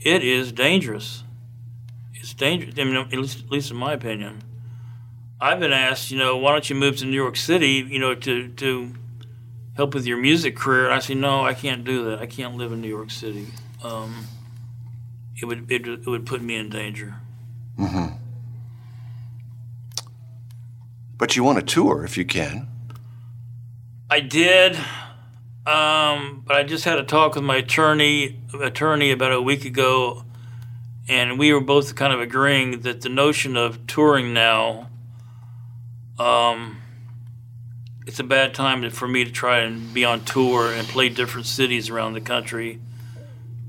it 0.00 0.24
is 0.24 0.52
dangerous. 0.52 1.24
It's 2.14 2.32
dangerous. 2.32 2.74
I 2.78 2.84
mean, 2.84 2.96
at 2.96 3.12
least, 3.12 3.44
at 3.44 3.50
least 3.50 3.70
in 3.70 3.76
my 3.76 3.92
opinion. 3.92 4.42
I've 5.40 5.60
been 5.60 5.72
asked, 5.72 6.10
you 6.10 6.18
know, 6.18 6.36
why 6.36 6.52
don't 6.52 6.70
you 6.70 6.76
move 6.76 6.96
to 6.98 7.04
New 7.04 7.16
York 7.16 7.36
City, 7.36 7.84
you 7.86 7.98
know, 7.98 8.14
to 8.14 8.48
to 8.48 8.94
help 9.76 9.92
with 9.92 10.06
your 10.06 10.18
music 10.18 10.56
career? 10.56 10.86
And 10.86 10.94
I 10.94 11.00
say, 11.00 11.14
no, 11.14 11.44
I 11.44 11.52
can't 11.52 11.84
do 11.84 12.04
that. 12.10 12.20
I 12.20 12.26
can't 12.26 12.56
live 12.56 12.72
in 12.72 12.80
New 12.80 12.88
York 12.88 13.10
City. 13.10 13.48
Um, 13.82 14.26
it 15.36 15.46
would 15.46 15.70
it, 15.70 15.86
it 15.86 16.06
would 16.06 16.26
put 16.26 16.42
me 16.42 16.56
in 16.56 16.68
danger. 16.70 17.14
Mm-hmm. 17.78 18.16
But 21.16 21.36
you 21.36 21.44
want 21.44 21.58
to 21.58 21.64
tour 21.64 22.04
if 22.04 22.16
you 22.16 22.24
can. 22.24 22.68
I 24.10 24.20
did, 24.20 24.76
um, 25.66 26.42
but 26.46 26.56
I 26.56 26.62
just 26.62 26.84
had 26.84 26.98
a 26.98 27.04
talk 27.04 27.34
with 27.34 27.44
my 27.44 27.56
attorney 27.56 28.38
attorney 28.60 29.10
about 29.10 29.32
a 29.32 29.40
week 29.40 29.64
ago, 29.64 30.24
and 31.08 31.38
we 31.38 31.52
were 31.52 31.60
both 31.60 31.94
kind 31.96 32.12
of 32.12 32.20
agreeing 32.20 32.82
that 32.82 33.00
the 33.00 33.08
notion 33.08 33.56
of 33.56 33.86
touring 33.86 34.34
now, 34.34 34.88
um, 36.18 36.76
it's 38.06 38.20
a 38.20 38.24
bad 38.24 38.54
time 38.54 38.82
to, 38.82 38.90
for 38.90 39.08
me 39.08 39.24
to 39.24 39.32
try 39.32 39.60
and 39.60 39.92
be 39.94 40.04
on 40.04 40.24
tour 40.24 40.70
and 40.72 40.86
play 40.86 41.08
different 41.08 41.46
cities 41.46 41.90
around 41.90 42.12
the 42.12 42.20
country, 42.20 42.78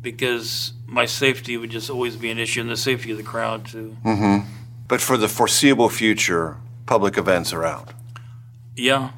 because 0.01 0.73
my 0.85 1.05
safety 1.05 1.57
would 1.57 1.71
just 1.71 1.89
always 1.89 2.15
be 2.15 2.29
an 2.29 2.37
issue, 2.37 2.61
and 2.61 2.69
the 2.69 2.77
safety 2.77 3.11
of 3.11 3.17
the 3.17 3.23
crowd 3.23 3.65
too. 3.65 3.97
Mm-hmm. 4.03 4.49
But 4.87 5.01
for 5.01 5.17
the 5.17 5.27
foreseeable 5.27 5.89
future, 5.89 6.57
public 6.85 7.17
events 7.17 7.53
are 7.53 7.65
out. 7.65 7.91
Yeah, 8.75 9.11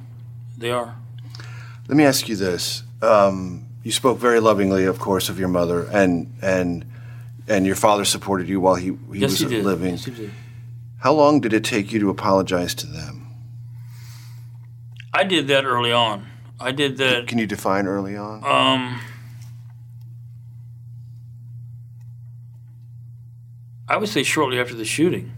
they 0.58 0.72
are. 0.72 0.96
Let 1.88 1.98
me 1.98 2.04
ask 2.04 2.28
you 2.30 2.36
this. 2.36 2.84
Um, 3.02 3.66
you 3.84 3.92
spoke 3.92 4.18
very 4.18 4.40
lovingly, 4.40 4.86
of 4.86 5.00
course, 5.00 5.30
of 5.30 5.40
your 5.40 5.48
mother, 5.48 5.88
and 5.92 6.34
and 6.42 6.86
and 7.48 7.66
your 7.66 7.76
father 7.76 8.06
supported 8.06 8.50
you 8.50 8.60
while 8.60 8.76
he, 8.76 8.88
he 9.14 9.20
yes, 9.20 9.32
was 9.32 9.40
he 9.40 9.46
did. 9.48 9.66
living. 9.66 9.92
Yes, 9.92 10.06
he 10.06 10.12
did. 10.12 10.32
How 11.00 11.14
long 11.14 11.40
did 11.40 11.54
it 11.54 11.64
take 11.64 11.94
you 11.94 12.00
to 12.00 12.10
apologize 12.10 12.74
to 12.76 12.88
them? 12.88 13.28
I 15.14 15.24
did 15.24 15.48
that 15.48 15.64
early 15.64 15.92
on. 15.92 16.28
I 16.60 16.72
did 16.72 16.98
that. 16.98 17.28
Can 17.28 17.38
you 17.38 17.48
define 17.48 17.88
early 17.88 18.16
on? 18.18 18.44
Um, 18.44 19.00
I 23.88 23.98
would 23.98 24.10
say 24.10 24.24
shortly 24.24 24.60
after 24.60 24.76
the 24.76 24.86
shooting. 24.86 25.34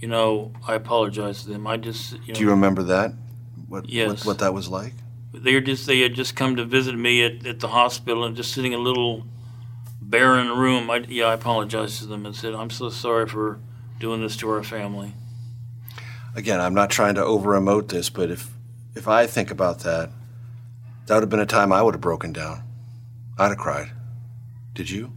You 0.00 0.08
know, 0.08 0.52
I 0.66 0.74
apologized 0.74 1.44
to 1.44 1.50
them. 1.50 1.66
I 1.66 1.76
just, 1.76 2.12
you 2.12 2.18
know, 2.28 2.34
Do 2.34 2.40
you 2.40 2.50
remember 2.50 2.82
that? 2.84 3.12
What, 3.68 3.88
Yes. 3.88 4.08
what 4.08 4.26
what 4.26 4.38
that 4.40 4.52
was 4.52 4.68
like? 4.68 4.94
they 5.32 5.54
were 5.54 5.60
just 5.62 5.86
they 5.86 6.00
had 6.00 6.12
just 6.14 6.36
come 6.36 6.56
to 6.56 6.64
visit 6.64 6.94
me 6.94 7.24
at, 7.24 7.46
at 7.46 7.60
the 7.60 7.68
hospital 7.68 8.24
and 8.24 8.36
just 8.36 8.52
sitting 8.52 8.72
in 8.72 8.80
a 8.80 8.82
little 8.82 9.24
barren 10.00 10.48
room. 10.58 10.90
I, 10.90 10.98
yeah, 11.08 11.26
I 11.26 11.34
apologized 11.34 12.00
to 12.00 12.06
them 12.06 12.26
and 12.26 12.36
said, 12.36 12.52
"I'm 12.54 12.68
so 12.70 12.90
sorry 12.90 13.26
for 13.26 13.58
doing 13.98 14.20
this 14.20 14.36
to 14.38 14.50
our 14.50 14.62
family." 14.62 15.14
Again, 16.34 16.60
I'm 16.60 16.74
not 16.74 16.90
trying 16.90 17.14
to 17.14 17.24
over 17.24 17.58
emote 17.58 17.88
this, 17.88 18.10
but 18.10 18.30
if 18.30 18.50
if 18.94 19.08
I 19.08 19.26
think 19.26 19.50
about 19.50 19.80
that, 19.80 20.10
that 21.06 21.14
would 21.14 21.22
have 21.22 21.30
been 21.30 21.40
a 21.40 21.46
time 21.46 21.72
I 21.72 21.80
would 21.82 21.94
have 21.94 22.00
broken 22.02 22.32
down. 22.32 22.62
I'd 23.38 23.48
have 23.48 23.58
cried. 23.58 23.90
Did 24.74 24.90
you? 24.90 25.12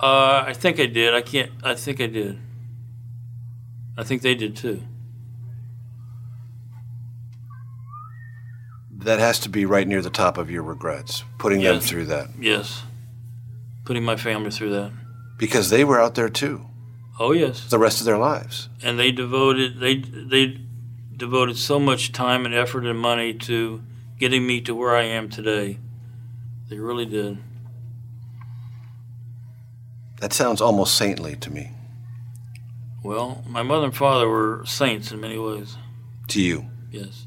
Uh, 0.00 0.44
I 0.46 0.54
think 0.54 0.80
I 0.80 0.86
did. 0.86 1.14
I 1.14 1.20
can't. 1.20 1.50
I 1.62 1.74
think 1.74 2.00
I 2.00 2.06
did. 2.06 2.38
I 3.98 4.02
think 4.02 4.22
they 4.22 4.34
did 4.34 4.56
too. 4.56 4.82
That 8.90 9.18
has 9.18 9.38
to 9.40 9.48
be 9.48 9.64
right 9.66 9.86
near 9.86 10.02
the 10.02 10.10
top 10.10 10.38
of 10.38 10.50
your 10.50 10.62
regrets, 10.62 11.24
putting 11.38 11.60
them 11.62 11.80
through 11.80 12.06
that. 12.06 12.28
Yes. 12.38 12.82
putting 13.84 14.04
my 14.04 14.16
family 14.16 14.50
through 14.50 14.70
that. 14.70 14.92
Because 15.38 15.70
they 15.70 15.84
were 15.84 16.00
out 16.00 16.14
there 16.14 16.28
too. 16.28 16.66
Oh 17.18 17.32
yes. 17.32 17.68
The 17.68 17.78
rest 17.78 18.00
of 18.00 18.06
their 18.06 18.18
lives. 18.18 18.68
And 18.82 18.98
they 18.98 19.10
devoted 19.10 19.80
they 19.80 19.96
they 19.96 20.60
devoted 21.16 21.56
so 21.58 21.78
much 21.78 22.12
time 22.12 22.46
and 22.46 22.54
effort 22.54 22.86
and 22.86 22.98
money 22.98 23.34
to 23.34 23.82
getting 24.18 24.46
me 24.46 24.60
to 24.62 24.74
where 24.74 24.94
I 24.96 25.04
am 25.04 25.28
today. 25.28 25.78
They 26.68 26.78
really 26.78 27.06
did. 27.06 27.38
That 30.20 30.32
sounds 30.32 30.60
almost 30.60 30.96
saintly 30.96 31.36
to 31.36 31.50
me. 31.50 31.72
Well, 33.02 33.42
my 33.48 33.62
mother 33.62 33.86
and 33.86 33.96
father 33.96 34.28
were 34.28 34.62
saints 34.66 35.10
in 35.10 35.20
many 35.20 35.38
ways. 35.38 35.76
To 36.28 36.40
you? 36.40 36.66
Yes. 36.90 37.26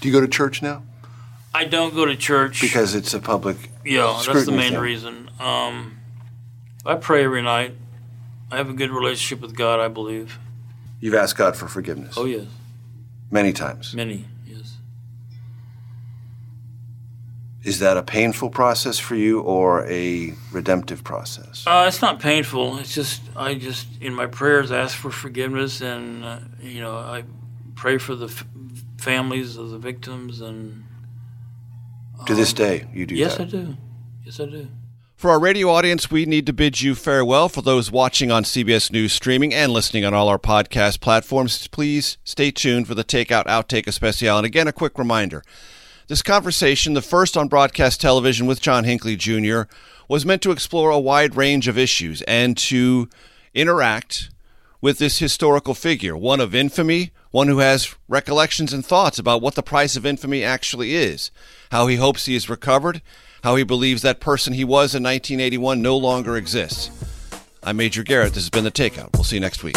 Do 0.00 0.08
you 0.08 0.14
go 0.14 0.20
to 0.20 0.28
church 0.28 0.62
now? 0.62 0.82
I 1.54 1.64
don't 1.64 1.94
go 1.94 2.04
to 2.06 2.16
church 2.16 2.60
because 2.60 2.94
it's 2.94 3.12
a 3.14 3.18
public. 3.20 3.56
Yeah, 3.84 4.20
that's 4.24 4.46
the 4.46 4.52
main 4.52 4.72
thing. 4.72 4.80
reason. 4.80 5.30
Um, 5.40 5.98
I 6.84 6.94
pray 6.94 7.24
every 7.24 7.42
night. 7.42 7.74
I 8.50 8.56
have 8.56 8.70
a 8.70 8.74
good 8.74 8.90
relationship 8.90 9.40
with 9.42 9.56
God. 9.56 9.80
I 9.80 9.88
believe. 9.88 10.38
You've 11.00 11.14
asked 11.14 11.36
God 11.36 11.56
for 11.56 11.68
forgiveness. 11.68 12.14
Oh 12.16 12.24
yes. 12.24 12.46
Many 13.30 13.52
times. 13.52 13.94
Many. 13.94 14.24
Yes. 14.46 14.76
Is 17.64 17.80
that 17.80 17.96
a 17.96 18.02
painful 18.02 18.50
process 18.50 18.98
for 18.98 19.16
you 19.16 19.40
or 19.40 19.84
a 19.86 20.32
redemptive 20.52 21.02
process? 21.02 21.64
Uh, 21.66 21.84
it's 21.88 22.00
not 22.00 22.20
painful. 22.20 22.78
It's 22.78 22.94
just 22.94 23.20
I 23.36 23.54
just 23.54 23.86
in 24.00 24.14
my 24.14 24.26
prayers 24.26 24.70
ask 24.70 24.96
for 24.96 25.10
forgiveness, 25.10 25.80
and 25.80 26.24
uh, 26.24 26.38
you 26.60 26.80
know 26.80 26.96
I 26.96 27.24
pray 27.74 27.98
for 27.98 28.14
the 28.14 28.26
f- 28.26 28.46
families 28.98 29.56
of 29.56 29.70
the 29.70 29.78
victims 29.78 30.40
and 30.40 30.84
to 32.26 32.34
this 32.34 32.52
day, 32.52 32.86
you 32.92 33.06
do 33.06 33.14
yes, 33.14 33.36
that? 33.36 33.48
I 33.48 33.50
do. 33.50 33.76
Yes, 34.24 34.40
I 34.40 34.46
do. 34.46 34.68
For 35.14 35.30
our 35.30 35.40
radio 35.40 35.70
audience, 35.70 36.10
we 36.10 36.26
need 36.26 36.46
to 36.46 36.52
bid 36.52 36.80
you 36.80 36.94
farewell. 36.94 37.48
For 37.48 37.62
those 37.62 37.90
watching 37.90 38.30
on 38.30 38.44
CBS 38.44 38.92
News 38.92 39.12
streaming 39.12 39.52
and 39.52 39.72
listening 39.72 40.04
on 40.04 40.14
all 40.14 40.28
our 40.28 40.38
podcast 40.38 41.00
platforms, 41.00 41.66
please 41.68 42.18
stay 42.22 42.50
tuned 42.50 42.86
for 42.86 42.94
the 42.94 43.04
Takeout 43.04 43.46
Outtake 43.46 43.86
Especial. 43.86 44.36
And 44.36 44.46
again, 44.46 44.68
a 44.68 44.72
quick 44.72 44.98
reminder 44.98 45.42
this 46.08 46.22
conversation, 46.22 46.94
the 46.94 47.02
first 47.02 47.36
on 47.36 47.48
broadcast 47.48 48.00
television 48.00 48.46
with 48.46 48.62
John 48.62 48.84
Hinckley 48.84 49.14
Jr., 49.14 49.62
was 50.08 50.24
meant 50.24 50.40
to 50.42 50.50
explore 50.50 50.90
a 50.90 50.98
wide 50.98 51.36
range 51.36 51.68
of 51.68 51.76
issues 51.76 52.22
and 52.22 52.56
to 52.56 53.08
interact 53.54 54.30
with 54.80 54.98
this 54.98 55.18
historical 55.18 55.74
figure, 55.74 56.16
one 56.16 56.40
of 56.40 56.54
infamy, 56.54 57.10
one 57.30 57.48
who 57.48 57.58
has 57.58 57.94
recollections 58.08 58.72
and 58.72 58.84
thoughts 58.86 59.18
about 59.18 59.42
what 59.42 59.54
the 59.54 59.62
price 59.62 59.96
of 59.96 60.06
infamy 60.06 60.42
actually 60.42 60.94
is, 60.94 61.30
how 61.72 61.86
he 61.86 61.96
hopes 61.96 62.24
he 62.24 62.34
is 62.34 62.48
recovered, 62.48 63.02
how 63.44 63.56
he 63.56 63.62
believes 63.62 64.00
that 64.00 64.18
person 64.18 64.54
he 64.54 64.64
was 64.64 64.94
in 64.94 65.02
1981 65.02 65.82
no 65.82 65.96
longer 65.96 66.38
exists. 66.38 66.90
I'm 67.62 67.76
Major 67.76 68.02
Garrett. 68.02 68.32
This 68.32 68.44
has 68.44 68.50
been 68.50 68.64
The 68.64 68.70
Takeout. 68.70 69.12
We'll 69.12 69.24
see 69.24 69.36
you 69.36 69.40
next 69.40 69.62
week. 69.62 69.76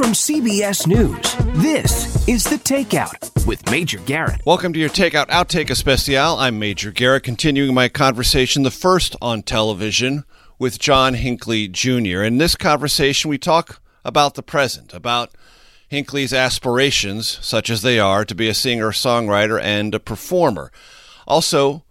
From 0.00 0.12
CBS 0.12 0.86
News, 0.86 1.20
this 1.62 2.26
is 2.26 2.42
The 2.44 2.56
Takeout 2.56 3.46
with 3.46 3.70
Major 3.70 3.98
Garrett. 3.98 4.40
Welcome 4.46 4.72
to 4.72 4.78
your 4.78 4.88
Takeout 4.88 5.26
Outtake 5.26 5.68
Especial. 5.68 6.38
I'm 6.38 6.58
Major 6.58 6.90
Garrett, 6.90 7.24
continuing 7.24 7.74
my 7.74 7.90
conversation, 7.90 8.62
the 8.62 8.70
first 8.70 9.14
on 9.20 9.42
television, 9.42 10.24
with 10.58 10.78
John 10.78 11.12
Hinckley 11.12 11.68
Jr. 11.68 12.22
In 12.22 12.38
this 12.38 12.56
conversation, 12.56 13.28
we 13.28 13.36
talk 13.36 13.82
about 14.02 14.36
the 14.36 14.42
present, 14.42 14.94
about 14.94 15.32
Hinckley's 15.86 16.32
aspirations, 16.32 17.38
such 17.42 17.68
as 17.68 17.82
they 17.82 18.00
are, 18.00 18.24
to 18.24 18.34
be 18.34 18.48
a 18.48 18.54
singer, 18.54 18.92
songwriter, 18.92 19.60
and 19.60 19.94
a 19.94 20.00
performer. 20.00 20.72
Also, 21.28 21.84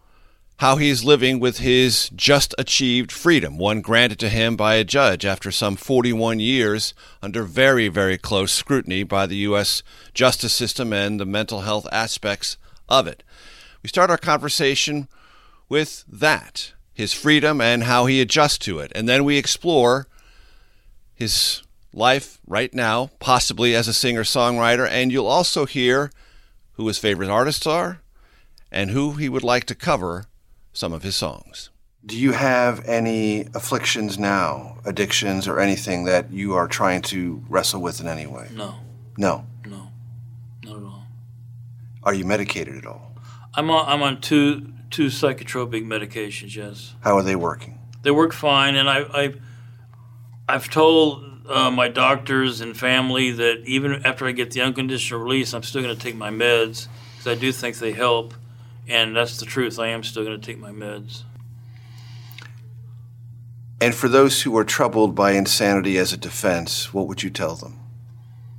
how 0.59 0.75
he's 0.75 1.05
living 1.05 1.39
with 1.39 1.59
his 1.59 2.09
just 2.09 2.53
achieved 2.57 3.13
freedom, 3.13 3.57
one 3.57 3.79
granted 3.79 4.19
to 4.19 4.27
him 4.27 4.57
by 4.57 4.75
a 4.75 4.83
judge 4.83 5.25
after 5.25 5.51
some 5.51 5.77
41 5.77 6.41
years 6.41 6.93
under 7.21 7.43
very, 7.43 7.87
very 7.87 8.17
close 8.17 8.51
scrutiny 8.51 9.03
by 9.03 9.25
the 9.25 9.37
U.S. 9.37 9.83
justice 10.13 10.51
system 10.51 10.91
and 10.91 11.17
the 11.17 11.25
mental 11.25 11.61
health 11.61 11.87
aspects 11.93 12.57
of 12.89 13.07
it. 13.07 13.23
We 13.81 13.87
start 13.87 14.09
our 14.09 14.17
conversation 14.17 15.07
with 15.69 16.03
that 16.09 16.73
his 16.93 17.13
freedom 17.13 17.61
and 17.61 17.83
how 17.83 18.07
he 18.07 18.19
adjusts 18.19 18.57
to 18.57 18.79
it. 18.79 18.91
And 18.93 19.07
then 19.07 19.23
we 19.23 19.37
explore 19.37 20.07
his 21.15 21.63
life 21.93 22.41
right 22.45 22.73
now, 22.73 23.11
possibly 23.19 23.73
as 23.73 23.87
a 23.87 23.93
singer 23.93 24.23
songwriter. 24.23 24.85
And 24.89 25.09
you'll 25.09 25.25
also 25.25 25.65
hear 25.65 26.11
who 26.73 26.85
his 26.85 26.97
favorite 26.97 27.29
artists 27.29 27.65
are 27.65 28.01
and 28.69 28.91
who 28.91 29.13
he 29.13 29.29
would 29.29 29.43
like 29.43 29.63
to 29.63 29.73
cover 29.73 30.25
some 30.79 30.93
of 30.93 31.03
his 31.03 31.15
songs. 31.17 31.71
Do 32.05 32.17
you 32.17 32.31
have 32.31 32.85
any 32.85 33.41
afflictions 33.53 34.17
now, 34.17 34.77
addictions, 34.85 35.45
or 35.45 35.59
anything 35.59 36.05
that 36.05 36.31
you 36.31 36.53
are 36.53 36.69
trying 36.69 37.01
to 37.13 37.43
wrestle 37.49 37.81
with 37.81 37.99
in 37.99 38.07
any 38.07 38.25
way? 38.25 38.47
No. 38.53 38.75
No. 39.17 39.45
No. 39.65 39.91
Not 40.63 40.77
at 40.77 40.83
all. 40.83 41.03
Are 42.03 42.13
you 42.13 42.23
medicated 42.23 42.77
at 42.77 42.85
all? 42.85 43.13
I'm 43.53 43.69
on, 43.69 43.89
I'm 43.89 44.01
on 44.01 44.21
two 44.21 44.71
two 44.89 45.07
psychotropic 45.07 45.85
medications. 45.85 46.55
Yes. 46.55 46.95
How 47.01 47.17
are 47.17 47.23
they 47.23 47.35
working? 47.35 47.77
They 48.03 48.11
work 48.11 48.31
fine, 48.31 48.75
and 48.75 48.89
I, 48.89 48.99
I 49.01 49.33
I've 50.47 50.69
told 50.69 51.45
uh, 51.49 51.69
my 51.71 51.89
doctors 51.89 52.61
and 52.61 52.75
family 52.75 53.31
that 53.31 53.63
even 53.65 54.05
after 54.05 54.25
I 54.25 54.31
get 54.31 54.51
the 54.51 54.61
unconditional 54.61 55.19
release, 55.19 55.53
I'm 55.53 55.63
still 55.63 55.81
going 55.81 55.93
to 55.93 56.01
take 56.01 56.15
my 56.15 56.29
meds 56.29 56.87
because 57.17 57.27
I 57.27 57.35
do 57.35 57.51
think 57.51 57.79
they 57.79 57.91
help. 57.91 58.33
And 58.89 59.15
that's 59.15 59.37
the 59.37 59.45
truth. 59.45 59.79
I 59.79 59.87
am 59.87 60.03
still 60.03 60.25
going 60.25 60.39
to 60.39 60.45
take 60.45 60.59
my 60.59 60.71
meds. 60.71 61.23
And 63.79 63.95
for 63.95 64.09
those 64.09 64.41
who 64.41 64.57
are 64.57 64.65
troubled 64.65 65.15
by 65.15 65.31
insanity 65.31 65.97
as 65.97 66.11
a 66.11 66.17
defense, 66.17 66.93
what 66.93 67.07
would 67.07 67.23
you 67.23 67.29
tell 67.29 67.55
them? 67.55 67.79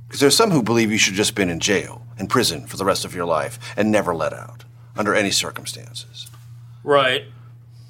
Because 0.07 0.19
there's 0.19 0.35
some 0.35 0.51
who 0.51 0.63
believe 0.63 0.91
you 0.91 0.97
should 0.97 1.13
just 1.13 1.35
been 1.35 1.49
in 1.49 1.59
jail, 1.59 2.05
in 2.17 2.27
prison 2.27 2.65
for 2.65 2.77
the 2.77 2.85
rest 2.85 3.05
of 3.05 3.13
your 3.13 3.25
life, 3.25 3.59
and 3.77 3.91
never 3.91 4.15
let 4.15 4.33
out 4.33 4.63
under 4.95 5.13
any 5.13 5.31
circumstances. 5.31 6.29
Right. 6.83 7.25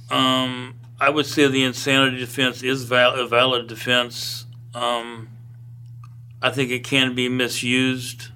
Um, 0.09 0.75
I 0.99 1.09
would 1.09 1.25
say 1.25 1.47
the 1.47 1.63
insanity 1.63 2.17
defense 2.17 2.63
is 2.63 2.83
val- 2.83 3.15
a 3.15 3.27
valid 3.27 3.67
defense. 3.67 4.45
Um, 4.73 5.29
I 6.41 6.49
think 6.49 6.69
it 6.69 6.83
can 6.83 7.15
be 7.15 7.29
misused 7.29 8.29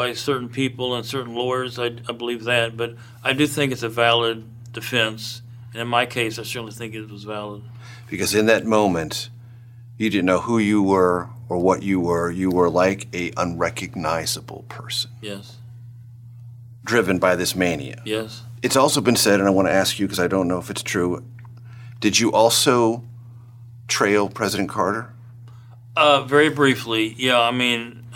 by 0.00 0.14
certain 0.14 0.48
people 0.48 0.94
and 0.94 1.04
certain 1.04 1.34
lawyers. 1.34 1.78
I, 1.78 1.88
I 2.08 2.12
believe 2.12 2.44
that, 2.44 2.74
but 2.74 2.94
I 3.22 3.34
do 3.34 3.46
think 3.46 3.70
it's 3.70 3.82
a 3.82 3.88
valid 3.90 4.42
defense. 4.72 5.42
And 5.74 5.82
in 5.82 5.88
my 5.88 6.06
case, 6.06 6.38
I 6.38 6.42
certainly 6.42 6.72
think 6.72 6.94
it 6.94 7.10
was 7.10 7.24
valid. 7.24 7.64
Because 8.08 8.34
in 8.34 8.46
that 8.46 8.64
moment, 8.64 9.28
you 9.98 10.08
didn't 10.08 10.24
know 10.24 10.40
who 10.40 10.56
you 10.56 10.82
were 10.82 11.28
or 11.50 11.58
what 11.58 11.82
you 11.82 12.00
were. 12.00 12.30
You 12.30 12.48
were 12.48 12.70
like 12.70 13.14
a 13.14 13.30
unrecognizable 13.36 14.64
person. 14.70 15.10
Yes. 15.20 15.58
Driven 16.82 17.18
by 17.18 17.36
this 17.36 17.54
mania. 17.54 18.00
Yes. 18.06 18.42
It's 18.62 18.76
also 18.76 19.02
been 19.02 19.16
said, 19.16 19.38
and 19.38 19.46
I 19.46 19.52
want 19.52 19.68
to 19.68 19.74
ask 19.74 19.98
you 19.98 20.06
because 20.06 20.18
I 20.18 20.28
don't 20.28 20.48
know 20.48 20.58
if 20.58 20.70
it's 20.70 20.82
true. 20.82 21.22
Did 22.00 22.18
you 22.18 22.32
also 22.32 23.04
trail 23.86 24.30
President 24.30 24.70
Carter? 24.70 25.12
Uh, 25.94 26.22
very 26.22 26.48
briefly, 26.48 27.14
yeah. 27.18 27.38
I 27.38 27.50
mean, 27.50 28.06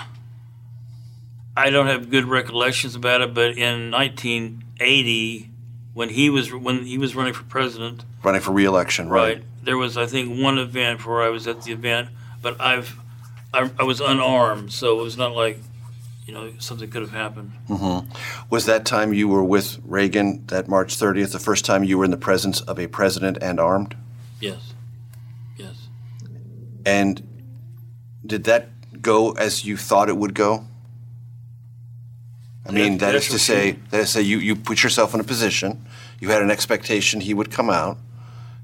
I 1.56 1.70
don't 1.70 1.86
have 1.86 2.10
good 2.10 2.24
recollections 2.24 2.94
about 2.96 3.20
it, 3.20 3.32
but 3.32 3.56
in 3.56 3.90
1980, 3.90 5.50
when 5.92 6.08
he 6.08 6.30
was 6.30 6.52
when 6.52 6.84
he 6.84 6.98
was 6.98 7.14
running 7.14 7.32
for 7.32 7.44
president, 7.44 8.04
running 8.22 8.40
for 8.40 8.52
reelection, 8.52 9.08
right? 9.08 9.36
right 9.36 9.44
there 9.62 9.78
was 9.78 9.96
I 9.96 10.06
think 10.06 10.40
one 10.42 10.58
event 10.58 11.06
where 11.06 11.22
I 11.22 11.28
was 11.28 11.46
at 11.46 11.62
the 11.62 11.72
event, 11.72 12.08
but 12.42 12.60
I've 12.60 12.96
I, 13.52 13.70
I 13.78 13.84
was 13.84 14.00
unarmed, 14.00 14.72
so 14.72 14.98
it 14.98 15.02
was 15.02 15.16
not 15.16 15.34
like 15.34 15.58
you 16.26 16.34
know 16.34 16.52
something 16.58 16.90
could 16.90 17.02
have 17.02 17.12
happened. 17.12 17.52
Mm-hmm. 17.68 18.10
Was 18.50 18.66
that 18.66 18.84
time 18.84 19.12
you 19.12 19.28
were 19.28 19.44
with 19.44 19.78
Reagan, 19.84 20.44
that 20.46 20.68
March 20.68 20.96
30th, 20.96 21.32
the 21.32 21.38
first 21.38 21.64
time 21.64 21.84
you 21.84 21.98
were 21.98 22.04
in 22.04 22.10
the 22.10 22.16
presence 22.16 22.60
of 22.62 22.78
a 22.78 22.88
president 22.88 23.38
and 23.40 23.60
armed? 23.60 23.96
Yes. 24.40 24.74
Yes. 25.56 25.88
And 26.84 27.22
did 28.26 28.44
that 28.44 29.00
go 29.00 29.32
as 29.32 29.64
you 29.64 29.76
thought 29.76 30.08
it 30.08 30.16
would 30.16 30.34
go? 30.34 30.66
I 32.66 32.72
mean, 32.72 32.98
that 32.98 33.14
is 33.14 33.28
to 33.28 33.38
say, 33.38 33.72
that 33.90 34.00
is 34.00 34.06
to 34.08 34.12
say, 34.14 34.22
you, 34.22 34.38
you 34.38 34.56
put 34.56 34.82
yourself 34.82 35.12
in 35.14 35.20
a 35.20 35.24
position. 35.24 35.84
You 36.20 36.30
had 36.30 36.40
an 36.42 36.50
expectation 36.50 37.20
he 37.20 37.34
would 37.34 37.50
come 37.50 37.68
out. 37.68 37.98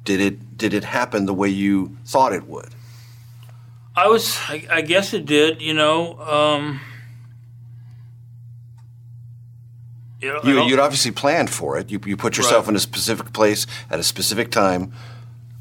Did 0.05 0.21
it 0.21 0.57
did 0.57 0.73
it 0.73 0.85
happen 0.85 1.27
the 1.27 1.35
way 1.35 1.49
you 1.51 1.97
thought 2.07 2.33
it 2.33 2.47
would? 2.47 2.71
I 3.95 4.07
was, 4.09 4.39
I, 4.49 4.67
I 4.71 4.81
guess 4.83 5.13
it 5.13 5.27
did. 5.27 5.61
You 5.61 5.75
know, 5.75 6.19
um, 6.21 6.81
you, 10.23 10.63
you'd 10.65 10.79
obviously 10.79 11.11
planned 11.11 11.51
for 11.51 11.79
it. 11.79 11.91
You, 11.91 12.01
you 12.07 12.17
put 12.17 12.37
yourself 12.37 12.67
Right. 12.67 12.71
in 12.73 12.77
a 12.77 12.81
specific 12.81 13.33
place 13.33 13.67
at 13.91 13.99
a 13.99 14.03
specific 14.03 14.51
time 14.51 14.93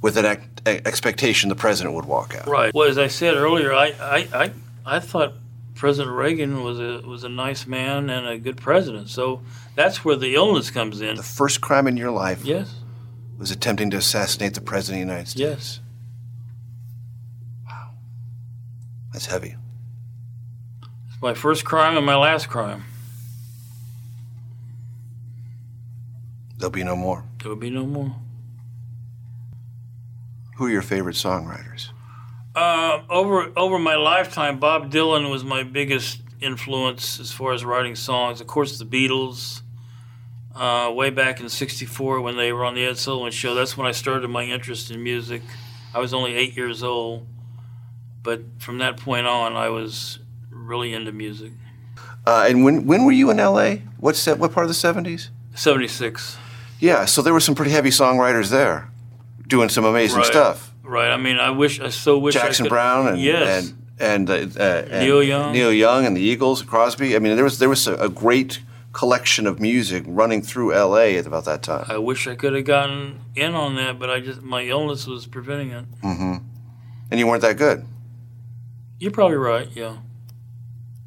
with 0.02 0.18
an 0.18 0.26
ex- 0.26 0.46
expectation 0.66 1.50
the 1.50 1.56
president 1.56 1.96
would 1.96 2.06
walk 2.06 2.36
out. 2.36 2.48
Right. 2.48 2.74
Well, 2.74 2.88
as 2.90 2.98
I 2.98 3.08
said 3.08 3.36
earlier, 3.36 3.74
I, 3.74 3.88
I, 4.00 4.28
I, 4.34 4.52
I 4.86 5.00
thought 5.00 5.34
President 5.80 6.14
Reagan 6.14 6.62
was 6.62 6.78
a 6.78 7.08
was 7.08 7.24
a 7.24 7.30
nice 7.30 7.66
man 7.66 8.10
and 8.10 8.28
a 8.28 8.38
good 8.38 8.58
president. 8.58 9.08
So 9.08 9.42
that's 9.76 10.04
where 10.04 10.18
the 10.18 10.36
illness 10.36 10.70
comes 10.72 11.00
in. 11.00 11.16
The 11.16 11.24
first 11.24 11.62
crime 11.62 11.88
in 11.88 11.96
your 11.96 12.12
life 12.12 12.44
Yes. 12.44 12.76
was 13.38 13.50
attempting 13.50 13.90
to 13.92 13.98
assassinate 13.98 14.56
the 14.56 14.60
president 14.62 15.04
of 15.04 15.08
the 15.08 15.14
United 15.14 15.30
States. 15.30 15.40
Yes. 15.40 15.80
Wow. 17.66 17.92
That's 19.14 19.28
heavy. 19.28 19.56
It's 21.08 21.22
my 21.22 21.34
first 21.34 21.64
crime 21.64 21.96
and 21.96 22.06
my 22.06 22.18
last 22.18 22.50
crime. 22.50 22.84
There'll 26.58 26.72
be 26.72 26.84
no 26.84 26.98
more. 26.98 27.24
There 27.42 27.48
will 27.52 27.56
be 27.56 27.70
no 27.70 27.86
more. 27.86 28.14
Who 30.58 30.66
are 30.66 30.70
your 30.70 30.82
favorite 30.82 31.16
songwriters? 31.16 31.92
Uh, 32.56 33.02
over 33.10 33.52
over 33.56 33.78
my 33.80 33.96
lifetime, 33.96 34.60
Bob 34.60 34.92
Dylan 34.92 35.30
was 35.30 35.44
my 35.44 35.64
biggest 35.64 36.22
influence 36.42 37.20
as 37.20 37.32
far 37.32 37.54
as 37.54 37.64
writing 37.64 37.96
songs. 37.96 38.42
Of 38.42 38.48
course, 38.48 38.78
the 38.80 38.86
Beatles. 38.86 39.62
Uh, 40.56 40.92
way 40.94 41.10
back 41.10 41.40
in 41.40 41.48
'64 41.48 42.20
when 42.22 42.36
they 42.36 42.52
were 42.52 42.66
on 42.66 42.74
the 42.76 42.84
Ed 42.84 42.98
Sullivan 42.98 43.32
Show, 43.32 43.54
that's 43.54 43.78
when 43.78 43.86
I 43.88 43.92
started 43.92 44.28
my 44.28 44.44
interest 44.44 44.92
in 44.92 45.02
music. 45.02 45.42
I 45.94 46.00
was 46.00 46.14
only 46.14 46.34
eight 46.36 46.58
years 46.58 46.84
old, 46.84 47.28
but 48.24 48.42
from 48.58 48.80
that 48.80 48.98
point 48.98 49.26
on, 49.28 49.56
I 49.56 49.70
was 49.70 50.20
really 50.50 50.94
into 50.94 51.12
music. 51.14 51.52
Uh, 52.26 52.46
and 52.50 52.66
when 52.66 52.86
when 52.88 53.06
were 53.06 53.12
you 53.14 53.30
in 53.30 53.40
L.A.? 53.40 53.84
What's 54.00 54.26
that? 54.26 54.38
What 54.40 54.52
part 54.52 54.66
of 54.66 54.70
the 54.70 54.74
seventies? 54.74 55.30
'76. 55.56 56.38
Yeah, 56.80 57.06
so 57.06 57.22
there 57.22 57.32
were 57.34 57.40
some 57.40 57.56
pretty 57.56 57.72
heavy 57.72 57.90
songwriters 57.90 58.50
there, 58.50 58.90
doing 59.48 59.70
some 59.70 59.86
amazing 59.86 60.18
Right. 60.18 60.26
stuff. 60.28 60.69
Right. 60.90 61.12
I 61.12 61.18
mean, 61.18 61.38
I 61.38 61.52
wish 61.52 61.80
I 61.80 61.90
so 61.90 62.18
wish 62.18 62.36
I 62.36 62.42
Jackson 62.42 62.66
could- 62.66 62.70
Brown 62.70 63.08
and 63.08 63.22
yes. 63.22 63.68
and 63.70 63.76
and, 64.02 64.30
uh, 64.30 64.34
uh, 64.64 64.86
and 64.90 65.06
Neil 65.06 65.22
Young. 65.22 65.52
Neil 65.54 65.74
Young 65.74 66.06
and 66.06 66.16
the 66.16 66.22
Eagles, 66.22 66.62
Crosby. 66.64 67.16
I 67.16 67.20
mean, 67.20 67.36
there 67.36 67.44
was 67.44 67.60
there 67.60 67.70
was 67.70 67.86
a, 67.88 67.96
a 67.96 68.10
great 68.10 68.62
collection 68.94 69.46
of 69.46 69.60
music 69.60 70.04
running 70.08 70.42
through 70.42 70.74
L.A. 70.74 71.18
at 71.18 71.28
about 71.28 71.46
that 71.46 71.62
time. 71.62 71.86
I 71.88 71.98
wish 71.98 72.26
I 72.28 72.36
could 72.36 72.54
have 72.56 72.66
gotten 72.66 73.20
in 73.36 73.54
on 73.56 73.76
that, 73.76 74.00
but 74.00 74.10
I 74.10 74.20
just 74.20 74.42
my 74.42 74.64
illness 74.64 75.06
was 75.06 75.28
preventing 75.28 75.72
it. 75.72 75.86
hmm 76.02 76.38
And 77.12 77.20
you 77.20 77.28
weren't 77.28 77.42
that 77.44 77.58
good. 77.58 77.86
You're 79.00 79.12
probably 79.12 79.38
right. 79.38 79.68
Yeah, 79.76 79.98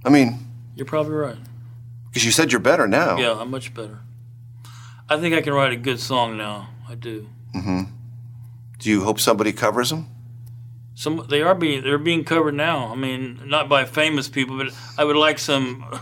I 0.05 0.11
mean, 0.11 0.39
you're 0.77 0.87
probably 0.87 1.15
right. 1.15 1.39
because 2.09 2.25
you 2.25 2.31
said 2.31 2.53
you're 2.53 2.61
better 2.61 2.87
now. 2.87 3.19
Yeah, 3.19 3.41
I'm 3.41 3.51
much 3.51 3.73
better. 3.75 3.99
I 5.09 5.19
think 5.19 5.35
I 5.35 5.41
can 5.43 5.53
write 5.55 5.73
a 5.73 5.77
good 5.77 5.99
song 6.01 6.37
now. 6.37 6.69
I 6.89 6.95
do. 6.95 7.27
hmm 7.55 7.83
Do 8.83 8.91
you 8.91 9.05
hope 9.05 9.21
somebody 9.21 9.53
covers 9.53 9.91
them? 9.91 10.09
Some 10.97 11.25
they 11.31 11.41
are 11.41 11.55
being 11.55 11.85
they're 11.85 11.99
being 11.99 12.25
covered 12.25 12.55
now. 12.55 12.89
I 12.89 12.97
mean, 12.97 13.41
not 13.47 13.69
by 13.69 13.85
famous 13.85 14.29
people, 14.29 14.59
but 14.59 14.75
I 14.99 15.05
would 15.05 15.15
like 15.15 15.39
some 15.39 16.01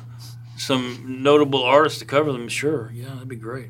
some 0.57 1.23
notable 1.23 1.63
artists 1.63 1.99
to 1.99 2.07
cover 2.07 2.33
them. 2.33 2.49
Sure, 2.49 2.91
yeah, 2.95 3.11
that'd 3.11 3.29
be 3.29 3.37
great. 3.37 3.69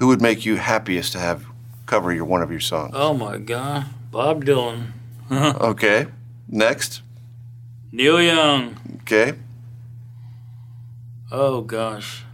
Who 0.00 0.08
would 0.08 0.20
make 0.20 0.44
you 0.44 0.56
happiest 0.56 1.12
to 1.12 1.20
have 1.20 1.46
cover 1.86 2.12
your 2.12 2.24
one 2.24 2.42
of 2.42 2.50
your 2.50 2.60
songs? 2.60 2.90
Oh 2.92 3.14
my 3.14 3.38
God, 3.38 3.86
Bob 4.10 4.44
Dylan, 4.44 4.88
okay. 5.30 6.08
Next. 6.48 7.02
Neil 7.92 8.20
Young. 8.20 8.76
Okay. 9.02 9.34
Oh 11.30 11.60
gosh, 11.60 12.24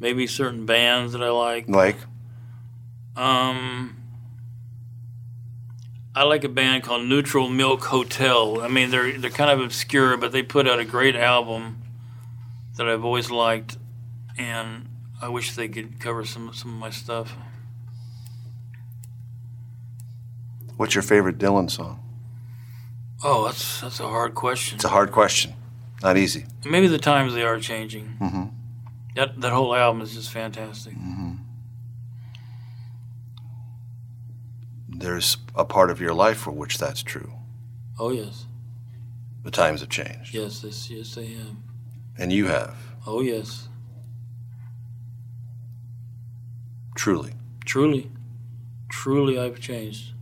maybe 0.00 0.26
certain 0.26 0.66
bands 0.66 1.12
that 1.12 1.22
I 1.22 1.30
like. 1.30 1.68
Like. 1.68 1.96
Um, 3.14 4.01
I 6.14 6.24
like 6.24 6.44
a 6.44 6.48
band 6.48 6.82
called 6.82 7.06
Neutral 7.06 7.48
Milk 7.48 7.84
Hotel. 7.84 8.60
I 8.60 8.68
mean, 8.68 8.90
they're 8.90 9.16
they're 9.18 9.30
kind 9.30 9.50
of 9.50 9.60
obscure, 9.60 10.16
but 10.16 10.32
they 10.32 10.42
put 10.42 10.68
out 10.68 10.78
a 10.78 10.84
great 10.84 11.16
album 11.16 11.82
that 12.76 12.86
I've 12.88 13.04
always 13.04 13.30
liked, 13.30 13.78
and 14.36 14.88
I 15.22 15.28
wish 15.28 15.54
they 15.54 15.68
could 15.68 16.00
cover 16.00 16.24
some 16.24 16.52
some 16.52 16.72
of 16.74 16.78
my 16.78 16.90
stuff. 16.90 17.34
What's 20.76 20.94
your 20.94 21.02
favorite 21.02 21.38
Dylan 21.38 21.70
song? 21.70 21.98
Oh, 23.24 23.44
that's 23.46 23.80
that's 23.80 24.00
a 24.00 24.08
hard 24.08 24.34
question. 24.34 24.76
It's 24.76 24.84
a 24.84 24.88
hard 24.88 25.12
question. 25.12 25.54
Not 26.02 26.16
easy. 26.18 26.44
Maybe 26.64 26.88
the 26.88 26.98
times 26.98 27.32
they 27.32 27.42
are 27.42 27.58
changing. 27.58 28.06
hmm 28.18 28.44
That 29.14 29.40
that 29.40 29.52
whole 29.52 29.74
album 29.74 30.02
is 30.02 30.12
just 30.14 30.30
fantastic. 30.30 30.92
There's 35.02 35.36
a 35.56 35.64
part 35.64 35.90
of 35.90 36.00
your 36.00 36.14
life 36.14 36.36
for 36.38 36.52
which 36.52 36.78
that's 36.78 37.02
true. 37.02 37.32
Oh 37.98 38.10
yes, 38.10 38.46
The 39.42 39.50
times 39.50 39.80
have 39.80 39.88
changed. 39.90 40.32
yes, 40.32 40.62
yes, 40.62 40.88
yes, 40.88 41.14
they 41.16 41.26
have. 41.26 41.56
And 42.16 42.32
you 42.32 42.46
have, 42.46 42.76
Oh 43.04 43.20
yes, 43.20 43.68
truly. 46.94 47.32
truly, 47.64 48.12
truly, 48.88 49.40
I've 49.40 49.58
changed. 49.58 50.12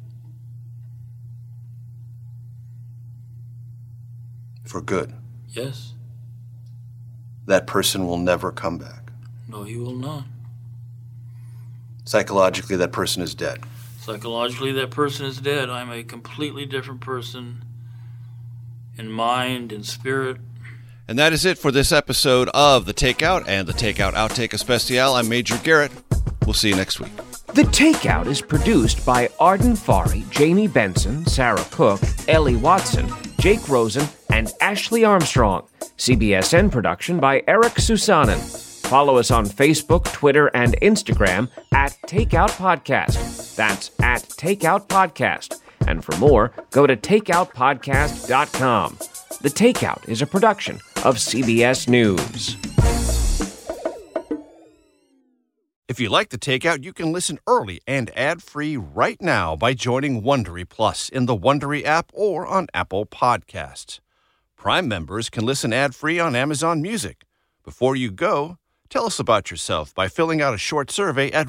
For 4.65 4.81
good. 4.81 5.13
Yes. 5.49 5.93
That 7.45 7.67
person 7.67 8.07
will 8.07 8.17
never 8.19 8.51
come 8.51 8.79
back. 8.79 9.11
No, 9.47 9.65
he 9.65 9.77
will 9.77 9.95
not. 9.95 10.25
Psychologically, 12.07 12.77
that 12.77 12.93
person 12.93 13.23
is 13.23 13.35
dead. 13.35 13.61
Psychologically, 14.01 14.73
that 14.73 14.91
person 14.91 15.27
is 15.27 15.37
dead. 15.39 15.69
I'm 15.69 15.91
a 15.91 16.03
completely 16.03 16.65
different 16.65 17.03
person 17.03 17.63
in 18.97 19.11
mind 19.11 19.73
and 19.73 19.85
spirit. 19.85 20.39
And 21.07 21.19
that 21.19 21.35
is 21.35 21.45
it 21.45 21.59
for 21.59 21.71
this 21.71 21.93
episode 21.93 22.49
of 22.55 22.87
The 22.87 22.95
Takeout 22.95 23.45
and 23.47 23.69
The 23.69 23.75
Takeout 23.75 24.15
Outtake 24.15 24.55
Especial. 24.55 25.17
I'm 25.17 25.29
Major 25.29 25.59
Garrett. 25.59 25.93
We'll 26.47 26.55
see 26.55 26.71
you 26.71 26.77
next 26.77 26.99
week. 26.99 27.15
The 27.49 27.65
Takeout 27.65 28.25
is 28.25 28.41
produced 28.41 29.05
by 29.05 29.29
Arden 29.39 29.75
Farhi, 29.75 30.29
Jamie 30.31 30.67
Benson, 30.67 31.27
Sarah 31.27 31.67
Cook, 31.71 32.01
Ellie 32.27 32.57
Watson, 32.57 33.07
Jake 33.39 33.69
Rosen, 33.69 34.09
and 34.31 34.51
Ashley 34.63 35.05
Armstrong. 35.05 35.67
CBSN 35.99 36.73
production 36.73 37.21
by 37.21 37.43
Eric 37.47 37.75
Susanen. 37.75 38.39
Follow 38.87 39.19
us 39.19 39.31
on 39.31 39.45
Facebook, 39.45 40.11
Twitter, 40.11 40.47
and 40.55 40.75
Instagram 40.81 41.51
at 41.75 41.93
Takeout 42.07 42.51
Podcast. 42.53 43.30
That's 43.61 43.91
at 44.01 44.23
Takeout 44.23 44.89
Podcast. 44.89 45.61
And 45.87 46.03
for 46.03 46.17
more, 46.17 46.51
go 46.71 46.87
to 46.87 46.97
takeoutpodcast.com. 46.97 48.99
The 49.43 49.51
Takeout 49.51 50.09
is 50.09 50.23
a 50.23 50.27
production 50.27 50.77
of 51.05 51.17
CBS 51.17 51.87
News. 51.87 52.57
If 55.91 56.01
you 56.01 56.09
like 56.09 56.31
The 56.31 56.39
Takeout, 56.39 56.85
you 56.85 56.95
can 56.95 57.13
listen 57.13 57.39
early 57.47 57.83
and 57.87 58.11
ad-free 58.17 58.79
right 58.79 59.21
now 59.21 59.57
by 59.57 59.75
joining 59.75 60.23
Wondery 60.23 60.67
Plus 60.67 61.11
in 61.11 61.27
the 61.27 61.37
Wondery 61.37 61.85
app 61.85 62.11
or 62.15 62.47
on 62.47 62.67
Apple 62.73 63.05
Podcasts. 63.05 64.01
Prime 64.57 64.89
members 64.89 65.29
can 65.29 65.45
listen 65.45 65.75
ad-free 65.75 66.19
on 66.19 66.35
Amazon 66.35 66.81
Music. 66.81 67.27
Before 67.63 67.95
you 67.95 68.11
go, 68.11 68.57
tell 68.89 69.05
us 69.05 69.19
about 69.19 69.51
yourself 69.51 69.95
by 69.95 70.09
filling 70.09 70.41
out 70.41 70.55
a 70.55 70.59
short 70.59 70.91
survey 70.91 71.31
at 71.33 71.49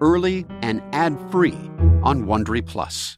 early 0.00 0.46
and 0.62 0.82
ad 0.94 1.18
free 1.30 1.58
on 2.02 2.24
Wondery 2.24 2.64
Plus. 2.64 3.17